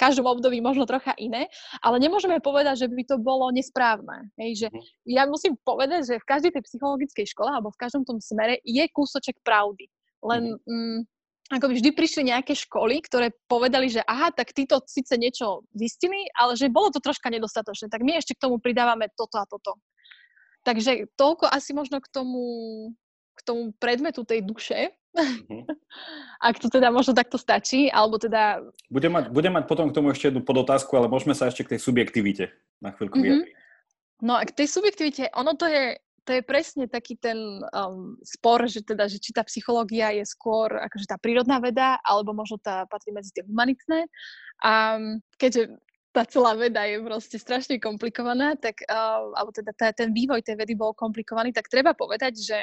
každom 0.00 0.24
období 0.24 0.64
možno 0.64 0.88
trocha 0.88 1.12
iné, 1.20 1.52
ale 1.84 2.00
nemôžeme 2.00 2.40
povedať, 2.40 2.84
že 2.84 2.88
by 2.88 3.02
to 3.04 3.16
bolo 3.20 3.52
nesprávne. 3.52 4.32
Hej, 4.40 4.66
že 4.66 4.68
mhm. 4.72 4.80
ja 5.12 5.22
musím 5.28 5.60
povedať, 5.60 6.08
že 6.08 6.14
v 6.16 6.28
každej 6.28 6.50
tej 6.56 6.62
psychologickej 6.64 7.26
škole 7.28 7.52
alebo 7.52 7.68
v 7.68 7.80
každom 7.80 8.08
tom 8.08 8.16
smere 8.18 8.56
je 8.64 8.84
kúsoček 8.88 9.36
pravdy. 9.44 9.92
Len 10.24 10.56
mm, 10.56 10.98
ako 11.50 11.66
by 11.66 11.74
vždy 11.74 11.90
prišli 11.90 12.22
nejaké 12.30 12.54
školy, 12.54 13.02
ktoré 13.02 13.34
povedali, 13.50 13.90
že 13.90 14.06
aha, 14.06 14.30
tak 14.30 14.54
títo 14.54 14.78
síce 14.86 15.18
niečo 15.18 15.66
zistili, 15.74 16.30
ale 16.38 16.54
že 16.54 16.70
bolo 16.70 16.94
to 16.94 17.02
troška 17.02 17.26
nedostatočné, 17.26 17.90
tak 17.90 18.06
my 18.06 18.22
ešte 18.22 18.38
k 18.38 18.42
tomu 18.46 18.62
pridávame 18.62 19.10
toto 19.18 19.36
a 19.42 19.44
toto. 19.50 19.74
Takže 20.62 21.10
toľko 21.18 21.50
asi 21.50 21.74
možno 21.74 21.98
k 21.98 22.08
tomu, 22.12 22.44
k 23.34 23.40
tomu 23.42 23.74
predmetu 23.82 24.22
tej 24.22 24.46
duše. 24.46 24.94
Mm-hmm. 25.16 25.62
Ak 26.48 26.56
to 26.62 26.70
teda 26.70 26.88
možno 26.94 27.12
takto 27.12 27.36
stačí, 27.36 27.90
alebo 27.90 28.16
teda... 28.16 28.62
Budem 28.88 29.12
mať, 29.12 29.24
budem 29.34 29.52
mať 29.54 29.64
potom 29.66 29.90
k 29.90 29.96
tomu 29.96 30.14
ešte 30.14 30.30
jednu 30.30 30.46
podotázku, 30.46 30.94
ale 30.94 31.10
môžeme 31.10 31.34
sa 31.34 31.50
ešte 31.50 31.66
k 31.66 31.76
tej 31.76 31.80
subjektivite 31.82 32.54
na 32.78 32.94
chvíľku 32.94 33.18
mm-hmm. 33.18 33.46
vyjadriť. 33.46 33.58
No 34.20 34.36
a 34.36 34.44
k 34.44 34.52
tej 34.52 34.68
subjektivite, 34.68 35.32
ono 35.32 35.56
to 35.56 35.64
je, 35.64 35.96
to 36.28 36.30
je 36.36 36.42
presne 36.44 36.84
taký 36.86 37.16
ten 37.16 37.64
um, 37.72 38.20
spor, 38.20 38.68
že 38.68 38.84
teda, 38.84 39.08
že 39.08 39.16
či 39.16 39.32
tá 39.32 39.40
psychológia 39.48 40.12
je 40.12 40.24
skôr 40.28 40.68
akože 40.76 41.08
tá 41.08 41.16
prírodná 41.16 41.56
veda, 41.56 41.96
alebo 42.04 42.36
možno 42.36 42.60
tá 42.60 42.84
patrí 42.84 43.16
medzi 43.16 43.32
tie 43.32 43.42
humanitné. 43.48 44.04
A 44.60 45.00
keďže 45.40 45.80
tá 46.12 46.26
celá 46.26 46.52
veda 46.58 46.84
je 46.84 47.00
proste 47.00 47.38
strašne 47.40 47.80
komplikovaná, 47.80 48.58
tak, 48.60 48.84
uh, 48.84 49.32
alebo 49.32 49.54
teda 49.56 49.72
tá, 49.72 49.88
ten 49.94 50.12
vývoj 50.12 50.44
tej 50.44 50.58
vedy 50.60 50.76
bol 50.76 50.92
komplikovaný, 50.92 51.54
tak 51.54 51.72
treba 51.72 51.96
povedať, 51.96 52.36
že 52.36 52.58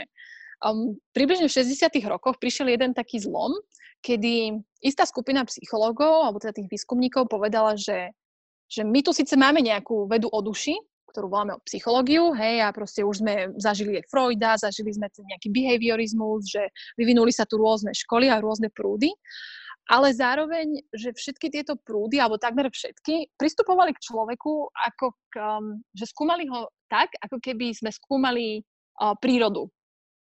um, 0.65 0.97
približne 1.13 1.49
v 1.49 1.55
60. 1.55 1.89
rokoch 2.07 2.37
prišiel 2.41 2.71
jeden 2.71 2.93
taký 2.93 3.21
zlom, 3.21 3.53
kedy 4.01 4.61
istá 4.81 5.05
skupina 5.05 5.43
psychológov, 5.45 6.29
alebo 6.29 6.37
teda 6.41 6.57
tých 6.57 6.69
výskumníkov 6.69 7.29
povedala, 7.29 7.73
že, 7.75 8.13
že 8.69 8.85
my 8.85 9.01
tu 9.01 9.11
síce 9.11 9.33
máme 9.33 9.61
nejakú 9.61 10.05
vedu 10.05 10.29
o 10.29 10.39
duši, 10.41 10.77
ktorú 11.17 11.33
voláme 11.33 11.57
o 11.57 11.63
psychológiu, 11.65 12.29
hej, 12.37 12.61
a 12.61 12.69
proste 12.69 13.01
už 13.01 13.25
sme 13.25 13.49
zažili 13.57 13.97
aj 13.97 14.05
Freuda, 14.11 14.59
zažili 14.59 14.93
sme 14.93 15.09
ten 15.09 15.25
nejaký 15.25 15.49
behaviorizmus, 15.49 16.45
že 16.45 16.69
vyvinuli 16.93 17.33
sa 17.33 17.47
tu 17.49 17.57
rôzne 17.57 17.89
školy 17.95 18.29
a 18.29 18.37
rôzne 18.37 18.69
prúdy, 18.69 19.09
ale 19.87 20.11
zároveň, 20.11 20.83
že 20.91 21.15
všetky 21.15 21.47
tieto 21.47 21.79
prúdy, 21.79 22.19
alebo 22.19 22.35
takmer 22.35 22.67
všetky, 22.67 23.33
pristupovali 23.39 23.95
k 23.95 24.03
človeku 24.03 24.69
ako 24.75 25.15
k, 25.31 25.33
um, 25.39 25.79
že 25.95 26.11
skúmali 26.11 26.43
ho 26.51 26.67
tak, 26.91 27.15
ako 27.23 27.39
keby 27.39 27.71
sme 27.71 27.89
skúmali 27.89 28.61
uh, 28.99 29.15
prírodu. 29.17 29.71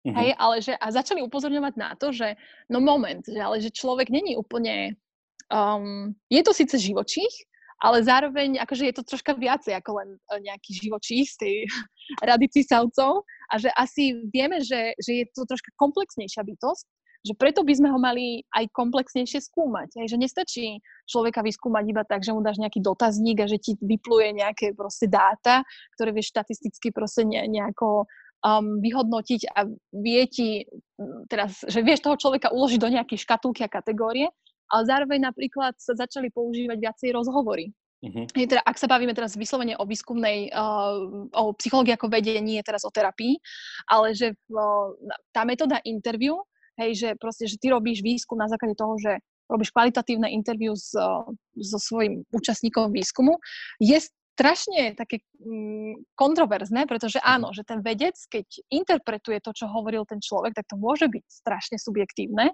Uh-huh. 0.04 0.16
Hej, 0.20 0.36
ale 0.36 0.56
že, 0.60 0.76
a 0.76 0.86
začali 0.92 1.24
upozorňovať 1.24 1.74
na 1.80 1.96
to, 1.96 2.12
že 2.12 2.36
no 2.68 2.84
moment, 2.84 3.24
že, 3.24 3.40
ale 3.40 3.56
že 3.56 3.72
človek 3.72 4.12
není 4.12 4.36
úplne, 4.36 5.00
um, 5.48 6.12
je 6.28 6.44
to 6.44 6.52
síce 6.52 6.76
živočích, 6.76 7.32
ale 7.80 8.04
zároveň 8.04 8.60
akože 8.60 8.84
je 8.84 8.94
to 9.00 9.02
troška 9.08 9.32
viacej 9.32 9.72
ako 9.80 9.90
len 10.04 10.08
uh, 10.28 10.40
nejaký 10.44 10.76
živočích 10.76 11.24
z 11.24 11.36
tej 11.40 11.54
rady 12.28 12.52
císavcov 12.52 13.24
a 13.24 13.54
že 13.56 13.72
asi 13.72 14.28
vieme, 14.28 14.60
že, 14.60 14.92
že 15.00 15.24
je 15.24 15.24
to 15.32 15.48
troška 15.48 15.72
komplexnejšia 15.80 16.44
bytosť 16.44 16.84
že 17.24 17.32
preto 17.32 17.64
by 17.64 17.72
sme 17.72 17.88
ho 17.88 17.96
mali 17.96 18.44
aj 18.52 18.68
komplexnejšie 18.76 19.40
skúmať. 19.48 19.96
Hej, 19.96 20.12
že 20.12 20.20
nestačí 20.20 20.66
človeka 21.08 21.40
vyskúmať 21.40 21.84
iba 21.88 22.04
tak, 22.04 22.20
že 22.20 22.36
mu 22.36 22.44
dáš 22.44 22.60
nejaký 22.60 22.84
dotazník 22.84 23.40
a 23.40 23.48
že 23.48 23.56
ti 23.56 23.72
vypluje 23.80 24.44
nejaké 24.44 24.76
proste 24.76 25.08
dáta, 25.08 25.64
ktoré 25.96 26.12
vieš 26.12 26.36
štatisticky 26.36 26.92
proste 26.92 27.24
ne, 27.24 27.48
nejako 27.48 28.04
um, 28.44 28.78
vyhodnotiť 28.84 29.40
a 29.56 29.66
vie 29.96 30.22
ti, 30.28 30.68
teraz, 31.32 31.64
že 31.64 31.80
vieš 31.80 32.04
toho 32.04 32.20
človeka 32.20 32.52
uložiť 32.52 32.78
do 32.78 32.92
nejakej 32.92 33.18
škatulky 33.24 33.64
a 33.64 33.72
kategórie, 33.72 34.28
ale 34.68 34.82
zároveň 34.84 35.32
napríklad 35.32 35.74
sa 35.80 35.96
začali 35.96 36.28
používať 36.28 36.76
viacej 36.76 37.10
rozhovory. 37.16 37.72
Uh-huh. 38.04 38.28
teda, 38.28 38.60
ak 38.60 38.76
sa 38.76 38.84
bavíme 38.84 39.16
teraz 39.16 39.32
vyslovene 39.32 39.80
o 39.80 39.88
výskumnej, 39.88 40.52
uh, 40.52 41.24
o 41.32 41.56
psychológii 41.56 41.96
ako 41.96 42.12
vedení, 42.12 42.60
nie 42.60 42.60
teraz 42.60 42.84
o 42.84 42.92
terapii, 42.92 43.40
ale 43.88 44.12
že 44.12 44.36
uh, 44.52 44.92
tá 45.32 45.48
metóda 45.48 45.80
interview, 45.88 46.36
hej, 46.76 47.00
že 47.00 47.08
proste, 47.16 47.48
že 47.48 47.56
ty 47.56 47.72
robíš 47.72 48.04
výskum 48.04 48.36
na 48.36 48.44
základe 48.44 48.76
toho, 48.76 49.00
že 49.00 49.24
robíš 49.48 49.72
kvalitatívne 49.72 50.28
interview 50.28 50.76
s, 50.76 50.92
so 51.56 51.78
svojím 51.80 52.28
účastníkom 52.28 52.92
výskumu, 52.92 53.40
je 53.80 53.96
strašne 54.34 54.98
také 54.98 55.22
mm, 55.38 56.18
kontroverzné, 56.18 56.90
pretože 56.90 57.22
mhm. 57.22 57.24
áno, 57.24 57.48
že 57.54 57.62
ten 57.62 57.80
vedec, 57.80 58.18
keď 58.26 58.46
interpretuje 58.68 59.38
to, 59.38 59.54
čo 59.54 59.70
hovoril 59.70 60.02
ten 60.04 60.18
človek, 60.18 60.58
tak 60.58 60.66
to 60.66 60.76
môže 60.76 61.06
byť 61.06 61.24
strašne 61.30 61.78
subjektívne, 61.78 62.50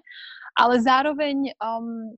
ale 0.55 0.73
zároveň 0.77 1.57
um, 1.57 2.13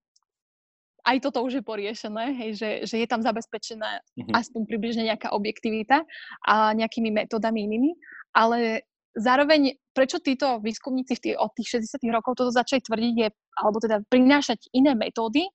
aj 1.04 1.18
toto 1.20 1.44
už 1.44 1.60
je 1.60 1.64
poriešené, 1.64 2.26
hej, 2.36 2.52
že, 2.56 2.70
že 2.88 2.96
je 3.04 3.08
tam 3.08 3.20
zabezpečená 3.20 4.00
mm-hmm. 4.00 4.34
aspoň 4.36 4.62
približne 4.68 5.04
nejaká 5.08 5.36
objektivita 5.36 6.04
a 6.48 6.72
nejakými 6.76 7.12
metodami 7.12 7.68
inými, 7.68 7.92
ale 8.32 8.88
zároveň 9.14 9.78
prečo 9.94 10.18
títo 10.24 10.58
výskumníci 10.64 11.14
v 11.20 11.22
tých, 11.22 11.36
od 11.38 11.52
tých 11.54 11.86
60 11.86 12.02
rokov 12.10 12.40
toto 12.40 12.50
začali 12.50 12.82
tvrdiť, 12.82 13.16
je, 13.20 13.30
alebo 13.62 13.78
teda 13.84 14.02
prinášať 14.10 14.72
iné 14.74 14.98
metódy, 14.98 15.46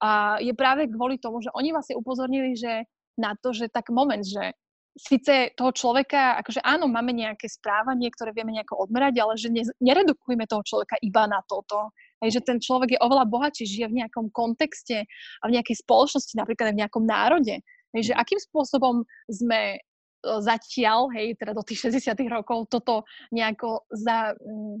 a 0.00 0.38
je 0.40 0.54
práve 0.56 0.88
kvôli 0.88 1.20
tomu, 1.20 1.44
že 1.44 1.52
oni 1.52 1.74
vlastne 1.74 1.98
upozornili, 1.98 2.56
že 2.56 2.86
na 3.18 3.36
to, 3.38 3.52
že 3.52 3.68
tak 3.68 3.92
moment, 3.92 4.24
že 4.24 4.52
síce 4.92 5.56
toho 5.56 5.72
človeka, 5.72 6.36
akože 6.44 6.60
áno, 6.60 6.84
máme 6.84 7.16
nejaké 7.16 7.48
správanie, 7.48 8.12
ktoré 8.12 8.36
vieme 8.36 8.52
nejako 8.52 8.88
odmerať, 8.88 9.14
ale 9.24 9.34
že 9.40 9.48
ne, 9.48 9.64
neredukujme 9.80 10.44
toho 10.44 10.60
človeka 10.60 11.00
iba 11.00 11.24
na 11.24 11.40
toto. 11.48 11.96
Hej, 12.20 12.38
že 12.38 12.40
ten 12.44 12.58
človek 12.60 12.94
je 12.96 13.02
oveľa 13.02 13.24
bohatší, 13.26 13.64
žije 13.64 13.86
v 13.88 13.98
nejakom 14.04 14.30
kontexte 14.30 15.08
a 15.40 15.44
v 15.48 15.54
nejakej 15.58 15.80
spoločnosti, 15.80 16.36
napríklad 16.36 16.70
aj 16.70 16.74
v 16.76 16.80
nejakom 16.84 17.04
národe. 17.08 17.56
Hej, 17.96 18.12
že 18.12 18.14
akým 18.14 18.40
spôsobom 18.40 19.02
sme 19.32 19.76
e, 19.76 19.78
zatiaľ, 20.22 21.08
hej, 21.16 21.40
teda 21.40 21.56
do 21.56 21.64
tých 21.64 21.88
60 21.88 22.12
rokov 22.28 22.68
toto 22.68 23.08
nejako 23.32 23.88
za, 23.90 24.36
mm, 24.38 24.76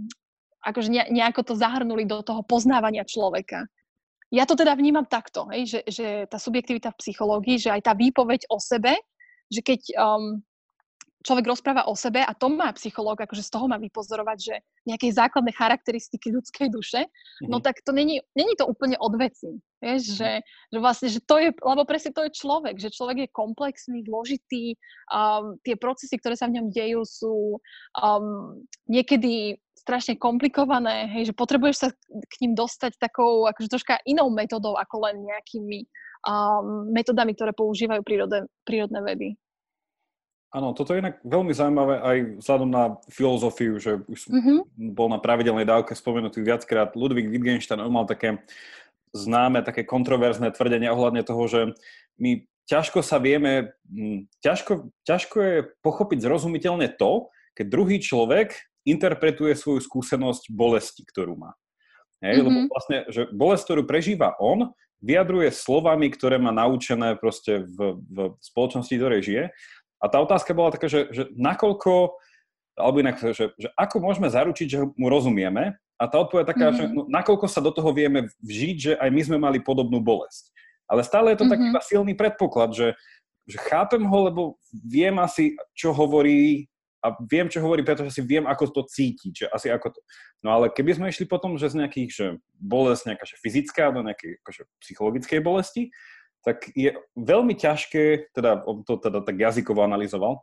akože 0.60 0.88
nejako 1.10 1.40
to 1.42 1.54
zahrnuli 1.56 2.04
do 2.04 2.20
toho 2.22 2.44
poznávania 2.44 3.02
človeka. 3.02 3.66
Ja 4.32 4.48
to 4.48 4.56
teda 4.56 4.72
vnímam 4.72 5.04
takto, 5.04 5.44
hej, 5.52 5.68
že, 5.68 5.80
že 5.84 6.06
tá 6.24 6.40
subjektivita 6.40 6.88
v 6.96 7.00
psychológii, 7.04 7.60
že 7.60 7.70
aj 7.70 7.84
tá 7.84 7.92
výpoveď 7.92 8.48
o 8.48 8.56
sebe 8.56 8.96
že 9.52 9.60
keď 9.60 9.80
um, 10.00 10.40
človek 11.22 11.44
rozpráva 11.46 11.86
o 11.86 11.94
sebe 11.94 12.24
a 12.24 12.32
to 12.32 12.48
má 12.48 12.72
psychológ, 12.74 13.20
akože 13.20 13.44
z 13.44 13.52
toho 13.52 13.68
má 13.68 13.76
vypozorovať, 13.76 14.38
že 14.40 14.54
nejaké 14.88 15.12
základné 15.12 15.52
charakteristiky 15.54 16.32
ľudskej 16.32 16.72
duše, 16.72 17.04
mm-hmm. 17.06 17.52
no 17.52 17.60
tak 17.60 17.84
to 17.84 17.92
není, 17.92 18.24
není 18.32 18.56
to 18.56 18.64
úplne 18.64 18.96
od 18.98 19.14
veci. 19.20 19.60
Vieš, 19.82 20.14
že, 20.14 20.46
že 20.70 20.78
vlastne, 20.78 21.08
že 21.10 21.20
to 21.22 21.42
je, 21.42 21.50
lebo 21.50 21.82
presne 21.82 22.14
to 22.14 22.22
je 22.26 22.38
človek, 22.38 22.78
že 22.78 22.94
človek 22.94 23.26
je 23.26 23.34
komplexný, 23.34 24.06
zložitý, 24.06 24.78
um, 25.10 25.58
tie 25.62 25.74
procesy, 25.74 26.18
ktoré 26.18 26.34
sa 26.38 26.46
v 26.46 26.58
ňom 26.58 26.66
dejú, 26.70 27.02
sú 27.02 27.58
um, 27.98 28.62
niekedy 28.86 29.58
strašne 29.82 30.14
komplikované, 30.14 31.10
hej, 31.10 31.34
že 31.34 31.34
potrebuješ 31.34 31.76
sa 31.76 31.88
k 32.06 32.34
ním 32.46 32.54
dostať 32.54 33.02
takou 33.02 33.50
akože 33.50 33.68
troška 33.68 33.98
inou 34.06 34.30
metodou 34.30 34.78
ako 34.78 35.10
len 35.10 35.26
nejakými 35.26 35.90
um, 36.22 36.86
metodami, 36.94 37.34
ktoré 37.34 37.50
používajú 37.50 38.06
prírodné, 38.06 38.46
prírodné 38.62 39.02
vedy. 39.02 39.28
Áno, 40.52 40.76
toto 40.76 40.92
je 40.92 41.00
inak 41.00 41.16
veľmi 41.24 41.50
zaujímavé 41.56 41.94
aj 41.98 42.16
vzhľadom 42.44 42.70
na 42.70 42.84
filozofiu, 43.08 43.80
že 43.80 44.04
už 44.04 44.28
mm-hmm. 44.28 44.58
bol 44.92 45.08
na 45.08 45.16
pravidelnej 45.16 45.64
dávke 45.64 45.96
spomenutý 45.96 46.44
viackrát. 46.44 46.92
Ludwig 46.92 47.32
Wittgenstein, 47.32 47.80
on 47.80 47.88
mal 47.88 48.04
také 48.04 48.36
známe, 49.16 49.64
také 49.64 49.88
kontroverzné 49.88 50.52
tvrdenie 50.52 50.92
ohľadne 50.92 51.24
toho, 51.24 51.48
že 51.48 51.60
my 52.20 52.44
ťažko 52.68 53.00
sa 53.00 53.16
vieme, 53.16 53.72
ťažko, 54.44 54.92
ťažko 55.08 55.36
je 55.40 55.56
pochopiť 55.80 56.18
zrozumiteľne 56.20 57.00
to, 57.00 57.32
keď 57.56 57.66
druhý 57.72 57.96
človek 57.96 58.52
interpretuje 58.82 59.54
svoju 59.54 59.80
skúsenosť 59.82 60.50
bolesti, 60.50 61.02
ktorú 61.06 61.38
má. 61.38 61.54
Hej, 62.22 62.38
mm-hmm. 62.38 62.46
Lebo 62.46 62.58
vlastne, 62.70 62.98
že 63.10 63.22
bolesť, 63.34 63.64
ktorú 63.66 63.82
prežíva 63.86 64.38
on, 64.38 64.70
vyjadruje 65.02 65.50
slovami, 65.50 66.06
ktoré 66.14 66.38
má 66.38 66.54
naučené 66.54 67.18
proste 67.18 67.66
v, 67.66 67.98
v 67.98 68.18
spoločnosti, 68.38 68.94
ktorej 68.94 69.20
žije. 69.26 69.44
A 69.98 70.04
tá 70.06 70.22
otázka 70.22 70.54
bola 70.54 70.70
taká, 70.70 70.86
že, 70.86 71.10
že 71.10 71.26
nakoľko, 71.34 72.14
alebo 72.78 72.96
inak, 73.02 73.18
že, 73.34 73.50
že 73.58 73.68
ako 73.74 73.98
môžeme 73.98 74.30
zaručiť, 74.30 74.66
že 74.70 74.78
mu 74.94 75.06
rozumieme. 75.10 75.74
A 75.98 76.04
tá 76.06 76.22
odpoveď 76.22 76.54
taká, 76.54 76.70
mm-hmm. 76.70 76.78
že 76.78 76.94
no, 76.94 77.02
nakoľko 77.10 77.46
sa 77.50 77.58
do 77.62 77.74
toho 77.74 77.90
vieme 77.90 78.30
vžiť, 78.42 78.76
že 78.78 78.92
aj 78.98 79.10
my 79.10 79.22
sme 79.26 79.38
mali 79.42 79.58
podobnú 79.58 79.98
bolesť. 79.98 80.54
Ale 80.86 81.02
stále 81.02 81.34
je 81.34 81.42
to 81.42 81.46
mm-hmm. 81.50 81.74
taký 81.74 81.86
silný 81.86 82.14
predpoklad, 82.14 82.70
že, 82.74 82.88
že 83.46 83.58
chápem 83.58 84.02
ho, 84.02 84.18
lebo 84.30 84.42
viem 84.70 85.14
asi, 85.18 85.58
čo 85.74 85.90
hovorí, 85.90 86.70
a 87.02 87.18
viem, 87.26 87.50
čo 87.50 87.58
hovorí, 87.58 87.82
pretože 87.82 88.14
si 88.14 88.22
viem, 88.22 88.46
ako 88.46 88.70
to 88.70 88.82
cíti, 88.86 89.34
že 89.34 89.50
asi 89.50 89.68
ako 89.68 89.98
to. 89.98 90.00
No 90.46 90.54
ale 90.54 90.70
keby 90.70 90.94
sme 90.94 91.10
išli 91.10 91.26
potom, 91.26 91.58
že 91.58 91.74
z 91.74 91.82
nejakých, 91.82 92.10
že 92.14 92.26
bolesť 92.62 93.12
nejaká 93.12 93.24
že 93.26 93.36
fyzická 93.42 93.90
do 93.90 94.06
nejakej 94.06 94.38
akože, 94.46 94.62
psychologickej 94.86 95.40
bolesti, 95.42 95.90
tak 96.46 96.70
je 96.74 96.94
veľmi 97.18 97.54
ťažké, 97.58 98.34
teda 98.34 98.62
on 98.66 98.86
to 98.86 98.98
teda 98.98 99.22
tak 99.22 99.38
jazykovo 99.38 99.82
analyzoval, 99.82 100.42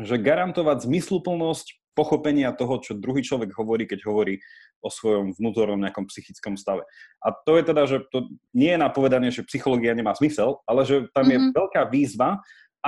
že 0.00 0.20
garantovať 0.20 0.88
zmysluplnosť 0.88 1.76
pochopenia 1.98 2.54
toho, 2.54 2.78
čo 2.78 2.94
druhý 2.94 3.26
človek 3.26 3.50
hovorí, 3.58 3.82
keď 3.90 4.06
hovorí 4.06 4.38
o 4.78 4.86
svojom 4.86 5.34
vnútornom 5.34 5.82
nejakom 5.82 6.06
psychickom 6.06 6.54
stave. 6.54 6.86
A 7.18 7.34
to 7.34 7.58
je 7.58 7.62
teda, 7.66 7.82
že 7.90 8.06
to 8.14 8.30
nie 8.54 8.70
je 8.70 8.78
napovedanie, 8.78 9.34
že 9.34 9.42
psychológia 9.50 9.98
nemá 9.98 10.14
zmysel, 10.14 10.62
ale 10.62 10.86
že 10.86 11.10
tam 11.10 11.26
mm-hmm. 11.26 11.32
je 11.34 11.38
mhm. 11.42 11.50
veľká 11.58 11.82
výzva, 11.90 12.38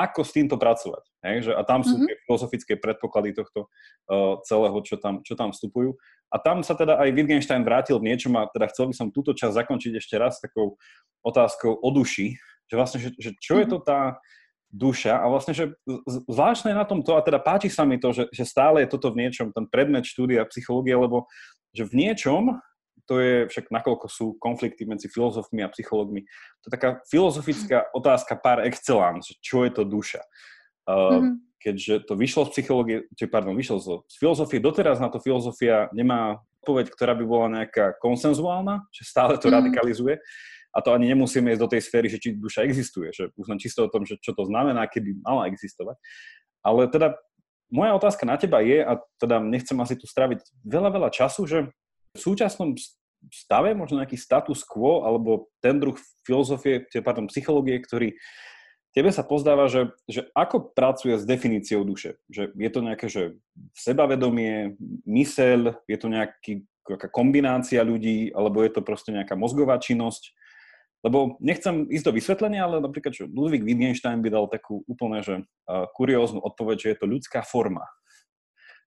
ako 0.01 0.25
s 0.25 0.33
týmto 0.33 0.57
pracovať. 0.57 1.05
Hej? 1.27 1.37
Že, 1.51 1.53
a 1.57 1.63
tam 1.69 1.85
sú 1.85 2.01
mm-hmm. 2.01 2.09
tie 2.09 2.17
filozofické 2.25 2.73
predpoklady 2.81 3.37
tohto 3.37 3.69
uh, 3.69 4.41
celého, 4.49 4.79
čo 4.81 4.97
tam, 4.97 5.21
čo 5.21 5.37
tam 5.37 5.53
vstupujú. 5.53 5.93
A 6.33 6.37
tam 6.41 6.65
sa 6.65 6.73
teda 6.73 6.97
aj 6.97 7.13
Wittgenstein 7.13 7.67
vrátil 7.67 8.01
v 8.01 8.09
niečom 8.09 8.33
a 8.41 8.49
teda 8.49 8.71
chcel 8.73 8.89
by 8.89 8.95
som 8.97 9.13
túto 9.13 9.37
časť 9.37 9.67
zakončiť 9.67 9.93
ešte 10.01 10.17
raz 10.17 10.41
takou 10.41 10.81
otázkou 11.21 11.77
o 11.77 11.89
duši, 11.93 12.39
že 12.71 12.75
vlastne, 12.79 12.99
že, 13.03 13.11
že 13.21 13.31
čo 13.37 13.59
mm-hmm. 13.59 13.63
je 13.63 13.67
to 13.69 13.79
mhm. 13.79 13.87
tá 13.87 14.01
duša 14.71 15.19
a 15.19 15.27
vlastne, 15.27 15.51
že 15.51 15.75
zvláštne 16.31 16.71
na 16.71 16.87
tom 16.87 17.03
to, 17.03 17.19
a 17.19 17.27
teda 17.27 17.43
páči 17.43 17.67
sa 17.67 17.83
mi 17.83 17.99
to, 17.99 18.15
že, 18.15 18.31
že 18.31 18.47
stále 18.47 18.87
je 18.87 18.95
toto 18.95 19.11
v 19.11 19.27
niečom, 19.27 19.51
ten 19.51 19.67
predmet 19.67 20.07
štúdia 20.07 20.47
psychológie, 20.47 20.95
lebo 20.95 21.27
že 21.75 21.83
v 21.91 22.07
niečom 22.07 22.55
to 23.11 23.19
je 23.19 23.51
však 23.51 23.75
nakoľko 23.75 24.07
sú 24.07 24.39
konflikty 24.39 24.87
medzi 24.87 25.11
filozofmi 25.11 25.67
a 25.67 25.73
psychológmi. 25.75 26.23
To 26.63 26.65
je 26.71 26.73
taká 26.79 27.03
filozofická 27.11 27.91
otázka 27.91 28.39
par 28.39 28.63
excellence, 28.63 29.35
čo 29.43 29.67
je 29.67 29.75
to 29.75 29.83
duša. 29.83 30.23
Uh, 30.87 30.95
mm-hmm. 30.95 31.35
Keďže 31.59 31.95
to 32.07 32.15
vyšlo 32.15 32.47
z 32.47 32.51
psychológie, 32.55 32.99
či 33.19 33.27
pardon, 33.27 33.59
vyšlo 33.59 33.83
z, 33.83 33.87
z 34.07 34.15
filozofie, 34.23 34.63
doteraz 34.63 35.03
na 35.03 35.11
to 35.11 35.19
filozofia 35.19 35.91
nemá 35.91 36.39
odpoveď, 36.63 36.87
ktorá 36.95 37.19
by 37.19 37.25
bola 37.27 37.47
nejaká 37.51 37.99
konsenzuálna, 37.99 38.87
že 38.95 39.03
stále 39.03 39.35
to 39.35 39.51
mm-hmm. 39.51 39.59
radikalizuje. 39.59 40.15
A 40.71 40.79
to 40.79 40.95
ani 40.95 41.11
nemusíme 41.11 41.51
ísť 41.51 41.63
do 41.67 41.73
tej 41.75 41.83
sféry, 41.83 42.07
že 42.07 42.23
či 42.23 42.39
duša 42.39 42.63
existuje, 42.63 43.11
že 43.11 43.35
už 43.35 43.51
len 43.51 43.59
čisto 43.59 43.83
o 43.83 43.91
tom, 43.91 44.07
že 44.07 44.23
čo 44.23 44.39
to 44.39 44.47
znamená, 44.47 44.87
keby 44.87 45.19
mala 45.19 45.51
existovať. 45.51 45.99
Ale 46.63 46.87
teda 46.87 47.19
moja 47.75 47.91
otázka 47.99 48.23
na 48.23 48.39
teba 48.39 48.63
je, 48.63 48.79
a 48.87 49.03
teda 49.19 49.43
nechcem 49.43 49.75
asi 49.83 49.99
tu 49.99 50.07
straviť 50.07 50.47
veľa, 50.63 50.95
veľa 50.95 51.11
času, 51.11 51.43
že 51.51 51.59
v 52.15 52.19
súčasnom 52.19 52.75
stave, 53.29 53.77
možno 53.77 54.01
nejaký 54.01 54.17
status 54.17 54.65
quo, 54.65 55.05
alebo 55.05 55.53
ten 55.61 55.77
druh 55.77 55.97
filozofie, 56.25 56.89
pardon, 57.05 57.29
psychológie, 57.29 57.77
ktorý 57.85 58.17
tebe 58.91 59.11
sa 59.15 59.23
pozdáva, 59.23 59.71
že, 59.71 59.95
že 60.11 60.27
ako 60.35 60.75
pracuje 60.75 61.15
s 61.15 61.29
definíciou 61.29 61.87
duše. 61.87 62.19
Že 62.31 62.55
je 62.55 62.71
to 62.71 62.81
nejaké 62.81 63.07
že 63.07 63.23
sebavedomie, 63.77 64.75
mysel, 65.07 65.79
je 65.87 65.99
to 65.99 66.09
nejaký, 66.11 66.67
nejaká 66.89 67.09
kombinácia 67.11 67.83
ľudí, 67.87 68.35
alebo 68.35 68.63
je 68.67 68.73
to 68.75 68.83
proste 68.83 69.15
nejaká 69.15 69.39
mozgová 69.39 69.79
činnosť. 69.79 70.35
Lebo 71.01 71.41
nechcem 71.41 71.89
ísť 71.89 72.05
do 72.05 72.13
vysvetlenia, 72.13 72.61
ale 72.61 72.85
napríklad, 72.85 73.17
že 73.17 73.25
Ludwig 73.25 73.65
Wittgenstein 73.65 74.21
by 74.21 74.29
dal 74.29 74.47
takú 74.53 74.85
úplne 74.85 75.25
že, 75.25 75.41
uh, 75.65 75.89
kurióznu 75.97 76.45
odpoveď, 76.45 76.77
že 76.77 76.89
je 76.93 76.99
to 77.01 77.07
ľudská 77.09 77.41
forma. 77.41 77.89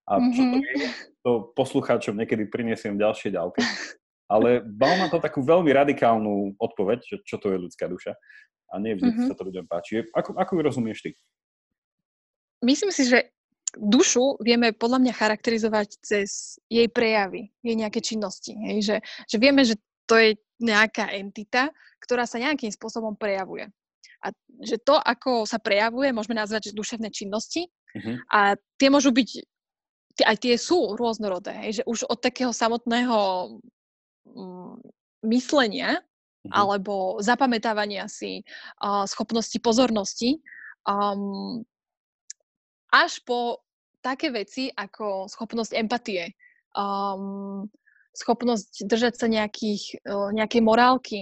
A 0.04 0.20
čo 0.36 0.44
to 0.44 0.58
mhm. 0.60 0.64
je, 0.68 0.88
to 1.24 1.32
poslucháčom 1.56 2.20
niekedy 2.20 2.44
priniesiem 2.52 3.00
ďalšie 3.00 3.32
ďalky. 3.32 3.64
Ale 4.34 4.66
dal 4.66 4.98
na 4.98 5.08
to 5.14 5.22
takú 5.22 5.46
veľmi 5.46 5.70
radikálnu 5.70 6.58
odpoveď, 6.58 7.00
že 7.06 7.16
čo 7.22 7.38
to 7.38 7.54
je 7.54 7.62
ľudská 7.62 7.86
duša. 7.86 8.18
A 8.74 8.82
nie 8.82 8.98
vždy 8.98 9.14
mm-hmm. 9.14 9.30
sa 9.30 9.38
to 9.38 9.46
ľuďom 9.46 9.70
páči. 9.70 10.02
Ako, 10.10 10.34
ako 10.34 10.52
ju 10.58 10.62
rozumieš 10.66 11.00
ty? 11.06 11.14
Myslím 12.66 12.90
si, 12.90 13.06
že 13.06 13.30
dušu 13.78 14.42
vieme 14.42 14.74
podľa 14.74 15.06
mňa 15.06 15.14
charakterizovať 15.14 16.02
cez 16.02 16.58
jej 16.66 16.90
prejavy, 16.90 17.54
jej 17.62 17.76
nejaké 17.78 18.02
činnosti. 18.02 18.58
Hej? 18.58 18.78
Že, 18.82 18.96
že 19.30 19.38
vieme, 19.38 19.62
že 19.62 19.78
to 20.10 20.18
je 20.18 20.38
nejaká 20.58 21.14
entita, 21.14 21.70
ktorá 22.02 22.26
sa 22.26 22.42
nejakým 22.42 22.74
spôsobom 22.74 23.14
prejavuje. 23.14 23.70
A 24.24 24.32
že 24.64 24.80
to, 24.80 24.96
ako 24.96 25.44
sa 25.44 25.60
prejavuje, 25.60 26.16
môžeme 26.16 26.40
nazvať 26.40 26.72
že 26.72 26.80
duševné 26.80 27.12
činnosti. 27.12 27.68
Uh-huh. 27.94 28.16
A 28.32 28.56
tie 28.80 28.88
môžu 28.88 29.12
byť, 29.12 29.30
aj 30.24 30.36
tie 30.40 30.56
sú 30.56 30.96
rôznorodé. 30.96 31.52
Hej? 31.68 31.82
Že 31.82 31.84
už 31.86 32.00
od 32.08 32.20
takého 32.24 32.54
samotného 32.56 33.18
myslenia, 35.24 36.00
uh-huh. 36.00 36.52
alebo 36.52 37.18
zapamätávania 37.24 38.12
si, 38.12 38.44
uh, 38.84 39.08
schopnosti 39.08 39.56
pozornosti, 39.64 40.44
um, 40.88 41.64
až 42.94 43.24
po 43.26 43.64
také 44.04 44.30
veci 44.30 44.70
ako 44.70 45.32
schopnosť 45.32 45.72
empatie, 45.80 46.36
um, 46.76 47.66
schopnosť 48.14 48.86
držať 48.86 49.14
sa 49.18 49.28
nejakých, 49.32 50.04
uh, 50.06 50.30
nejakej 50.36 50.62
morálky, 50.62 51.22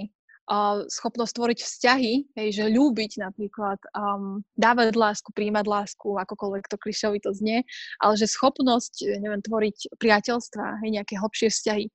uh, 0.51 0.83
schopnosť 0.89 1.37
tvoriť 1.37 1.59
vzťahy, 1.61 2.13
hej, 2.35 2.49
že 2.51 2.73
ľúbiť 2.73 3.21
napríklad, 3.21 3.79
um, 3.95 4.41
dávať 4.57 4.97
lásku, 4.97 5.29
príjmať 5.31 5.65
lásku, 5.69 6.09
akokoľvek 6.17 6.65
to 6.67 6.75
klišovi 6.81 7.21
to 7.21 7.31
znie, 7.31 7.63
ale 8.01 8.13
že 8.17 8.27
schopnosť, 8.27 9.21
neviem, 9.21 9.39
tvoriť 9.39 9.95
priateľstva, 10.01 10.83
hej, 10.83 10.89
nejaké 10.99 11.21
hlbšie 11.21 11.47
vzťahy, 11.53 11.85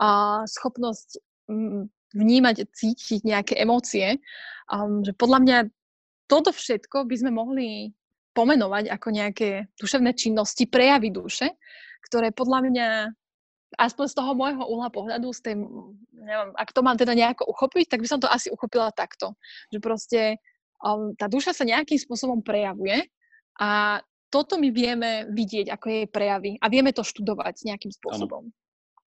uh, 0.00 0.42
schopnosť 0.46 1.20
um, 1.50 1.90
vnímať, 2.14 2.70
cítiť 2.70 3.26
nejaké 3.26 3.54
emócie, 3.58 4.22
um, 4.70 5.02
že 5.02 5.12
podľa 5.18 5.38
mňa 5.42 5.58
toto 6.30 6.54
všetko 6.54 7.04
by 7.04 7.16
sme 7.20 7.30
mohli 7.34 7.92
pomenovať 8.34 8.90
ako 8.90 9.08
nejaké 9.14 9.70
duševné 9.78 10.16
činnosti, 10.18 10.66
prejavy 10.66 11.14
duše, 11.14 11.54
ktoré 12.10 12.34
podľa 12.34 12.60
mňa 12.66 12.88
aspoň 13.78 14.06
z 14.10 14.14
toho 14.14 14.32
môjho 14.38 14.64
uhla 14.66 14.90
pohľadu, 14.90 15.34
z 15.34 15.40
tej, 15.50 15.54
neviem, 16.14 16.50
ak 16.54 16.70
to 16.70 16.80
mám 16.82 16.98
teda 16.98 17.14
nejako 17.14 17.46
uchopiť, 17.50 17.90
tak 17.90 18.02
by 18.02 18.08
som 18.10 18.22
to 18.22 18.30
asi 18.30 18.50
uchopila 18.50 18.90
takto. 18.94 19.34
Že 19.74 19.78
proste 19.82 20.20
um, 20.82 21.14
tá 21.18 21.26
duša 21.26 21.54
sa 21.54 21.66
nejakým 21.66 21.98
spôsobom 21.98 22.42
prejavuje 22.42 23.06
a 23.58 23.98
toto 24.30 24.58
my 24.58 24.70
vieme 24.74 25.30
vidieť 25.30 25.70
ako 25.70 25.86
jej 25.86 26.06
prejavy 26.10 26.58
a 26.58 26.66
vieme 26.66 26.90
to 26.90 27.06
študovať 27.06 27.70
nejakým 27.70 27.94
spôsobom. 27.94 28.50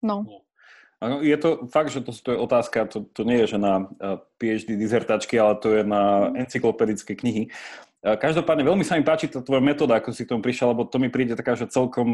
No. 0.04 0.43
Je 1.22 1.36
to 1.36 1.68
fakt, 1.68 1.90
že 1.92 2.00
to, 2.00 2.12
to 2.12 2.30
je 2.32 2.38
otázka, 2.38 2.86
to, 2.86 3.04
to 3.12 3.22
nie 3.26 3.44
je, 3.44 3.56
že 3.56 3.58
na 3.58 3.88
PhD 4.38 4.78
dizertačky, 4.78 5.36
ale 5.36 5.58
to 5.58 5.74
je 5.74 5.82
na 5.82 6.30
mhm. 6.30 6.46
encyklopedické 6.46 7.18
knihy. 7.18 7.50
Každopádne 8.04 8.68
veľmi 8.68 8.84
sa 8.84 9.00
mi 9.00 9.04
páči 9.04 9.32
tá 9.32 9.40
tvoja 9.40 9.64
metóda, 9.64 9.96
ako 9.96 10.12
si 10.12 10.28
k 10.28 10.36
tomu 10.36 10.44
prišiel, 10.44 10.76
lebo 10.76 10.84
to 10.84 11.00
mi 11.00 11.08
príde 11.08 11.32
taká, 11.32 11.56
že 11.56 11.72
celkom 11.72 12.12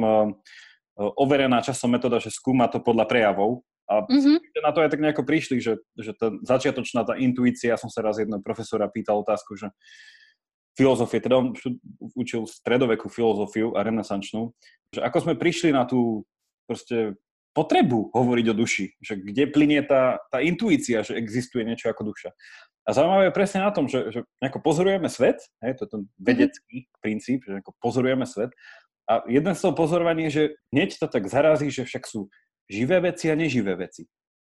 overená 0.94 1.58
časom 1.66 1.90
metóda, 1.90 2.22
že 2.22 2.30
skúma 2.30 2.70
to 2.70 2.78
podľa 2.78 3.10
prejavov. 3.10 3.66
A 3.90 4.06
mm-hmm. 4.06 4.38
na 4.62 4.70
to 4.70 4.86
aj 4.86 4.90
tak 4.94 5.02
nejako 5.02 5.26
prišli, 5.26 5.58
že, 5.58 5.82
že 5.98 6.14
tá 6.14 6.30
začiatočná 6.46 7.02
tá 7.02 7.18
intuícia, 7.18 7.74
ja 7.74 7.78
som 7.80 7.90
sa 7.90 8.06
raz 8.06 8.22
jedného 8.22 8.38
profesora 8.38 8.86
pýtal 8.86 9.18
otázku, 9.26 9.58
že 9.58 9.66
filozofie, 10.78 11.18
teda 11.18 11.42
on 11.42 11.58
učil 12.14 12.46
stredovekú 12.46 13.10
filozofiu 13.10 13.74
a 13.74 13.82
renesančnú, 13.82 14.54
že 14.94 15.02
ako 15.02 15.26
sme 15.26 15.34
prišli 15.34 15.74
na 15.74 15.90
tú 15.90 16.22
proste 16.70 17.18
potrebu 17.56 18.14
hovoriť 18.14 18.46
o 18.50 18.54
duši, 18.54 18.86
že 19.02 19.18
kde 19.18 19.50
plinie 19.50 19.82
tá, 19.82 20.22
tá 20.30 20.38
intuícia, 20.38 21.02
že 21.02 21.18
existuje 21.18 21.66
niečo 21.66 21.90
ako 21.90 22.14
duša. 22.14 22.30
A 22.86 22.96
zaujímavé 22.96 23.28
je 23.28 23.36
presne 23.36 23.60
na 23.62 23.70
tom, 23.70 23.86
že, 23.86 24.10
že 24.10 24.20
nejako 24.40 24.62
pozorujeme 24.64 25.06
svet, 25.10 25.38
hej, 25.62 25.78
to 25.78 25.84
je 25.86 25.90
ten 25.90 26.02
mhm. 26.06 26.10
vedecký 26.18 26.76
mm-hmm. 26.82 27.00
princíp, 27.02 27.38
že 27.44 27.52
nejako 27.58 27.72
pozorujeme 27.82 28.26
svet 28.26 28.50
a 29.10 29.26
jeden 29.26 29.54
z 29.58 29.60
toho 29.60 29.74
pozorovaní 29.74 30.30
je, 30.30 30.30
že 30.30 30.44
hneď 30.70 30.90
to 31.02 31.06
tak 31.10 31.26
zarazí, 31.26 31.66
že 31.66 31.82
však 31.82 32.06
sú 32.06 32.30
živé 32.70 33.02
veci 33.02 33.26
a 33.26 33.34
neživé 33.34 33.74
veci. 33.74 34.06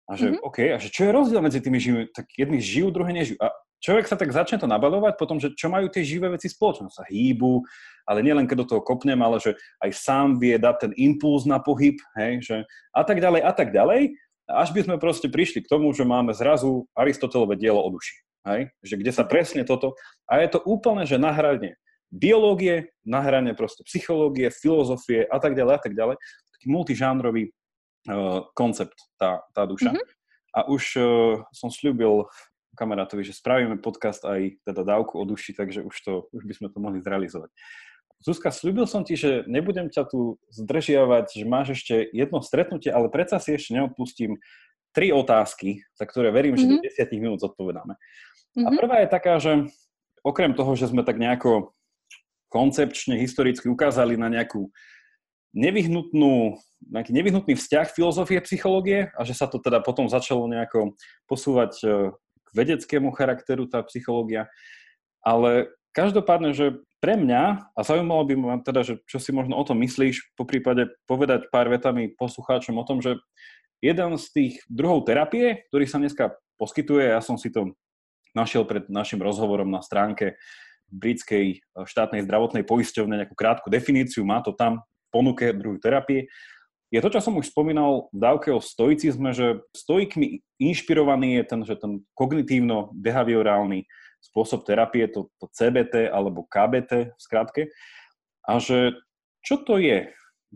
A 0.07 0.15
že, 0.15 0.31
mm-hmm. 0.31 0.47
OK, 0.47 0.57
a 0.71 0.77
že 0.79 0.87
čo 0.93 1.03
je 1.03 1.11
rozdiel 1.11 1.41
medzi 1.43 1.59
tými 1.59 1.81
živými? 1.81 2.05
Tak 2.15 2.29
jedni 2.39 2.63
žijú, 2.63 2.87
druhé 2.93 3.11
nežijú. 3.11 3.35
A 3.43 3.51
človek 3.85 4.09
sa 4.09 4.17
tak 4.17 4.33
začne 4.33 4.57
to 4.57 4.65
nabalovať 4.65 5.13
potom, 5.21 5.37
že 5.37 5.53
čo 5.53 5.69
majú 5.69 5.85
tie 5.93 6.01
živé 6.01 6.33
veci 6.33 6.49
spoločné. 6.49 6.89
Sa 6.89 7.05
hýbu, 7.05 7.61
ale 8.09 8.25
nielen 8.25 8.49
keď 8.49 8.65
do 8.65 8.69
toho 8.73 8.81
kopnem, 8.81 9.21
ale 9.21 9.37
že 9.37 9.53
aj 9.85 9.91
sám 9.93 10.41
vie 10.41 10.57
dať 10.57 10.89
ten 10.89 10.91
impuls 10.97 11.45
na 11.45 11.61
pohyb, 11.61 12.01
hej, 12.17 12.41
že 12.41 12.55
a 12.97 13.05
tak 13.05 13.21
ďalej, 13.21 13.41
a 13.45 13.53
tak 13.53 13.69
ďalej. 13.69 14.17
Až 14.45 14.69
by 14.73 14.81
sme 14.85 14.95
proste 15.01 15.25
prišli 15.29 15.65
k 15.65 15.69
tomu, 15.69 15.89
že 15.93 16.05
máme 16.05 16.29
zrazu 16.33 16.85
Aristotelové 16.93 17.57
dielo 17.57 17.81
o 17.81 17.89
duši. 17.89 18.13
Hej? 18.45 18.69
Že 18.85 18.95
kde 19.01 19.11
sa 19.11 19.25
presne 19.25 19.65
toto... 19.65 19.97
A 20.29 20.37
je 20.37 20.53
to 20.53 20.61
úplne, 20.69 21.01
že 21.09 21.17
na 21.17 21.33
hrane 21.33 21.81
biológie, 22.13 22.93
na 23.01 23.25
hrane 23.25 23.57
proste 23.57 23.81
psychológie, 23.89 24.53
filozofie 24.53 25.25
a 25.25 25.41
tak 25.41 25.57
ďalej 25.57 25.73
a 25.73 25.81
tak 25.81 25.93
ďalej. 25.97 26.15
Taký 26.53 26.67
multižánrový 26.69 27.43
uh, 27.49 28.45
koncept 28.53 28.93
tá, 29.17 29.41
tá 29.51 29.65
duša. 29.65 29.97
Mm-hmm. 29.97 30.05
A 30.55 30.59
už 30.69 30.83
uh, 31.01 31.41
som 31.49 31.73
slúbil 31.73 32.29
kamarátovi, 32.75 33.23
že 33.23 33.33
spravíme 33.33 33.79
podcast 33.79 34.21
aj 34.27 34.59
teda 34.67 34.83
dávku 34.83 35.17
o 35.17 35.23
duši, 35.23 35.55
takže 35.55 35.81
už, 35.81 35.95
to, 36.03 36.13
už 36.35 36.43
by 36.43 36.53
sme 36.53 36.67
to 36.69 36.77
mohli 36.83 36.99
zrealizovať. 36.99 37.49
Zuzka, 38.23 38.49
slúbil 38.49 38.87
som 38.87 39.03
ti, 39.03 39.19
že 39.19 39.43
nebudem 39.45 39.91
ťa 39.91 40.07
tu 40.07 40.39
zdržiavať, 40.51 41.25
že 41.39 41.45
máš 41.45 41.67
ešte 41.77 42.09
jedno 42.09 42.39
stretnutie, 42.39 42.89
ale 42.89 43.11
predsa 43.11 43.37
si 43.39 43.53
ešte 43.53 43.75
neodpustím 43.75 44.39
tri 44.95 45.11
otázky, 45.11 45.83
za 45.95 46.07
ktoré 46.07 46.31
verím, 46.31 46.55
mm-hmm. 46.55 46.79
že 46.79 47.07
do 47.07 47.11
10 47.11 47.11
mhm. 47.11 47.21
minút 47.21 47.39
zodpovedáme. 47.43 47.95
Mm-hmm. 47.95 48.65
A 48.65 48.69
mhm. 48.71 48.77
prvá 48.79 48.95
je 49.03 49.09
taká, 49.11 49.33
že 49.39 49.51
okrem 50.23 50.55
toho, 50.55 50.73
že 50.73 50.89
sme 50.89 51.03
tak 51.03 51.19
nejako 51.19 51.75
koncepčne, 52.47 53.19
historicky 53.19 53.67
ukázali 53.67 54.15
na 54.15 54.31
nejakú 54.31 54.71
nevyhnutnú, 55.55 56.59
nejaký 56.91 57.11
nevyhnutný 57.15 57.53
vzťah 57.55 57.87
filozofie 57.95 58.39
psychológie 58.43 59.11
a 59.15 59.21
že 59.23 59.35
sa 59.35 59.47
to 59.47 59.59
teda 59.59 59.79
potom 59.79 60.07
začalo 60.11 60.47
nejako 60.51 60.95
posúvať 61.31 61.73
e, 61.83 61.87
vedeckému 62.55 63.11
charakteru 63.11 63.67
tá 63.67 63.83
psychológia. 63.85 64.47
Ale 65.21 65.69
každopádne, 65.91 66.55
že 66.55 66.79
pre 67.03 67.19
mňa, 67.19 67.69
a 67.75 67.79
zaujímalo 67.85 68.23
by 68.25 68.33
ma 68.39 68.55
teda, 68.63 68.81
že 68.81 68.93
čo 69.05 69.21
si 69.21 69.29
možno 69.29 69.59
o 69.59 69.63
tom 69.67 69.77
myslíš, 69.83 70.33
po 70.33 70.47
prípade 70.47 70.89
povedať 71.05 71.51
pár 71.53 71.69
vetami 71.69 72.09
poslucháčom 72.15 72.73
o 72.79 72.87
tom, 72.87 73.03
že 73.03 73.21
jeden 73.83 74.17
z 74.17 74.25
tých 74.33 74.53
druhov 74.65 75.05
terapie, 75.05 75.67
ktorý 75.69 75.85
sa 75.85 76.01
dneska 76.01 76.33
poskytuje, 76.57 77.11
ja 77.11 77.21
som 77.21 77.37
si 77.37 77.53
to 77.53 77.75
našiel 78.33 78.65
pred 78.65 78.89
našim 78.89 79.21
rozhovorom 79.21 79.69
na 79.69 79.85
stránke 79.85 80.39
britskej 80.89 81.61
štátnej 81.85 82.25
zdravotnej 82.25 82.63
poisťovne 82.65 83.21
nejakú 83.21 83.35
krátku 83.37 83.67
definíciu, 83.69 84.25
má 84.25 84.41
to 84.41 84.53
tam 84.53 84.81
v 84.81 85.07
ponuke 85.13 85.45
druhu 85.53 85.77
terapie. 85.77 86.29
Je 86.93 87.01
to, 87.01 87.09
čo 87.09 87.19
som 87.19 87.35
už 87.35 87.49
spomínal 87.49 88.07
dávke 88.13 88.53
o 88.53 88.61
stoicizme, 88.61 89.33
že 89.33 89.61
stoikmi 89.73 90.45
inšpirovaný 90.61 91.41
je 91.41 91.43
ten, 91.43 91.61
že 91.65 91.75
ten 91.75 92.05
kognitívno-behaviorálny 92.13 93.89
spôsob 94.21 94.65
terapie, 94.65 95.09
to, 95.09 95.29
to 95.41 95.49
CBT 95.53 96.09
alebo 96.09 96.45
KBT 96.49 97.13
v 97.13 97.19
skratke. 97.21 97.61
A 98.45 98.61
že 98.61 98.93
čo 99.41 99.61
to 99.61 99.81
je? 99.81 100.09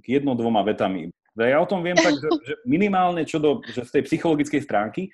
Jedno, 0.06 0.38
dvoma 0.38 0.66
vetami. 0.66 1.10
Ja 1.38 1.62
o 1.62 1.70
tom 1.70 1.86
viem 1.86 1.96
tak, 1.96 2.18
že, 2.18 2.30
že 2.46 2.54
minimálne 2.66 3.24
čo 3.24 3.40
do 3.40 3.62
že 3.64 3.86
z 3.86 3.92
tej 4.00 4.04
psychologickej 4.10 4.62
stránky, 4.66 5.14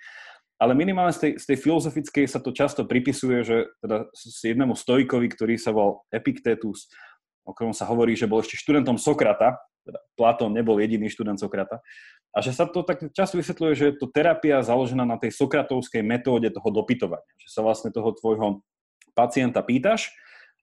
ale 0.56 0.72
minimálne 0.72 1.12
z 1.12 1.20
tej, 1.20 1.32
z 1.36 1.46
tej 1.52 1.58
filozofickej 1.68 2.26
sa 2.32 2.40
to 2.40 2.56
často 2.56 2.88
pripisuje, 2.88 3.44
že 3.44 3.58
teda 3.84 4.08
jednému 4.16 4.74
stojkovi, 4.74 5.28
ktorý 5.36 5.56
sa 5.60 5.76
volal 5.76 6.08
Epictetus, 6.10 6.88
o 7.44 7.52
ktorom 7.52 7.76
sa 7.76 7.86
hovorí, 7.86 8.16
že 8.16 8.26
bol 8.26 8.40
ešte 8.40 8.56
študentom 8.56 8.96
Sokrata, 8.96 9.60
teda 9.86 10.02
Platón 10.18 10.52
nebol 10.58 10.82
jediný 10.82 11.08
študent 11.08 11.38
Sokrata, 11.38 11.80
a 12.36 12.44
že 12.44 12.52
sa 12.52 12.68
to 12.68 12.84
tak 12.84 13.00
často 13.16 13.40
vysvetľuje, 13.40 13.74
že 13.80 13.86
je 13.88 13.96
to 13.96 14.12
terapia 14.12 14.60
založená 14.60 15.08
na 15.08 15.16
tej 15.16 15.32
sokratovskej 15.32 16.04
metóde 16.04 16.52
toho 16.52 16.68
dopytovania, 16.68 17.24
že 17.40 17.48
sa 17.48 17.64
vlastne 17.64 17.96
toho 17.96 18.12
tvojho 18.12 18.60
pacienta 19.16 19.64
pýtaš 19.64 20.12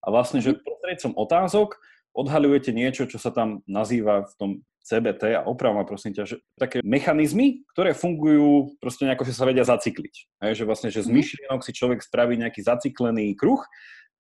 a 0.05 0.13
vlastne, 0.13 0.45
že 0.45 0.53
mhm. 0.53 0.61
prostredcom 0.61 1.13
otázok 1.17 1.69
odhaľujete 2.13 2.77
niečo, 2.77 3.09
čo 3.09 3.17
sa 3.17 3.33
tam 3.33 3.65
nazýva 3.65 4.29
v 4.29 4.35
tom 4.37 4.51
CBT 4.85 5.39
a 5.39 5.47
opravom 5.49 5.87
prosím 5.89 6.13
ťa, 6.13 6.29
že 6.29 6.37
také 6.61 6.85
mechanizmy, 6.85 7.65
ktoré 7.73 7.97
fungujú 7.97 8.77
proste 8.83 9.09
nejako, 9.09 9.25
že 9.25 9.33
sa 9.33 9.49
vedia 9.49 9.65
zacykliť. 9.65 10.15
Hej, 10.45 10.53
že 10.61 10.65
vlastne, 10.69 10.93
že 10.93 11.01
z 11.01 11.09
mhm. 11.09 11.17
myšlienok 11.17 11.61
si 11.65 11.73
človek 11.73 12.05
spraví 12.05 12.37
nejaký 12.37 12.61
zacyklený 12.61 13.33
kruh 13.33 13.65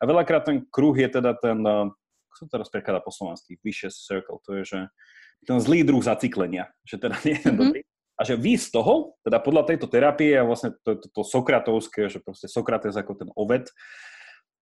a 0.00 0.09
veľakrát 0.09 0.48
ten 0.48 0.64
kruh 0.72 0.96
je 0.96 1.09
teda 1.20 1.36
ten, 1.36 1.61
sa 2.43 2.51
teraz 2.51 2.68
prekladá 2.68 2.99
po 2.99 3.14
slovensky, 3.14 3.57
vicious 3.62 4.03
circle, 4.03 4.43
to 4.43 4.59
je, 4.61 4.62
že 4.66 4.78
ten 5.47 5.59
zlý 5.59 5.86
druh 5.86 6.03
zacyklenia, 6.03 6.70
že 6.86 6.99
teda 6.99 7.16
nie 7.22 7.38
je 7.38 7.47
mm-hmm. 7.47 7.59
dobrý. 7.59 7.80
A 8.12 8.22
že 8.22 8.38
vy 8.38 8.55
z 8.55 8.70
toho, 8.70 9.18
teda 9.24 9.43
podľa 9.43 9.72
tejto 9.72 9.86
terapie 9.90 10.36
a 10.36 10.47
vlastne 10.47 10.76
to, 10.86 10.95
to, 11.01 11.07
to 11.11 11.22
sokratovské, 11.26 12.07
že 12.07 12.22
proste 12.22 12.47
Sokrates 12.47 12.95
ako 12.95 13.18
ten 13.18 13.30
oved, 13.34 13.66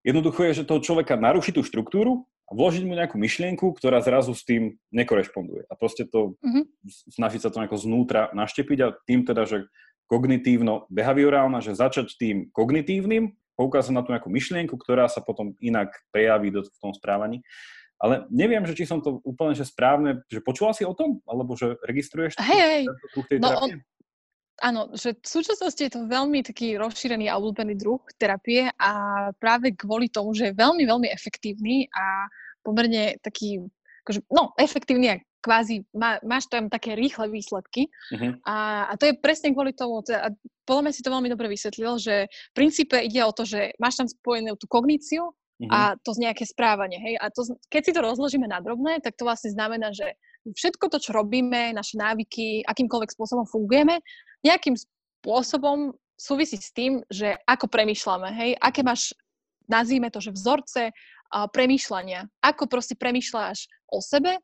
jednoducho 0.07 0.49
je, 0.49 0.62
že 0.62 0.68
toho 0.68 0.81
človeka 0.81 1.20
naruší 1.20 1.53
tú 1.53 1.61
štruktúru 1.61 2.24
a 2.49 2.57
vložiť 2.57 2.83
mu 2.89 2.97
nejakú 2.97 3.20
myšlienku, 3.20 3.76
ktorá 3.76 4.01
zrazu 4.01 4.33
s 4.33 4.47
tým 4.49 4.81
nekorešponduje. 4.95 5.68
A 5.68 5.74
proste 5.76 6.09
to 6.09 6.39
mm-hmm. 6.41 6.64
snažiť 7.20 7.41
sa 7.45 7.51
to 7.53 7.61
nejako 7.61 7.76
znútra 7.76 8.33
naštepiť 8.33 8.78
a 8.81 8.95
tým 9.05 9.28
teda, 9.28 9.45
že 9.45 9.68
kognitívno-behaviorálna, 10.11 11.62
že 11.62 11.78
začať 11.78 12.18
tým 12.18 12.37
kognitívnym, 12.51 13.35
poukázať 13.61 13.92
na 13.92 14.00
tú 14.00 14.16
nejakú 14.16 14.32
myšlienku, 14.32 14.80
ktorá 14.80 15.04
sa 15.12 15.20
potom 15.20 15.52
inak 15.61 15.92
prejaví 16.08 16.48
do, 16.48 16.64
v 16.64 16.78
tom 16.80 16.96
správaní. 16.96 17.44
Ale 18.00 18.24
neviem, 18.32 18.64
že 18.64 18.72
či 18.72 18.88
som 18.88 19.04
to 19.04 19.20
úplne 19.28 19.52
že 19.52 19.68
správne, 19.68 20.24
že 20.32 20.40
počula 20.40 20.72
si 20.72 20.88
o 20.88 20.96
tom? 20.96 21.20
Alebo 21.28 21.52
že 21.52 21.76
registruješ 21.84 22.40
hej, 22.40 22.61
hej. 22.64 22.84
no, 23.36 23.48
on, 23.61 23.76
áno, 24.64 24.88
že 24.96 25.20
v 25.20 25.28
súčasnosti 25.28 25.76
je 25.76 25.92
to 25.92 26.08
veľmi 26.08 26.40
taký 26.40 26.80
rozšírený 26.80 27.28
a 27.28 27.36
obľúbený 27.36 27.76
druh 27.76 28.00
terapie 28.16 28.72
a 28.80 28.92
práve 29.36 29.76
kvôli 29.76 30.08
tomu, 30.08 30.32
že 30.32 30.48
je 30.48 30.56
veľmi, 30.56 30.88
veľmi 30.88 31.08
efektívny 31.12 31.92
a 31.92 32.24
pomerne 32.64 33.20
taký, 33.20 33.61
akože, 34.08 34.24
no, 34.32 34.56
efektívny 34.56 35.06
a 35.12 35.20
kvázi 35.41 35.82
má, 35.97 36.20
máš 36.20 36.47
tam 36.53 36.68
také 36.68 36.93
rýchle 36.95 37.32
výsledky 37.32 37.88
uh-huh. 38.12 38.36
a, 38.45 38.88
a 38.88 38.93
to 39.01 39.09
je 39.09 39.14
presne 39.18 39.57
kvôli 39.57 39.72
tomu, 39.72 40.05
a 40.12 40.28
podľa 40.68 40.82
mňa 40.84 40.93
si 40.93 41.03
to 41.03 41.11
veľmi 41.12 41.28
dobre 41.32 41.49
vysvetlil, 41.49 41.97
že 41.97 42.28
v 42.28 42.55
princípe 42.55 42.97
ide 43.01 43.24
o 43.24 43.32
to, 43.32 43.49
že 43.49 43.72
máš 43.80 44.01
tam 44.01 44.09
spojenú 44.09 44.55
tú 44.61 44.68
kogníciu 44.68 45.32
uh-huh. 45.32 45.70
a 45.72 45.97
to 46.01 46.12
z 46.12 46.28
nejaké 46.28 46.45
správanie, 46.45 47.01
hej, 47.01 47.14
a 47.18 47.32
to, 47.32 47.49
keď 47.72 47.82
si 47.82 47.93
to 47.97 48.01
rozložíme 48.05 48.47
na 48.47 48.61
drobné, 48.61 49.01
tak 49.01 49.16
to 49.16 49.24
vlastne 49.24 49.51
znamená, 49.51 49.91
že 49.97 50.14
všetko 50.45 50.88
to, 50.93 50.99
čo 51.01 51.16
robíme, 51.16 51.72
naše 51.72 52.01
návyky, 52.01 52.64
akýmkoľvek 52.64 53.11
spôsobom 53.12 53.45
fungujeme, 53.49 54.01
nejakým 54.45 54.76
spôsobom 54.76 55.93
súvisí 56.16 56.61
s 56.61 56.72
tým, 56.72 57.01
že 57.09 57.36
ako 57.49 57.68
premýšľame, 57.68 58.28
hej, 58.36 58.51
aké 58.61 58.84
máš, 58.84 59.16
nazvime 59.68 60.12
to, 60.12 60.20
že 60.20 60.36
vzorce 60.36 60.93
premýšľania, 61.30 62.26
ako 62.43 62.66
proste 62.66 62.99
premýšľaš 62.99 63.70
o 63.95 64.03
sebe, 64.03 64.36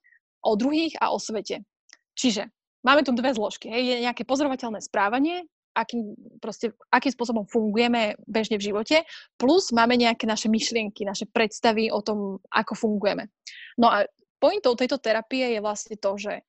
o 0.47 0.55
druhých 0.55 0.95
a 1.03 1.11
o 1.11 1.19
svete. 1.19 1.67
Čiže 2.15 2.47
máme 2.87 3.03
tu 3.03 3.11
dve 3.11 3.35
zložky. 3.35 3.67
Hej. 3.67 3.83
Je 3.83 4.05
nejaké 4.07 4.23
pozorovateľné 4.23 4.79
správanie, 4.79 5.45
akým, 5.77 6.17
proste, 6.41 6.73
akým 6.89 7.13
spôsobom 7.13 7.45
fungujeme 7.45 8.17
bežne 8.25 8.57
v 8.57 8.73
živote, 8.73 9.05
plus 9.37 9.75
máme 9.77 9.99
nejaké 10.01 10.25
naše 10.25 10.49
myšlienky, 10.49 11.05
naše 11.05 11.29
predstavy 11.29 11.93
o 11.93 12.01
tom, 12.01 12.41
ako 12.49 12.73
fungujeme. 12.73 13.29
No 13.77 13.93
a 13.93 14.09
pointou 14.41 14.73
tejto 14.73 14.97
terapie 14.97 15.53
je 15.53 15.61
vlastne 15.61 16.01
to, 16.01 16.17
že 16.17 16.41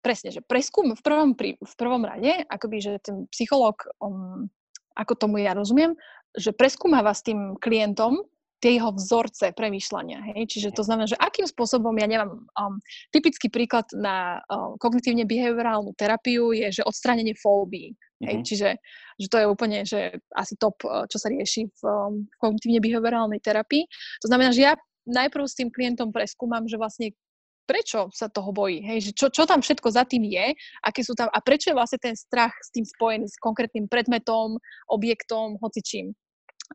presne, 0.00 0.32
že 0.32 0.40
preskúm 0.40 0.96
v 0.96 1.02
prvom, 1.04 1.32
v 1.36 1.74
prvom 1.76 2.02
rade, 2.04 2.44
akoby, 2.48 2.76
že 2.80 2.92
ten 3.04 3.24
psychológ, 3.32 3.88
um, 4.00 4.48
ako 4.96 5.12
tomu 5.16 5.44
ja 5.44 5.56
rozumiem, 5.56 5.96
že 6.36 6.52
preskúmava 6.52 7.12
s 7.12 7.24
tým 7.24 7.56
klientom 7.60 8.20
tie 8.64 8.80
jeho 8.80 8.96
vzorce 8.96 9.52
premýšľania. 9.52 10.32
Hej? 10.32 10.56
Čiže 10.56 10.68
to 10.72 10.80
znamená, 10.80 11.04
že 11.04 11.20
akým 11.20 11.44
spôsobom, 11.44 11.92
ja 12.00 12.08
neviem, 12.08 12.48
um, 12.56 12.80
typický 13.12 13.52
príklad 13.52 13.84
na 13.92 14.40
um, 14.48 14.80
kognitívne 14.80 15.28
behaviorálnu 15.28 15.92
terapiu 16.00 16.56
je, 16.56 16.80
že 16.80 16.82
odstránenie 16.88 17.36
fóbií. 17.36 17.92
Mm-hmm. 17.92 18.24
Hej? 18.24 18.36
Mhm. 18.40 18.46
Čiže 18.48 18.68
že 19.14 19.28
to 19.30 19.38
je 19.38 19.46
úplne 19.46 19.86
že 19.86 20.18
asi 20.34 20.56
top, 20.56 20.80
uh, 20.88 21.04
čo 21.06 21.20
sa 21.20 21.28
rieši 21.28 21.68
v, 21.68 21.80
um, 21.84 22.24
kognitívne 22.40 22.80
behaviorálnej 22.80 23.44
terapii. 23.44 23.84
To 24.24 24.32
znamená, 24.32 24.56
že 24.56 24.64
ja 24.64 24.74
najprv 25.04 25.44
s 25.44 25.60
tým 25.60 25.68
klientom 25.68 26.08
preskúmam, 26.08 26.64
že 26.64 26.80
vlastne 26.80 27.12
prečo 27.68 28.08
sa 28.12 28.32
toho 28.32 28.52
bojí, 28.52 28.80
hej, 28.84 29.08
že 29.08 29.10
čo, 29.16 29.32
čo 29.32 29.48
tam 29.48 29.64
všetko 29.64 29.88
za 29.88 30.04
tým 30.04 30.24
je, 30.28 30.52
aké 30.84 31.00
sú 31.00 31.16
tam 31.16 31.32
a 31.32 31.38
prečo 31.40 31.72
je 31.72 31.76
vlastne 31.76 31.96
ten 31.96 32.12
strach 32.12 32.52
s 32.60 32.68
tým 32.72 32.84
spojený 32.84 33.24
s 33.28 33.40
konkrétnym 33.40 33.88
predmetom, 33.88 34.60
objektom, 34.88 35.56
hocičím. 35.60 36.12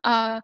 A 0.02 0.42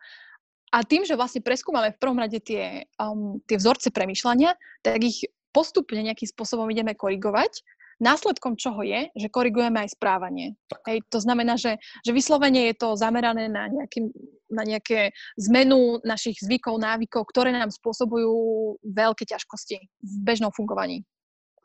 a 0.74 0.82
tým, 0.82 1.06
že 1.06 1.14
vlastne 1.14 1.44
preskúmame 1.44 1.94
v 1.94 2.00
prvom 2.00 2.18
rade 2.18 2.42
tie, 2.42 2.90
um, 2.98 3.38
tie 3.46 3.56
vzorce 3.56 3.94
premyšľania, 3.94 4.58
tak 4.82 4.98
ich 5.02 5.22
postupne 5.54 6.02
nejakým 6.02 6.28
spôsobom 6.28 6.68
ideme 6.68 6.92
korigovať. 6.92 7.64
Následkom 7.96 8.60
čoho 8.60 8.84
je, 8.84 9.08
že 9.16 9.32
korigujeme 9.32 9.80
aj 9.80 9.96
správanie. 9.96 10.52
Hej, 10.84 11.00
to 11.08 11.16
znamená, 11.16 11.56
že, 11.56 11.80
že 12.04 12.12
vyslovene 12.12 12.68
je 12.68 12.74
to 12.76 12.92
zamerané 12.92 13.48
na, 13.48 13.72
nejaký, 13.72 14.12
na 14.52 14.68
nejaké 14.68 15.16
zmenu 15.40 16.04
našich 16.04 16.36
zvykov, 16.44 16.76
návykov, 16.76 17.24
ktoré 17.24 17.56
nám 17.56 17.72
spôsobujú 17.72 18.36
veľké 18.84 19.24
ťažkosti 19.24 19.80
v 19.80 20.14
bežnom 20.20 20.52
fungovaní. 20.52 21.08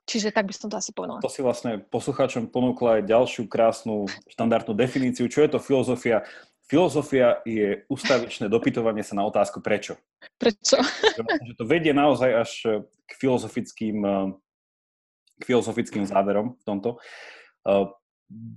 Čiže 0.07 0.31
tak 0.31 0.47
by 0.47 0.55
som 0.55 0.71
to 0.71 0.79
asi 0.79 0.95
povedala. 0.95 1.19
To 1.19 1.29
si 1.29 1.43
vlastne 1.43 1.83
poslucháčom 1.83 2.47
ponúkla 2.47 2.99
aj 2.99 3.11
ďalšiu 3.11 3.43
krásnu 3.51 4.07
štandardnú 4.31 4.71
definíciu. 4.71 5.27
Čo 5.27 5.43
je 5.45 5.49
to 5.51 5.59
filozofia? 5.59 6.23
Filozofia 6.71 7.43
je 7.43 7.83
ustavičné 7.91 8.47
dopytovanie 8.47 9.03
sa 9.03 9.11
na 9.19 9.27
otázku 9.27 9.59
prečo. 9.59 9.99
Prečo? 10.39 10.79
Že 11.19 11.59
to 11.59 11.67
vedie 11.67 11.91
naozaj 11.91 12.31
až 12.31 12.51
eh, 12.63 12.71
k 12.87 13.11
filozofickým, 13.19 13.97
eh, 13.99 14.31
k 15.35 15.43
filozofickým 15.43 16.07
záverom 16.07 16.55
v 16.55 16.63
tomto. 16.63 16.95
Eh, 17.67 17.91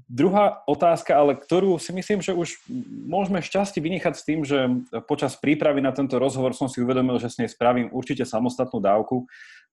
druhá 0.07 0.63
otázka, 0.71 1.11
ale 1.19 1.35
ktorú 1.35 1.75
si 1.83 1.91
myslím, 1.91 2.23
že 2.23 2.39
už 2.39 2.55
môžeme 3.11 3.43
šťastie 3.43 3.83
vynechať 3.83 4.15
s 4.15 4.23
tým, 4.23 4.47
že 4.47 4.71
počas 5.11 5.35
prípravy 5.35 5.83
na 5.83 5.91
tento 5.91 6.15
rozhovor 6.23 6.55
som 6.55 6.71
si 6.71 6.79
uvedomil, 6.79 7.19
že 7.19 7.35
s 7.35 7.43
nej 7.43 7.51
spravím 7.51 7.91
určite 7.91 8.23
samostatnú 8.23 8.79
dávku. 8.79 9.27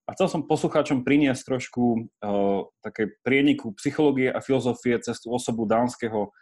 A 0.09 0.17
chcel 0.17 0.33
som 0.33 0.49
poslucháčom 0.49 1.05
priniesť 1.05 1.45
trošku 1.45 2.09
uh, 2.09 2.65
také 2.81 3.13
prieniku 3.21 3.69
psychológie 3.77 4.33
a 4.33 4.41
filozofie 4.41 4.97
cez 4.97 5.21
tú 5.21 5.29
osobu 5.29 5.69
dánskeho 5.69 6.33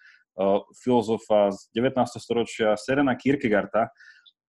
filozofa 0.80 1.52
z 1.52 1.68
19. 1.76 2.20
storočia 2.20 2.76
Serena 2.80 3.16
Kierkegaarda, 3.16 3.92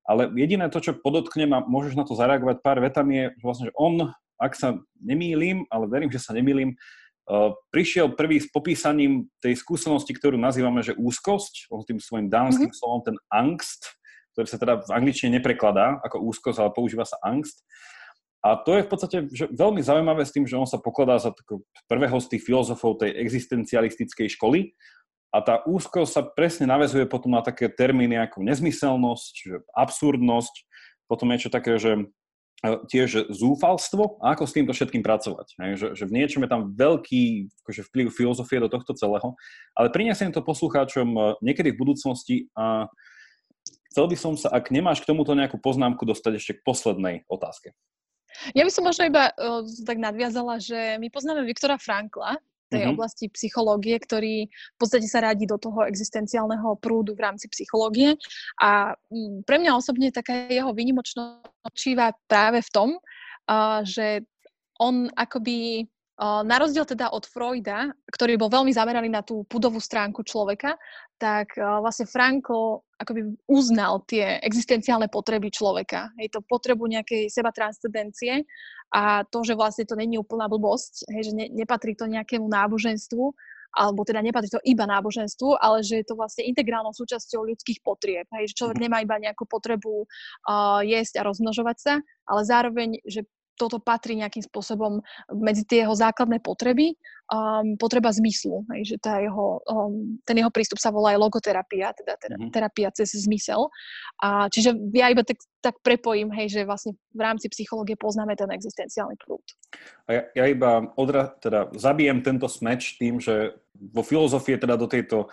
ale 0.07 0.27
jediné 0.35 0.67
to, 0.71 0.83
čo 0.83 0.99
podotknem 0.99 1.51
a 1.55 1.63
môžeš 1.63 1.95
na 1.95 2.03
to 2.03 2.19
zareagovať 2.19 2.63
pár 2.65 2.83
vetami, 2.83 3.15
je, 3.15 3.27
že 3.39 3.45
vlastne, 3.45 3.67
že 3.71 3.75
on, 3.79 4.11
ak 4.41 4.53
sa 4.59 4.81
nemýlim, 4.99 5.69
ale 5.71 5.87
verím, 5.87 6.11
že 6.11 6.23
sa 6.23 6.35
nemýlim, 6.35 6.75
prišiel 7.71 8.19
prvý 8.19 8.43
s 8.43 8.51
popísaním 8.51 9.31
tej 9.39 9.55
skúsenosti, 9.55 10.11
ktorú 10.11 10.35
nazývame, 10.35 10.83
že 10.83 10.99
úzkosť, 10.99 11.71
on 11.71 11.87
tým 11.87 12.03
svojim 12.03 12.27
dánskym 12.27 12.71
mm-hmm. 12.71 12.81
slovom 12.81 13.01
ten 13.07 13.17
angst, 13.31 13.95
ktorý 14.35 14.47
sa 14.51 14.59
teda 14.59 14.75
v 14.83 14.91
angličtine 14.91 15.39
neprekladá 15.39 16.03
ako 16.03 16.27
úzkosť, 16.27 16.59
ale 16.59 16.75
používa 16.75 17.07
sa 17.07 17.19
angst. 17.23 17.63
A 18.41 18.57
to 18.57 18.73
je 18.73 18.83
v 18.83 18.91
podstate 18.91 19.17
že 19.31 19.53
veľmi 19.53 19.85
zaujímavé 19.85 20.25
s 20.25 20.33
tým, 20.33 20.49
že 20.49 20.57
on 20.57 20.65
sa 20.65 20.81
pokladá 20.81 21.21
za 21.21 21.31
prvého 21.87 22.17
z 22.25 22.27
tých 22.35 22.43
filozofov 22.49 22.99
tej 22.99 23.15
existencialistickej 23.21 24.33
školy 24.41 24.73
a 25.31 25.39
tá 25.39 25.63
úzkosť 25.63 26.11
sa 26.11 26.23
presne 26.27 26.67
navezuje 26.67 27.07
potom 27.07 27.31
na 27.31 27.43
také 27.43 27.71
termíny 27.71 28.19
ako 28.19 28.43
nezmyselnosť, 28.43 29.63
absurdnosť, 29.71 30.55
potom 31.07 31.31
je 31.35 31.47
čo 31.47 31.51
také, 31.51 31.79
že 31.79 31.93
e, 31.99 32.03
tiež 32.91 33.31
zúfalstvo 33.31 34.19
a 34.19 34.35
ako 34.35 34.45
s 34.47 34.55
týmto 34.59 34.75
všetkým 34.75 35.07
pracovať. 35.07 35.55
Že, 35.55 35.87
že 35.95 36.05
v 36.07 36.15
niečom 36.19 36.43
je 36.43 36.51
tam 36.51 36.75
veľký 36.75 37.47
akože 37.63 37.83
vplyv 37.87 38.07
filozofie 38.11 38.59
do 38.59 38.69
tohto 38.71 38.91
celého, 38.99 39.39
ale 39.79 39.95
prinesiem 39.95 40.35
to 40.35 40.43
poslucháčom 40.43 41.09
e, 41.15 41.21
niekedy 41.47 41.71
v 41.71 41.81
budúcnosti 41.83 42.51
a 42.59 42.91
chcel 43.95 44.07
by 44.11 44.17
som 44.19 44.35
sa, 44.35 44.51
ak 44.51 44.75
nemáš 44.75 45.03
k 45.03 45.15
tomuto 45.15 45.35
nejakú 45.39 45.63
poznámku, 45.63 46.03
dostať 46.07 46.33
ešte 46.43 46.53
k 46.59 46.65
poslednej 46.67 47.23
otázke. 47.31 47.75
Ja 48.55 48.63
by 48.63 48.71
som 48.71 48.87
možno 48.87 49.11
iba 49.11 49.35
uh, 49.35 49.67
tak 49.83 49.99
nadviazala, 49.99 50.63
že 50.63 50.97
my 51.03 51.11
poznáme 51.11 51.43
Viktora 51.43 51.77
Frankla, 51.77 52.39
tej 52.71 52.87
mm-hmm. 52.87 52.95
oblasti 52.95 53.27
psychológie, 53.35 53.99
ktorý 53.99 54.47
v 54.47 54.79
podstate 54.79 55.11
sa 55.11 55.27
radí 55.27 55.45
do 55.45 55.59
toho 55.59 55.85
existenciálneho 55.85 56.79
prúdu 56.79 57.19
v 57.19 57.27
rámci 57.27 57.51
psychológie. 57.51 58.15
A 58.63 58.95
mm, 59.11 59.43
pre 59.45 59.59
mňa 59.59 59.75
osobne 59.75 60.15
taká 60.15 60.47
jeho 60.47 60.71
výnimočnosť 60.71 61.75
číva 61.75 62.15
práve 62.31 62.63
v 62.63 62.71
tom, 62.71 62.89
že 63.83 64.23
on 64.81 65.11
akoby 65.13 65.85
na 66.21 66.57
rozdiel 66.61 66.85
teda 66.85 67.09
od 67.17 67.25
Freuda, 67.25 67.97
ktorý 68.13 68.37
bol 68.37 68.53
veľmi 68.53 68.69
zameraný 68.77 69.09
na 69.09 69.25
tú 69.25 69.49
pudovú 69.49 69.81
stránku 69.81 70.21
človeka, 70.21 70.77
tak 71.17 71.57
vlastne 71.57 72.05
Frankl 72.05 72.85
akoby 73.01 73.33
uznal 73.49 74.05
tie 74.05 74.37
existenciálne 74.45 75.09
potreby 75.09 75.49
človeka. 75.49 76.13
Hej, 76.21 76.37
to 76.37 76.45
potrebu 76.45 76.85
nejakej 76.85 77.33
seba 77.33 77.49
transcendencie 77.49 78.45
a 78.93 79.25
to, 79.25 79.41
že 79.41 79.57
vlastne 79.57 79.89
to 79.89 79.97
není 79.97 80.21
úplná 80.21 80.45
blbosť, 80.53 81.09
hej, 81.09 81.31
že 81.31 81.33
ne, 81.33 81.47
nepatrí 81.49 81.97
to 81.97 82.05
nejakému 82.05 82.45
náboženstvu, 82.45 83.33
alebo 83.71 84.03
teda 84.03 84.19
nepatrí 84.21 84.51
to 84.51 84.61
iba 84.67 84.83
náboženstvu, 84.83 85.57
ale 85.57 85.81
že 85.87 86.03
je 86.03 86.07
to 86.11 86.19
vlastne 86.19 86.43
integrálnou 86.43 86.91
súčasťou 86.91 87.47
ľudských 87.49 87.81
potrieb. 87.87 88.27
Hej, 88.37 88.53
že 88.53 88.59
človek 88.61 88.83
nemá 88.83 89.01
iba 89.01 89.17
nejakú 89.17 89.47
potrebu 89.47 90.05
uh, 90.05 90.83
jesť 90.83 91.23
a 91.23 91.27
rozmnožovať 91.31 91.77
sa, 91.79 91.95
ale 92.27 92.41
zároveň, 92.45 92.99
že 93.07 93.25
toto 93.61 93.77
patrí 93.77 94.17
nejakým 94.17 94.41
spôsobom 94.41 95.05
medzi 95.37 95.69
tie 95.69 95.85
jeho 95.85 95.93
základné 95.93 96.41
potreby, 96.41 96.97
um, 97.29 97.77
potreba 97.77 98.09
zmyslu, 98.09 98.65
hej, 98.73 98.95
že 98.95 98.97
tá 98.97 99.21
jeho, 99.21 99.61
um, 99.69 100.17
ten 100.25 100.41
jeho 100.41 100.49
prístup 100.49 100.81
sa 100.81 100.89
volá 100.89 101.13
aj 101.13 101.21
logoterapia, 101.21 101.93
teda, 101.93 102.17
teda 102.17 102.37
mm-hmm. 102.41 102.53
terapia 102.57 102.89
cez 102.97 103.13
zmysel. 103.13 103.69
A, 104.25 104.49
čiže 104.49 104.73
ja 104.97 105.13
iba 105.13 105.21
tak, 105.21 105.37
tak 105.61 105.77
prepojím, 105.85 106.33
hej, 106.33 106.57
že 106.57 106.61
vlastne 106.65 106.97
v 107.13 107.21
rámci 107.21 107.53
psychológie 107.53 108.01
poznáme 108.01 108.33
ten 108.33 108.49
existenciálny 108.49 109.21
prúd. 109.21 109.45
A 110.09 110.17
ja, 110.17 110.23
ja 110.33 110.45
iba 110.49 110.89
odra, 110.97 111.37
teda 111.39 111.69
zabijem 111.77 112.25
tento 112.25 112.49
smeč 112.49 112.97
tým, 112.97 113.21
že 113.21 113.61
vo 113.77 114.05
filozofie 114.05 114.61
teda 114.61 114.77
do 114.77 114.85
tejto 114.85 115.33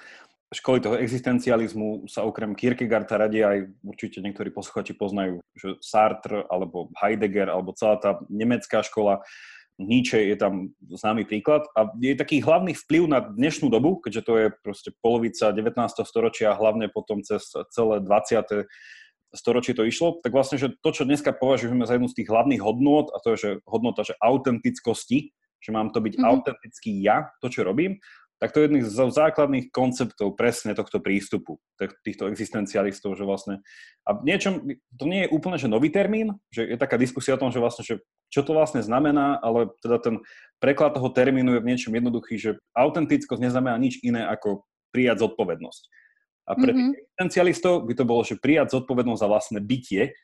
školy 0.56 0.80
toho 0.80 0.96
existencializmu 0.96 2.08
sa 2.08 2.24
okrem 2.24 2.56
Kierkegaarda 2.56 3.20
radia 3.20 3.52
aj 3.52 3.60
určite 3.84 4.24
niektorí 4.24 4.48
posluchači 4.56 4.96
poznajú, 4.96 5.44
že 5.60 5.76
Sartre 5.84 6.48
alebo 6.48 6.88
Heidegger 6.96 7.52
alebo 7.52 7.76
celá 7.76 8.00
tá 8.00 8.24
nemecká 8.32 8.80
škola, 8.80 9.20
Nietzsche 9.78 10.34
je 10.34 10.38
tam 10.42 10.74
známy 10.90 11.30
príklad 11.30 11.62
a 11.78 11.86
je 12.02 12.18
taký 12.18 12.42
hlavný 12.42 12.74
vplyv 12.74 13.04
na 13.06 13.22
dnešnú 13.22 13.70
dobu, 13.70 14.02
keďže 14.02 14.22
to 14.26 14.34
je 14.34 14.48
proste 14.66 14.90
polovica 15.06 15.54
19. 15.54 15.78
storočia, 16.02 16.58
hlavne 16.58 16.90
potom 16.90 17.22
cez 17.22 17.46
celé 17.70 18.02
20. 18.02 18.66
storočie 19.38 19.78
to 19.78 19.86
išlo, 19.86 20.18
tak 20.26 20.34
vlastne, 20.34 20.58
že 20.58 20.74
to, 20.82 20.90
čo 20.90 21.06
dneska 21.06 21.30
považujeme 21.30 21.86
za 21.86 21.94
jednu 21.94 22.10
z 22.10 22.18
tých 22.24 22.30
hlavných 22.34 22.62
hodnôt, 22.66 23.14
a 23.14 23.22
to 23.22 23.36
je, 23.36 23.38
že 23.38 23.50
hodnota, 23.70 24.02
že 24.02 24.18
autentickosti, 24.18 25.30
že 25.62 25.70
mám 25.70 25.94
to 25.94 26.02
byť 26.02 26.14
mm-hmm. 26.18 26.26
autentický 26.26 26.92
ja, 26.98 27.30
to, 27.38 27.46
čo 27.46 27.62
robím, 27.62 28.02
tak 28.38 28.54
to 28.54 28.62
je 28.62 28.66
jedný 28.70 28.82
z 28.86 28.94
základných 28.94 29.74
konceptov 29.74 30.38
presne 30.38 30.78
tohto 30.78 31.02
prístupu, 31.02 31.58
týchto 32.06 32.30
existencialistov, 32.30 33.18
že 33.18 33.26
vlastne, 33.26 33.66
a 34.06 34.14
v 34.14 34.30
niečom, 34.30 34.62
to 34.94 35.04
nie 35.10 35.26
je 35.26 35.34
úplne, 35.34 35.58
že 35.58 35.66
nový 35.66 35.90
termín, 35.90 36.38
že 36.54 36.70
je 36.70 36.78
taká 36.78 37.02
diskusia 37.02 37.34
o 37.34 37.42
tom, 37.42 37.50
že 37.50 37.58
vlastne, 37.58 37.82
že 37.82 37.98
čo 38.30 38.46
to 38.46 38.54
vlastne 38.54 38.86
znamená, 38.86 39.42
ale 39.42 39.74
teda 39.82 39.98
ten 39.98 40.16
preklad 40.62 40.94
toho 40.94 41.10
termínu 41.10 41.58
je 41.58 41.64
v 41.66 41.70
niečom 41.74 41.94
jednoduchý, 41.98 42.36
že 42.38 42.52
autentickosť 42.78 43.42
neznamená 43.42 43.74
nič 43.82 44.06
iné 44.06 44.22
ako 44.30 44.70
prijať 44.94 45.26
zodpovednosť. 45.26 45.84
A 46.48 46.56
pre 46.56 46.72
mm-hmm. 46.72 46.92
existencialistov 46.96 47.90
by 47.90 47.94
to 47.98 48.06
bolo, 48.08 48.22
že 48.24 48.40
prijať 48.40 48.80
zodpovednosť 48.80 49.20
za 49.20 49.28
vlastné 49.28 49.60
bytie 49.60 50.16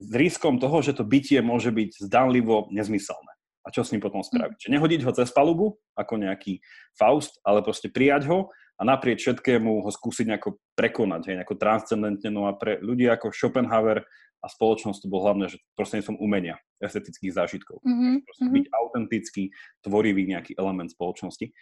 s 0.00 0.10
riskom 0.16 0.56
toho, 0.56 0.80
že 0.80 0.96
to 0.96 1.04
bytie 1.04 1.38
môže 1.44 1.70
byť 1.70 2.08
zdanlivo 2.08 2.72
nezmyselné. 2.72 3.32
A 3.60 3.68
čo 3.68 3.84
s 3.84 3.92
ním 3.92 4.00
potom 4.00 4.24
spraviť? 4.24 4.56
Mm. 4.56 4.60
Čiže 4.60 4.74
nehodiť 4.76 5.00
ho 5.04 5.12
cez 5.12 5.28
palubu 5.30 5.76
ako 5.92 6.16
nejaký 6.16 6.64
Faust, 6.96 7.36
ale 7.44 7.60
proste 7.60 7.92
prijať 7.92 8.30
ho 8.32 8.48
a 8.80 8.82
naprieč 8.88 9.28
všetkému 9.28 9.84
ho 9.84 9.90
skúsiť 9.92 10.24
nejako 10.32 10.56
prekonať, 10.72 11.28
hej, 11.28 11.36
nejako 11.44 11.60
transcendentne. 11.60 12.32
No 12.32 12.48
a 12.48 12.56
pre 12.56 12.80
ľudí 12.80 13.04
ako 13.04 13.28
Schopenhauer 13.36 14.00
a 14.40 14.46
spoločnosť 14.48 15.04
to 15.04 15.12
bolo 15.12 15.28
hlavne, 15.28 15.52
že 15.52 15.60
prostredníctvom 15.76 16.16
umenia, 16.16 16.56
estetických 16.80 17.36
zážitkov. 17.36 17.84
Mm-hmm. 17.84 18.48
byť 18.48 18.66
autentický, 18.72 19.52
tvorivý 19.84 20.24
nejaký 20.24 20.56
element 20.56 20.88
spoločnosti. 20.88 21.52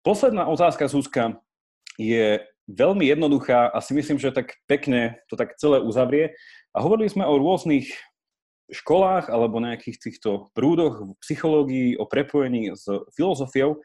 Posledná 0.00 0.48
otázka, 0.48 0.88
Zuzka, 0.88 1.36
je 2.00 2.40
veľmi 2.68 3.04
jednoduchá 3.08 3.68
a 3.68 3.78
si 3.84 3.92
myslím, 3.92 4.16
že 4.16 4.32
tak 4.32 4.56
pekne 4.64 5.20
to 5.28 5.36
tak 5.36 5.56
celé 5.60 5.84
uzavrie. 5.84 6.32
A 6.72 6.80
hovorili 6.80 7.12
sme 7.12 7.28
o 7.28 7.36
rôznych 7.36 7.92
školách 8.68 9.32
alebo 9.32 9.60
nejakých 9.60 9.96
týchto 9.98 10.52
prúdoch 10.52 11.00
v 11.02 11.10
psychológii, 11.24 11.96
o 11.96 12.04
prepojení 12.04 12.76
s 12.76 12.84
filozofiou. 13.16 13.80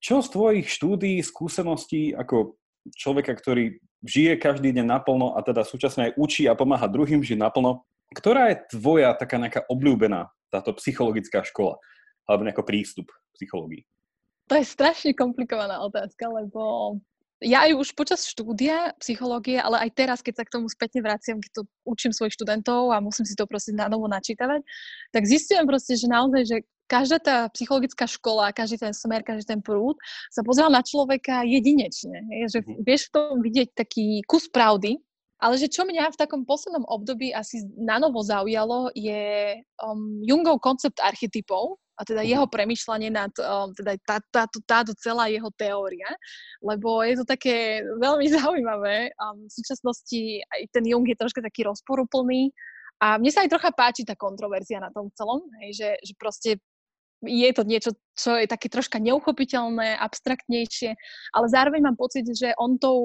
Čo 0.00 0.20
z 0.20 0.28
tvojich 0.28 0.66
štúdí, 0.68 1.18
skúseností 1.24 2.12
ako 2.12 2.60
človeka, 2.94 3.34
ktorý 3.34 3.80
žije 4.04 4.38
každý 4.38 4.70
deň 4.70 4.86
naplno 4.86 5.34
a 5.34 5.42
teda 5.42 5.66
súčasne 5.66 6.12
aj 6.12 6.16
učí 6.20 6.46
a 6.46 6.54
pomáha 6.54 6.86
druhým 6.86 7.24
žiť 7.24 7.40
naplno, 7.40 7.82
ktorá 8.14 8.54
je 8.54 8.78
tvoja 8.78 9.16
taká 9.16 9.40
nejaká 9.40 9.66
obľúbená 9.66 10.30
táto 10.52 10.70
psychologická 10.78 11.42
škola 11.42 11.80
alebo 12.28 12.46
nejaký 12.46 12.62
prístup 12.62 13.10
k 13.10 13.34
psychológii? 13.40 13.82
To 14.46 14.54
je 14.54 14.64
strašne 14.68 15.10
komplikovaná 15.18 15.82
otázka, 15.82 16.30
lebo 16.30 16.94
ja 17.46 17.62
aj 17.70 17.78
už 17.78 17.88
počas 17.94 18.26
štúdia 18.26 18.90
psychológie, 18.98 19.62
ale 19.62 19.86
aj 19.86 19.90
teraz, 19.94 20.18
keď 20.18 20.42
sa 20.42 20.44
k 20.44 20.54
tomu 20.58 20.66
spätne 20.66 20.98
vraciam, 20.98 21.38
keď 21.38 21.62
to 21.62 21.62
učím 21.86 22.10
svojich 22.10 22.34
študentov 22.34 22.90
a 22.90 22.98
musím 22.98 23.22
si 23.22 23.38
to 23.38 23.46
proste 23.46 23.70
na 23.70 23.86
novo 23.86 24.10
načítavať, 24.10 24.66
tak 25.14 25.22
zistujem 25.22 25.62
proste, 25.62 25.94
že 25.94 26.10
naozaj, 26.10 26.42
že 26.42 26.56
každá 26.90 27.18
tá 27.22 27.36
psychologická 27.54 28.06
škola, 28.06 28.54
každý 28.54 28.82
ten 28.82 28.94
smer, 28.94 29.22
každý 29.22 29.46
ten 29.46 29.60
prúd 29.62 29.98
sa 30.30 30.42
pozerá 30.42 30.66
na 30.70 30.82
človeka 30.82 31.46
jedinečne. 31.46 32.26
Je, 32.42 32.46
že 32.50 32.60
mhm. 32.62 32.82
vieš 32.82 33.10
v 33.10 33.12
tom 33.14 33.30
vidieť 33.42 33.68
taký 33.78 34.26
kus 34.26 34.50
pravdy, 34.50 34.98
ale 35.36 35.54
že 35.60 35.68
čo 35.68 35.84
mňa 35.84 36.12
v 36.12 36.20
takom 36.20 36.42
poslednom 36.48 36.88
období 36.88 37.32
asi 37.32 37.60
na 37.76 38.00
novo 38.00 38.24
zaujalo, 38.24 38.88
je 38.96 39.56
um, 39.84 40.20
Jungov 40.24 40.64
koncept 40.64 40.96
archetypov, 41.00 41.76
a 41.96 42.04
teda 42.04 42.20
mhm. 42.22 42.28
jeho 42.28 42.46
premyšľanie 42.46 43.08
nad 43.08 43.32
um, 43.40 43.72
teda 43.72 43.96
tá, 44.04 44.16
táto, 44.28 44.60
táto 44.68 44.92
celá 45.00 45.32
jeho 45.32 45.48
teória, 45.56 46.08
lebo 46.60 47.00
je 47.00 47.16
to 47.16 47.24
také 47.24 47.80
veľmi 48.04 48.28
zaujímavé. 48.28 49.16
Um, 49.16 49.48
v 49.48 49.52
súčasnosti 49.52 50.44
aj 50.44 50.60
ten 50.72 50.84
Jung 50.84 51.08
je 51.08 51.16
troška 51.16 51.40
taký 51.40 51.64
rozporuplný 51.64 52.52
a 53.00 53.20
mne 53.20 53.28
sa 53.32 53.44
aj 53.44 53.52
trocha 53.52 53.70
páči 53.72 54.08
tá 54.08 54.16
kontroverzia 54.16 54.80
na 54.80 54.88
tom 54.88 55.12
celom, 55.12 55.44
hej, 55.60 55.76
že, 55.76 55.90
že 56.00 56.12
proste 56.16 56.50
je 57.24 57.50
to 57.52 57.64
niečo, 57.64 57.96
čo 58.12 58.36
je 58.36 58.48
také 58.48 58.68
troška 58.68 59.00
neuchopiteľné, 59.00 59.96
abstraktnejšie, 60.00 60.96
ale 61.32 61.46
zároveň 61.48 61.80
mám 61.80 61.96
pocit, 61.96 62.28
že 62.28 62.52
on 62.60 62.76
tou, 62.76 63.00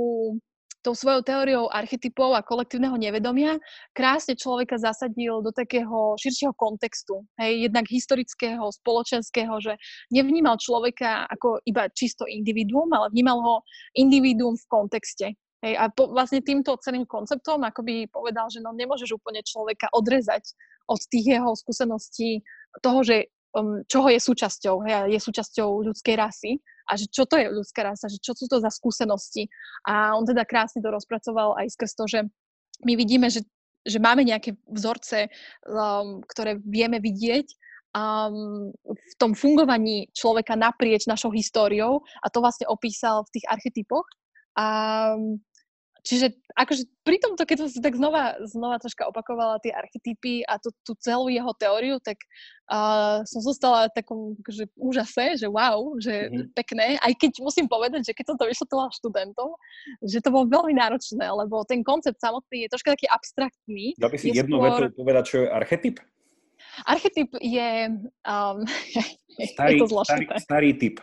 tou 0.82 0.97
svojou 0.97 1.21
teóriou 1.21 1.69
archetypov 1.69 2.34
a 2.34 2.41
kolektívneho 2.41 2.97
nevedomia 2.97 3.61
krásne 3.93 4.34
človeka 4.34 4.82
zasadil 4.82 5.39
do 5.45 5.53
takého 5.53 6.17
širšieho 6.17 6.53
kontextu. 6.57 7.21
Hej, 7.38 7.69
jednak 7.69 7.86
historického, 7.88 8.65
spoločenského, 8.82 9.53
že 9.61 9.77
nevnímal 10.09 10.57
človeka 10.57 11.29
ako 11.29 11.61
iba 11.69 11.86
čisto 11.93 12.25
individuum, 12.25 12.89
ale 12.91 13.13
vnímal 13.13 13.38
ho 13.39 13.55
individuum 13.93 14.57
v 14.57 14.65
kontexte. 14.67 15.27
Hej, 15.61 15.77
a 15.77 15.93
po, 15.93 16.09
vlastne 16.09 16.41
týmto 16.41 16.73
celým 16.82 17.05
konceptom 17.05 17.61
akoby 17.61 18.09
povedal, 18.09 18.49
že 18.49 18.65
no 18.65 18.73
nemôžeš 18.73 19.13
úplne 19.13 19.45
človeka 19.45 19.93
odrezať 19.93 20.41
od 20.89 20.97
tých 21.05 21.38
jeho 21.38 21.53
skúseností 21.53 22.41
toho, 22.82 23.05
že 23.05 23.29
um, 23.53 23.86
čoho 23.86 24.09
je 24.09 24.17
súčasťou, 24.17 24.75
hej, 24.89 25.13
je 25.13 25.19
súčasťou 25.21 25.86
ľudskej 25.86 26.15
rasy 26.17 26.57
a 26.91 26.99
že 26.99 27.07
čo 27.07 27.23
to 27.23 27.39
je 27.39 27.47
ľudská 27.47 27.87
rasa, 27.87 28.11
že 28.11 28.19
čo 28.19 28.35
sú 28.35 28.51
to 28.51 28.59
za 28.59 28.67
skúsenosti. 28.67 29.47
A 29.87 30.11
on 30.11 30.27
teda 30.27 30.43
krásne 30.43 30.83
to 30.83 30.91
rozpracoval 30.91 31.55
aj 31.55 31.71
skrz 31.71 31.91
to, 31.95 32.03
že 32.11 32.19
my 32.83 32.93
vidíme, 32.99 33.31
že, 33.31 33.47
že 33.87 34.03
máme 34.03 34.27
nejaké 34.27 34.59
vzorce, 34.67 35.31
um, 35.63 36.19
ktoré 36.27 36.59
vieme 36.59 36.99
vidieť 36.99 37.47
um, 37.95 38.75
v 38.83 39.13
tom 39.15 39.31
fungovaní 39.31 40.11
človeka 40.11 40.59
naprieč 40.59 41.07
našou 41.07 41.31
históriou 41.31 42.03
a 42.19 42.27
to 42.27 42.43
vlastne 42.43 42.67
opísal 42.67 43.23
v 43.31 43.39
tých 43.39 43.45
archetypoch. 43.47 44.07
A 44.59 44.67
um, 45.15 45.39
Čiže 46.02 46.34
akože 46.58 46.89
pri 47.06 47.22
tomto, 47.22 47.45
keď 47.45 47.58
som 47.62 47.70
si 47.70 47.78
tak 47.78 47.93
znova, 47.93 48.34
znova 48.49 48.82
troška 48.82 49.06
opakovala 49.06 49.62
tie 49.62 49.70
archetypy 49.70 50.41
a 50.49 50.58
tú, 50.58 50.74
tú 50.82 50.97
celú 50.97 51.30
jeho 51.30 51.54
teóriu, 51.54 52.02
tak 52.02 52.18
uh, 52.74 53.22
som 53.30 53.38
zostala 53.45 53.86
v 53.86 54.02
takom 54.02 54.20
akože, 54.41 54.66
úžase, 54.82 55.38
že 55.38 55.45
wow, 55.45 55.93
že 56.02 56.26
mm-hmm. 56.26 56.58
pekné, 56.58 56.97
aj 57.06 57.14
keď 57.22 57.32
musím 57.45 57.70
povedať, 57.70 58.10
že 58.10 58.18
keď 58.18 58.34
som 58.34 58.38
to 58.41 58.49
vysvetlila 58.49 58.89
študentom, 58.97 59.54
že 60.02 60.26
to 60.26 60.34
bolo 60.34 60.49
veľmi 60.49 60.74
náročné, 60.74 61.22
lebo 61.22 61.62
ten 61.70 61.86
koncept 61.86 62.18
samotný 62.18 62.66
je 62.66 62.72
troška 62.74 62.97
taký 62.97 63.06
abstraktný. 63.06 63.93
Dá 64.02 64.10
by 64.10 64.18
si 64.18 64.34
jednu 64.34 64.58
skôr... 64.58 64.89
vetu 64.89 64.97
povedať, 64.97 65.24
čo 65.30 65.38
je 65.45 65.47
archetyp? 65.54 65.95
Archetyp 66.89 67.30
je... 67.38 67.70
Um, 68.26 68.66
starý, 69.38 69.78
je 69.78 69.82
to 69.86 70.02
starý, 70.02 70.26
starý 70.41 70.70
typ. 70.82 70.97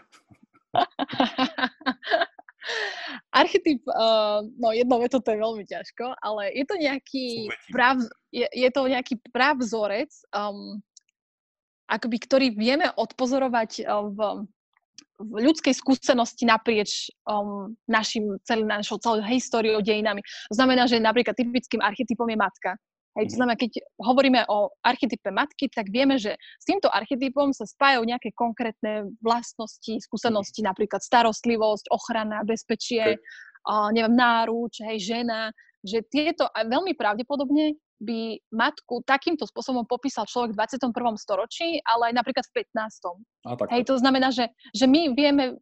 Archetyp, 3.33 3.81
uh, 3.89 4.45
no 4.59 4.73
jedno 4.73 4.99
veto 5.01 5.21
to 5.21 5.33
je 5.33 5.39
veľmi 5.39 5.65
ťažko, 5.65 6.17
ale 6.21 6.53
je 6.53 6.65
to 6.65 6.75
nejaký 6.77 7.27
prav, 7.73 7.97
je, 8.33 8.47
je 8.49 8.69
to 8.73 8.81
nejaký 8.89 9.15
pravzorec, 9.33 10.13
um, 10.33 10.81
akoby, 11.89 12.17
ktorý 12.21 12.47
vieme 12.53 12.89
odpozorovať 12.93 13.85
uh, 13.85 14.09
v, 14.13 14.19
v 15.19 15.33
ľudskej 15.51 15.75
skúsenosti 15.75 16.45
naprieč 16.45 17.09
um, 17.25 17.73
našim, 17.89 18.39
celý, 18.45 18.63
našou 18.65 19.01
celou 19.01 19.25
históriou, 19.25 19.83
dejinami. 19.83 20.23
To 20.53 20.55
znamená, 20.55 20.87
že 20.87 21.03
napríklad 21.03 21.35
typickým 21.35 21.83
archetypom 21.83 22.29
je 22.29 22.39
matka. 22.39 22.71
Hej, 23.19 23.35
to 23.35 23.43
znamená, 23.43 23.59
keď 23.59 23.83
hovoríme 23.99 24.47
o 24.47 24.71
archetype 24.87 25.35
matky, 25.35 25.67
tak 25.67 25.91
vieme, 25.91 26.23
že 26.23 26.39
s 26.39 26.65
týmto 26.65 26.87
archetypom 26.87 27.51
sa 27.51 27.67
spájajú 27.67 28.07
nejaké 28.07 28.31
konkrétne 28.31 29.11
vlastnosti, 29.19 29.99
skúsenosti, 29.99 30.63
napríklad 30.63 31.03
starostlivosť, 31.03 31.91
ochrana, 31.91 32.47
bezpečie, 32.47 33.19
okay. 33.19 33.91
neviem, 33.91 34.15
náruč, 34.15 34.87
hej, 34.87 35.03
žena, 35.03 35.51
že 35.83 36.07
tieto 36.07 36.47
veľmi 36.55 36.95
pravdepodobne 36.95 37.75
by 37.99 38.39
matku 38.55 39.03
takýmto 39.03 39.45
spôsobom 39.45 39.83
popísal 39.83 40.25
človek 40.25 40.55
v 40.55 40.59
21. 40.63 41.19
storočí, 41.19 41.83
ale 41.83 42.11
aj 42.11 42.15
napríklad 42.15 42.47
v 42.47 42.63
15. 42.63 43.19
A, 43.47 43.55
Hej, 43.75 43.83
to 43.91 43.99
znamená, 43.99 44.31
že, 44.31 44.47
že 44.71 44.87
my 44.87 45.15
vieme 45.19 45.59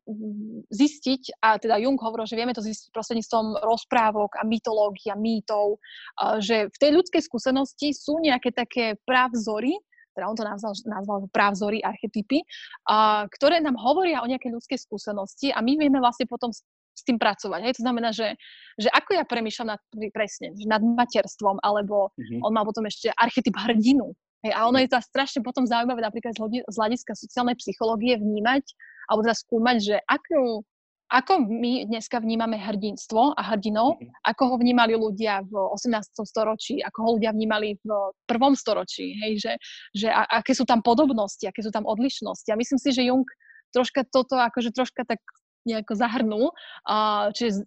zistiť, 0.69 1.41
a 1.41 1.57
teda 1.57 1.81
Jung 1.81 1.97
hovoril, 1.97 2.29
že 2.29 2.37
vieme 2.37 2.53
to 2.53 2.61
zistiť 2.61 2.93
prostredníctvom 2.93 3.65
rozprávok 3.65 4.37
a 4.37 4.45
mytológií 4.45 5.09
a 5.09 5.17
mýtov, 5.17 5.81
že 6.45 6.69
v 6.69 6.77
tej 6.77 6.91
ľudskej 7.01 7.23
skúsenosti 7.25 7.97
sú 7.97 8.21
nejaké 8.21 8.53
také 8.53 9.01
právzory, 9.09 9.73
teda 10.17 10.33
on 10.33 10.37
to 10.37 10.49
nazval, 10.49 10.73
nazval 10.89 11.19
právzory, 11.29 11.85
archetypy, 11.85 12.41
a, 12.89 13.29
ktoré 13.29 13.61
nám 13.61 13.77
hovoria 13.77 14.25
o 14.25 14.29
nejakej 14.29 14.49
ľudskej 14.49 14.79
skúsenosti 14.81 15.53
a 15.53 15.61
my 15.61 15.77
vieme 15.77 16.01
vlastne 16.01 16.25
potom 16.25 16.49
s 16.97 17.05
tým 17.05 17.21
pracovať. 17.21 17.61
Hej? 17.69 17.73
To 17.77 17.83
znamená, 17.85 18.11
že, 18.17 18.41
že 18.81 18.89
ako 18.89 19.21
ja 19.21 19.25
premýšľam 19.29 19.77
nad, 19.77 19.81
presne, 20.17 20.57
nad 20.65 20.81
materstvom, 20.81 21.61
alebo 21.61 22.11
mm-hmm. 22.17 22.41
on 22.41 22.53
má 22.57 22.65
potom 22.65 22.89
ešte 22.89 23.13
archetyp 23.13 23.53
hrdinu. 23.53 24.17
Hej? 24.41 24.57
A 24.57 24.65
ono 24.65 24.81
je 24.81 24.89
to 24.89 24.99
strašne 25.05 25.45
potom 25.45 25.69
zaujímavé 25.69 26.01
napríklad 26.01 26.33
z 26.65 26.77
hľadiska 26.77 27.13
sociálnej 27.13 27.61
psychológie 27.61 28.17
vnímať, 28.17 28.65
alebo 29.13 29.21
teda 29.23 29.37
skúmať, 29.37 29.77
že 29.85 29.97
akú, 30.09 30.65
ako 31.07 31.33
my 31.47 31.87
dneska 31.87 32.19
vnímame 32.19 32.59
hrdinstvo 32.59 33.37
a 33.37 33.43
hrdinov, 33.55 34.01
mm-hmm. 34.01 34.27
ako 34.27 34.43
ho 34.51 34.57
vnímali 34.59 34.97
ľudia 34.97 35.45
v 35.47 35.55
18. 35.55 36.25
storočí, 36.27 36.83
ako 36.83 36.99
ho 37.05 37.09
ľudia 37.21 37.31
vnímali 37.37 37.79
v 37.79 37.89
prvom 38.27 38.57
storočí, 38.59 39.15
hej, 39.21 39.39
že, 39.39 39.53
že 39.95 40.09
a, 40.11 40.27
aké 40.43 40.57
sú 40.57 40.67
tam 40.67 40.83
podobnosti, 40.83 41.45
aké 41.47 41.63
sú 41.63 41.71
tam 41.71 41.87
odlišnosti. 41.87 42.51
A 42.51 42.59
myslím 42.59 42.81
si, 42.81 42.91
že 42.91 43.07
Jung 43.07 43.29
troška 43.77 44.09
toto 44.09 44.41
akože 44.41 44.73
troška 44.73 45.05
tak 45.05 45.21
nejako 45.67 45.93
zahrnul. 45.99 46.55
Čiže 47.35 47.67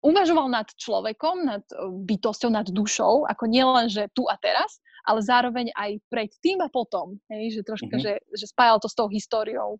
uvažoval 0.00 0.48
nad 0.48 0.68
človekom, 0.72 1.44
nad 1.44 1.64
e, 1.72 1.76
bytosťou, 2.08 2.50
nad 2.50 2.68
dušou, 2.68 3.28
ako 3.28 3.44
nielen, 3.46 3.92
že 3.92 4.08
tu 4.16 4.24
a 4.26 4.36
teraz, 4.40 4.80
ale 5.04 5.20
zároveň 5.20 5.72
aj 5.76 6.00
pred 6.08 6.32
tým 6.40 6.60
a 6.64 6.68
potom. 6.72 7.20
Hej, 7.28 7.60
že 7.60 7.68
troška, 7.68 8.00
mm-hmm. 8.00 8.04
že, 8.04 8.12
že 8.32 8.46
spájal 8.48 8.80
to 8.80 8.88
s 8.88 8.96
tou 8.96 9.08
históriou. 9.12 9.76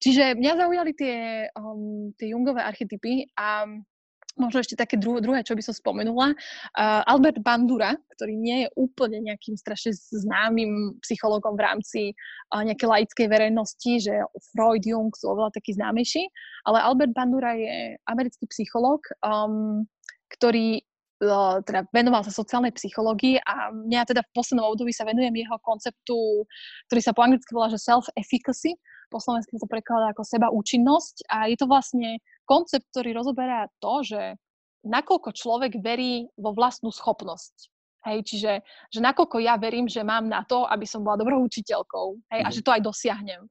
Čiže 0.00 0.32
mňa 0.40 0.52
zaujali 0.56 0.92
tie, 0.96 1.16
um, 1.60 2.16
tie 2.16 2.32
Jungové 2.32 2.64
archetypy 2.64 3.28
a 3.36 3.68
možno 4.40 4.64
ešte 4.64 4.74
také 4.74 4.96
dru- 4.96 5.20
druhé, 5.20 5.44
čo 5.44 5.52
by 5.52 5.62
som 5.62 5.76
spomenula. 5.76 6.32
Uh, 6.72 7.04
Albert 7.04 7.44
Bandura, 7.44 7.92
ktorý 8.16 8.34
nie 8.34 8.64
je 8.64 8.68
úplne 8.80 9.20
nejakým 9.20 9.54
strašne 9.60 9.92
známym 9.92 10.96
psychologom 11.04 11.54
v 11.54 11.64
rámci 11.64 12.02
uh, 12.56 12.64
nejakej 12.64 12.88
laickej 12.88 13.26
verejnosti, 13.28 13.92
že 14.08 14.14
Freud, 14.56 14.82
Jung 14.82 15.12
sú 15.12 15.30
oveľa 15.36 15.52
taký 15.52 15.76
známejší, 15.76 16.24
ale 16.64 16.80
Albert 16.80 17.12
Bandura 17.12 17.52
je 17.54 18.00
americký 18.08 18.48
psycholog, 18.48 19.04
um, 19.20 19.84
ktorý 20.32 20.80
teda 21.68 21.84
venoval 21.92 22.24
sa 22.24 22.32
sociálnej 22.32 22.72
psychológii 22.72 23.44
a 23.44 23.68
mňa 23.68 24.08
teda 24.08 24.24
v 24.24 24.32
poslednom 24.32 24.72
období 24.72 24.88
sa 24.88 25.04
venujem 25.04 25.36
jeho 25.36 25.56
konceptu, 25.60 26.48
ktorý 26.88 27.00
sa 27.04 27.12
po 27.12 27.20
anglicky 27.20 27.52
volá, 27.52 27.68
že 27.68 27.76
self-efficacy, 27.76 28.80
po 29.12 29.20
slovensky 29.20 29.60
to 29.60 29.68
prekladá 29.68 30.16
ako 30.16 30.24
seba 30.24 30.48
účinnosť 30.48 31.28
a 31.28 31.50
je 31.52 31.56
to 31.60 31.68
vlastne 31.68 32.16
koncept, 32.50 32.90
ktorý 32.90 33.14
rozoberá 33.14 33.70
to, 33.78 34.02
že 34.02 34.34
nakoľko 34.82 35.30
človek 35.30 35.78
verí 35.78 36.26
vo 36.34 36.50
vlastnú 36.50 36.90
schopnosť. 36.90 37.70
Hej, 38.00 38.18
čiže 38.32 38.52
že 38.88 39.00
nakoľko 39.04 39.44
ja 39.44 39.60
verím, 39.60 39.84
že 39.84 40.00
mám 40.00 40.24
na 40.24 40.40
to, 40.48 40.64
aby 40.64 40.88
som 40.88 41.04
bola 41.04 41.20
dobrou 41.20 41.44
učiteľkou 41.44 42.32
hej, 42.32 42.40
mm. 42.40 42.46
a 42.46 42.48
mhm. 42.48 42.54
že 42.56 42.64
to 42.64 42.72
aj 42.72 42.82
dosiahnem. 42.82 43.42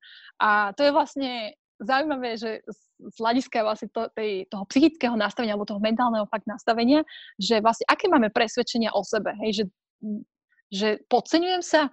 A 0.41 0.73
to 0.73 0.81
je 0.83 0.91
vlastne 0.91 1.53
zaujímavé, 1.79 2.35
že 2.35 2.65
z 2.99 3.15
hľadiska 3.21 3.63
vlastne 3.63 3.87
to, 3.93 4.11
tej, 4.11 4.49
toho 4.51 4.67
psychického 4.67 5.15
nastavenia 5.15 5.55
alebo 5.55 5.69
toho 5.69 5.79
mentálneho 5.79 6.27
fakt 6.27 6.49
nastavenia, 6.49 7.07
že 7.39 7.63
vlastne 7.63 7.87
aké 7.87 8.11
máme 8.11 8.33
presvedčenia 8.33 8.91
o 8.91 9.05
sebe, 9.05 9.31
hej, 9.45 9.51
že, 9.53 9.65
že 10.73 10.89
podceňujem 11.07 11.63
sa, 11.63 11.87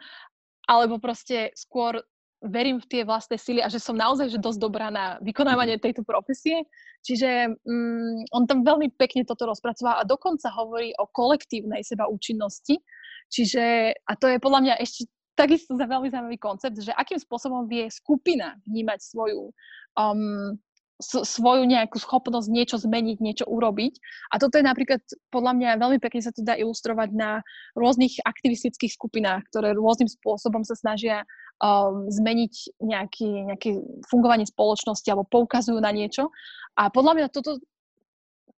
alebo 0.66 0.98
proste 0.98 1.54
skôr 1.54 2.02
verím 2.48 2.78
v 2.80 2.88
tie 2.88 3.02
vlastné 3.02 3.36
sily 3.36 3.60
a 3.60 3.68
že 3.68 3.82
som 3.82 3.98
naozaj 3.98 4.32
že 4.32 4.42
dosť 4.42 4.58
dobrá 4.62 4.88
na 4.88 5.20
vykonávanie 5.22 5.76
mhm. 5.78 5.82
tejto 5.82 6.02
profesie. 6.02 6.66
Čiže 7.06 7.54
um, 7.62 8.22
on 8.34 8.48
tam 8.50 8.66
veľmi 8.66 8.94
pekne 8.98 9.22
toto 9.22 9.46
rozpracoval 9.46 10.02
a 10.02 10.08
dokonca 10.08 10.50
hovorí 10.50 10.90
o 10.98 11.06
kolektívnej 11.06 11.86
seba 11.86 12.10
účinnosti. 12.10 12.82
Čiže, 13.26 13.94
a 14.06 14.12
to 14.14 14.30
je 14.30 14.38
podľa 14.38 14.60
mňa 14.62 14.74
ešte 14.78 15.10
takisto 15.36 15.76
za 15.76 15.84
veľmi 15.84 16.08
zaujímavý 16.08 16.38
koncept, 16.40 16.78
že 16.80 16.94
akým 16.94 17.20
spôsobom 17.20 17.68
vie 17.68 17.90
skupina 17.92 18.56
vnímať 18.64 18.98
svoju 19.02 19.52
um, 19.98 20.56
svoju 21.04 21.68
nejakú 21.68 22.00
schopnosť 22.00 22.48
niečo 22.48 22.76
zmeniť, 22.80 23.20
niečo 23.20 23.44
urobiť. 23.44 24.00
A 24.32 24.40
toto 24.40 24.56
je 24.56 24.64
napríklad, 24.64 25.04
podľa 25.28 25.52
mňa 25.52 25.70
veľmi 25.80 25.98
pekne 26.00 26.24
sa 26.24 26.32
to 26.32 26.40
dá 26.40 26.56
ilustrovať 26.56 27.12
na 27.12 27.44
rôznych 27.76 28.24
aktivistických 28.24 28.96
skupinách, 28.96 29.44
ktoré 29.52 29.76
rôznym 29.76 30.08
spôsobom 30.08 30.64
sa 30.64 30.72
snažia 30.72 31.28
um, 31.60 32.08
zmeniť 32.08 32.80
nejaký, 32.80 33.28
nejaké 33.52 33.70
fungovanie 34.08 34.44
spoločnosti 34.44 35.06
alebo 35.08 35.28
poukazujú 35.28 35.78
na 35.80 35.92
niečo. 35.92 36.30
A 36.76 36.92
podľa 36.92 37.12
mňa 37.16 37.26
toto, 37.32 37.60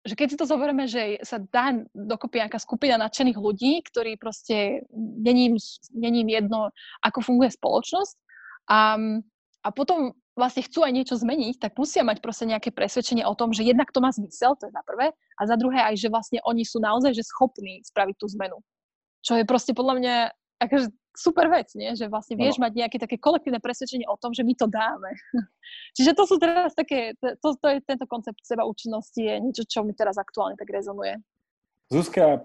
že 0.06 0.14
keď 0.14 0.26
si 0.32 0.38
to 0.40 0.48
zoberieme, 0.48 0.88
že 0.88 1.20
sa 1.26 1.42
dá 1.42 1.76
dokopy 1.92 2.40
nejaká 2.40 2.62
skupina 2.62 2.96
nadšených 2.96 3.38
ľudí, 3.38 3.84
ktorí 3.84 4.16
proste 4.16 4.86
není 4.96 5.52
im, 5.52 6.28
jedno, 6.30 6.70
ako 7.02 7.18
funguje 7.20 7.52
spoločnosť, 7.52 8.16
a, 8.66 8.98
a 9.62 9.68
potom 9.70 10.14
vlastne 10.36 10.62
chcú 10.68 10.84
aj 10.84 10.92
niečo 10.92 11.16
zmeniť, 11.16 11.58
tak 11.58 11.72
musia 11.80 12.04
mať 12.04 12.20
proste 12.20 12.44
nejaké 12.44 12.68
presvedčenie 12.70 13.24
o 13.24 13.32
tom, 13.32 13.56
že 13.56 13.64
jednak 13.64 13.88
to 13.88 14.04
má 14.04 14.12
zmysel, 14.12 14.52
to 14.54 14.68
je 14.68 14.72
za 14.76 14.84
prvé, 14.84 15.16
a 15.16 15.42
za 15.48 15.56
druhé 15.56 15.80
aj, 15.80 15.96
že 15.96 16.12
vlastne 16.12 16.38
oni 16.44 16.62
sú 16.62 16.76
naozaj 16.76 17.16
že 17.16 17.24
schopní 17.24 17.80
spraviť 17.88 18.16
tú 18.20 18.28
zmenu. 18.36 18.60
Čo 19.24 19.40
je 19.40 19.48
proste 19.48 19.72
podľa 19.72 19.94
mňa 19.96 20.14
akože 20.60 20.86
super 21.18 21.48
vec, 21.48 21.72
nie? 21.74 21.96
že 21.96 22.06
vlastne 22.06 22.36
vieš 22.36 22.60
no. 22.60 22.68
mať 22.68 22.72
nejaké 22.76 22.96
také 23.00 23.16
kolektívne 23.16 23.58
presvedčenie 23.58 24.06
o 24.06 24.16
tom, 24.20 24.36
že 24.36 24.44
my 24.44 24.54
to 24.54 24.68
dáme. 24.68 25.10
Čiže 25.96 26.12
to 26.12 26.24
sú 26.28 26.36
teraz 26.36 26.76
také, 26.76 27.16
to, 27.18 27.48
to 27.56 27.66
je 27.66 27.78
tento 27.82 28.06
koncept 28.06 28.38
seba 28.44 28.68
účinnosti 28.68 29.20
je 29.20 29.34
niečo, 29.40 29.64
čo 29.64 29.82
mi 29.82 29.96
teraz 29.96 30.20
aktuálne 30.20 30.54
tak 30.54 30.68
rezonuje. 30.70 31.18
Zuzka, 31.90 32.44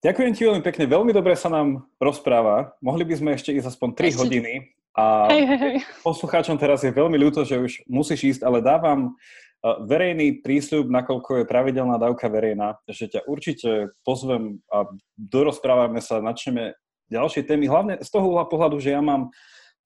ďakujem 0.00 0.32
ti 0.32 0.42
veľmi 0.46 0.62
pekne, 0.62 0.84
veľmi 0.86 1.12
dobre 1.12 1.34
sa 1.36 1.52
nám 1.52 1.86
rozpráva. 2.00 2.74
Mohli 2.80 3.04
by 3.06 3.14
sme 3.18 3.30
ešte 3.34 3.54
ísť 3.54 3.76
aspoň 3.76 3.88
3 3.94 4.10
ešte... 4.10 4.20
hodiny 4.22 4.54
a 4.96 5.28
hej, 5.28 5.44
hej, 5.44 5.58
hej. 5.60 5.76
poslucháčom 6.00 6.56
teraz 6.56 6.80
je 6.80 6.88
veľmi 6.88 7.20
ľúto, 7.20 7.44
že 7.44 7.60
už 7.60 7.84
musíš 7.84 8.36
ísť, 8.36 8.42
ale 8.48 8.64
dávam 8.64 9.12
e, 9.12 9.68
verejný 9.84 10.40
prísľub, 10.40 10.88
nakoľko 10.88 11.44
je 11.44 11.50
pravidelná 11.50 12.00
dávka 12.00 12.32
verejná, 12.32 12.80
že 12.88 13.12
ťa 13.12 13.28
určite 13.28 13.92
pozvem 14.08 14.64
a 14.72 14.88
dorozprávame 15.20 16.00
sa, 16.00 16.24
načneme 16.24 16.80
ďalšie 17.10 17.46
témy, 17.46 17.70
hlavne 17.70 17.94
z 18.02 18.08
toho 18.10 18.26
pohľadu, 18.46 18.78
že 18.82 18.94
ja 18.94 19.02
mám 19.02 19.30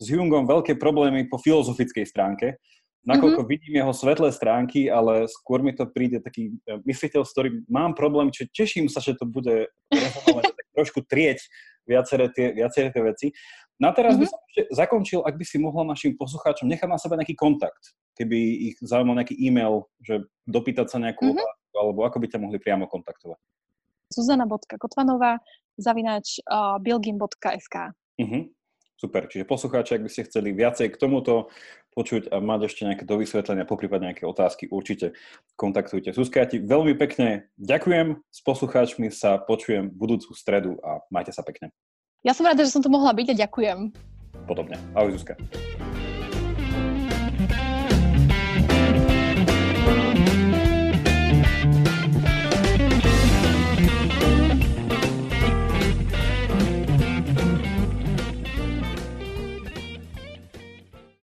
s 0.01 0.07
Jungom 0.09 0.49
veľké 0.49 0.81
problémy 0.81 1.29
po 1.29 1.37
filozofickej 1.37 2.09
stránke, 2.09 2.57
nakoľko 3.05 3.41
mm-hmm. 3.45 3.53
vidím 3.53 3.75
jeho 3.81 3.93
svetlé 3.97 4.29
stránky, 4.33 4.93
ale 4.93 5.29
skôr 5.29 5.65
mi 5.65 5.73
to 5.73 5.89
príde 5.89 6.21
taký 6.21 6.53
e, 6.69 6.81
mysliteľ, 6.85 7.25
s 7.25 7.33
ktorým 7.33 7.65
mám 7.69 7.97
problém, 7.97 8.29
čiže 8.29 8.53
teším 8.53 8.87
sa, 8.93 9.01
že 9.01 9.17
to 9.17 9.25
bude 9.25 9.69
trošku 10.77 11.05
trieť 11.09 11.41
viaceré 11.89 12.29
tie, 12.33 12.53
viaceré 12.53 12.93
tie 12.93 13.03
veci. 13.03 13.27
Na 13.81 13.97
teraz 13.97 14.17
mm-hmm. 14.17 14.21
by 14.21 14.27
mhm. 14.29 14.33
som 14.33 14.41
ešte 14.53 14.63
zakončil, 14.77 15.21
ak 15.25 15.35
by 15.41 15.45
si 15.45 15.57
mohla 15.57 15.83
našim 15.89 16.13
poslucháčom 16.17 16.69
nechať 16.69 16.89
na 16.89 17.01
sebe 17.01 17.17
nejaký 17.17 17.37
kontakt, 17.37 17.97
keby 18.21 18.37
ich 18.73 18.77
zaujímal 18.85 19.17
nejaký 19.17 19.37
e-mail, 19.41 19.89
že 20.05 20.21
dopýtať 20.45 20.93
sa 20.93 21.01
nejakú 21.01 21.33
mm-hmm. 21.33 21.41
otázku, 21.41 21.77
alebo 21.81 22.01
ako 22.05 22.17
by 22.21 22.27
ťa 22.29 22.39
mohli 22.41 22.59
priamo 22.61 22.85
kontaktovať. 22.85 23.41
Zuzana.kotvanová 24.11 25.39
zavináč 25.79 26.43
uh, 26.47 26.81
bilgim.sk 26.83 27.95
mm-hmm. 28.19 28.43
Super, 29.01 29.33
čiže 29.33 29.49
poslucháči, 29.49 29.97
ak 29.97 30.05
by 30.05 30.11
ste 30.13 30.29
chceli 30.29 30.53
viacej 30.53 30.93
k 30.93 31.01
tomuto 31.01 31.49
počuť 31.97 32.29
a 32.29 32.37
mať 32.45 32.69
ešte 32.69 32.85
nejaké 32.85 33.05
dovysvetlenia, 33.09 33.65
poprípade 33.65 34.05
nejaké 34.05 34.29
otázky, 34.29 34.69
určite 34.69 35.17
kontaktujte. 35.57 36.13
Zuzka, 36.13 36.45
ja 36.45 36.47
ti 36.47 36.61
veľmi 36.61 36.93
pekne 37.01 37.49
ďakujem. 37.57 38.21
S 38.29 38.41
poslucháčmi 38.45 39.09
sa 39.09 39.41
počujem 39.41 39.89
budúcu 39.89 40.37
stredu 40.37 40.77
a 40.85 41.01
majte 41.09 41.33
sa 41.33 41.41
pekne. 41.41 41.73
Ja 42.21 42.37
som 42.37 42.45
rada, 42.45 42.61
že 42.61 42.77
som 42.77 42.85
tu 42.85 42.93
mohla 42.93 43.17
byť 43.17 43.33
a 43.33 43.49
ďakujem. 43.49 43.79
Podobne. 44.45 44.77
Ahoj 44.93 45.17
Zuzka. 45.17 45.41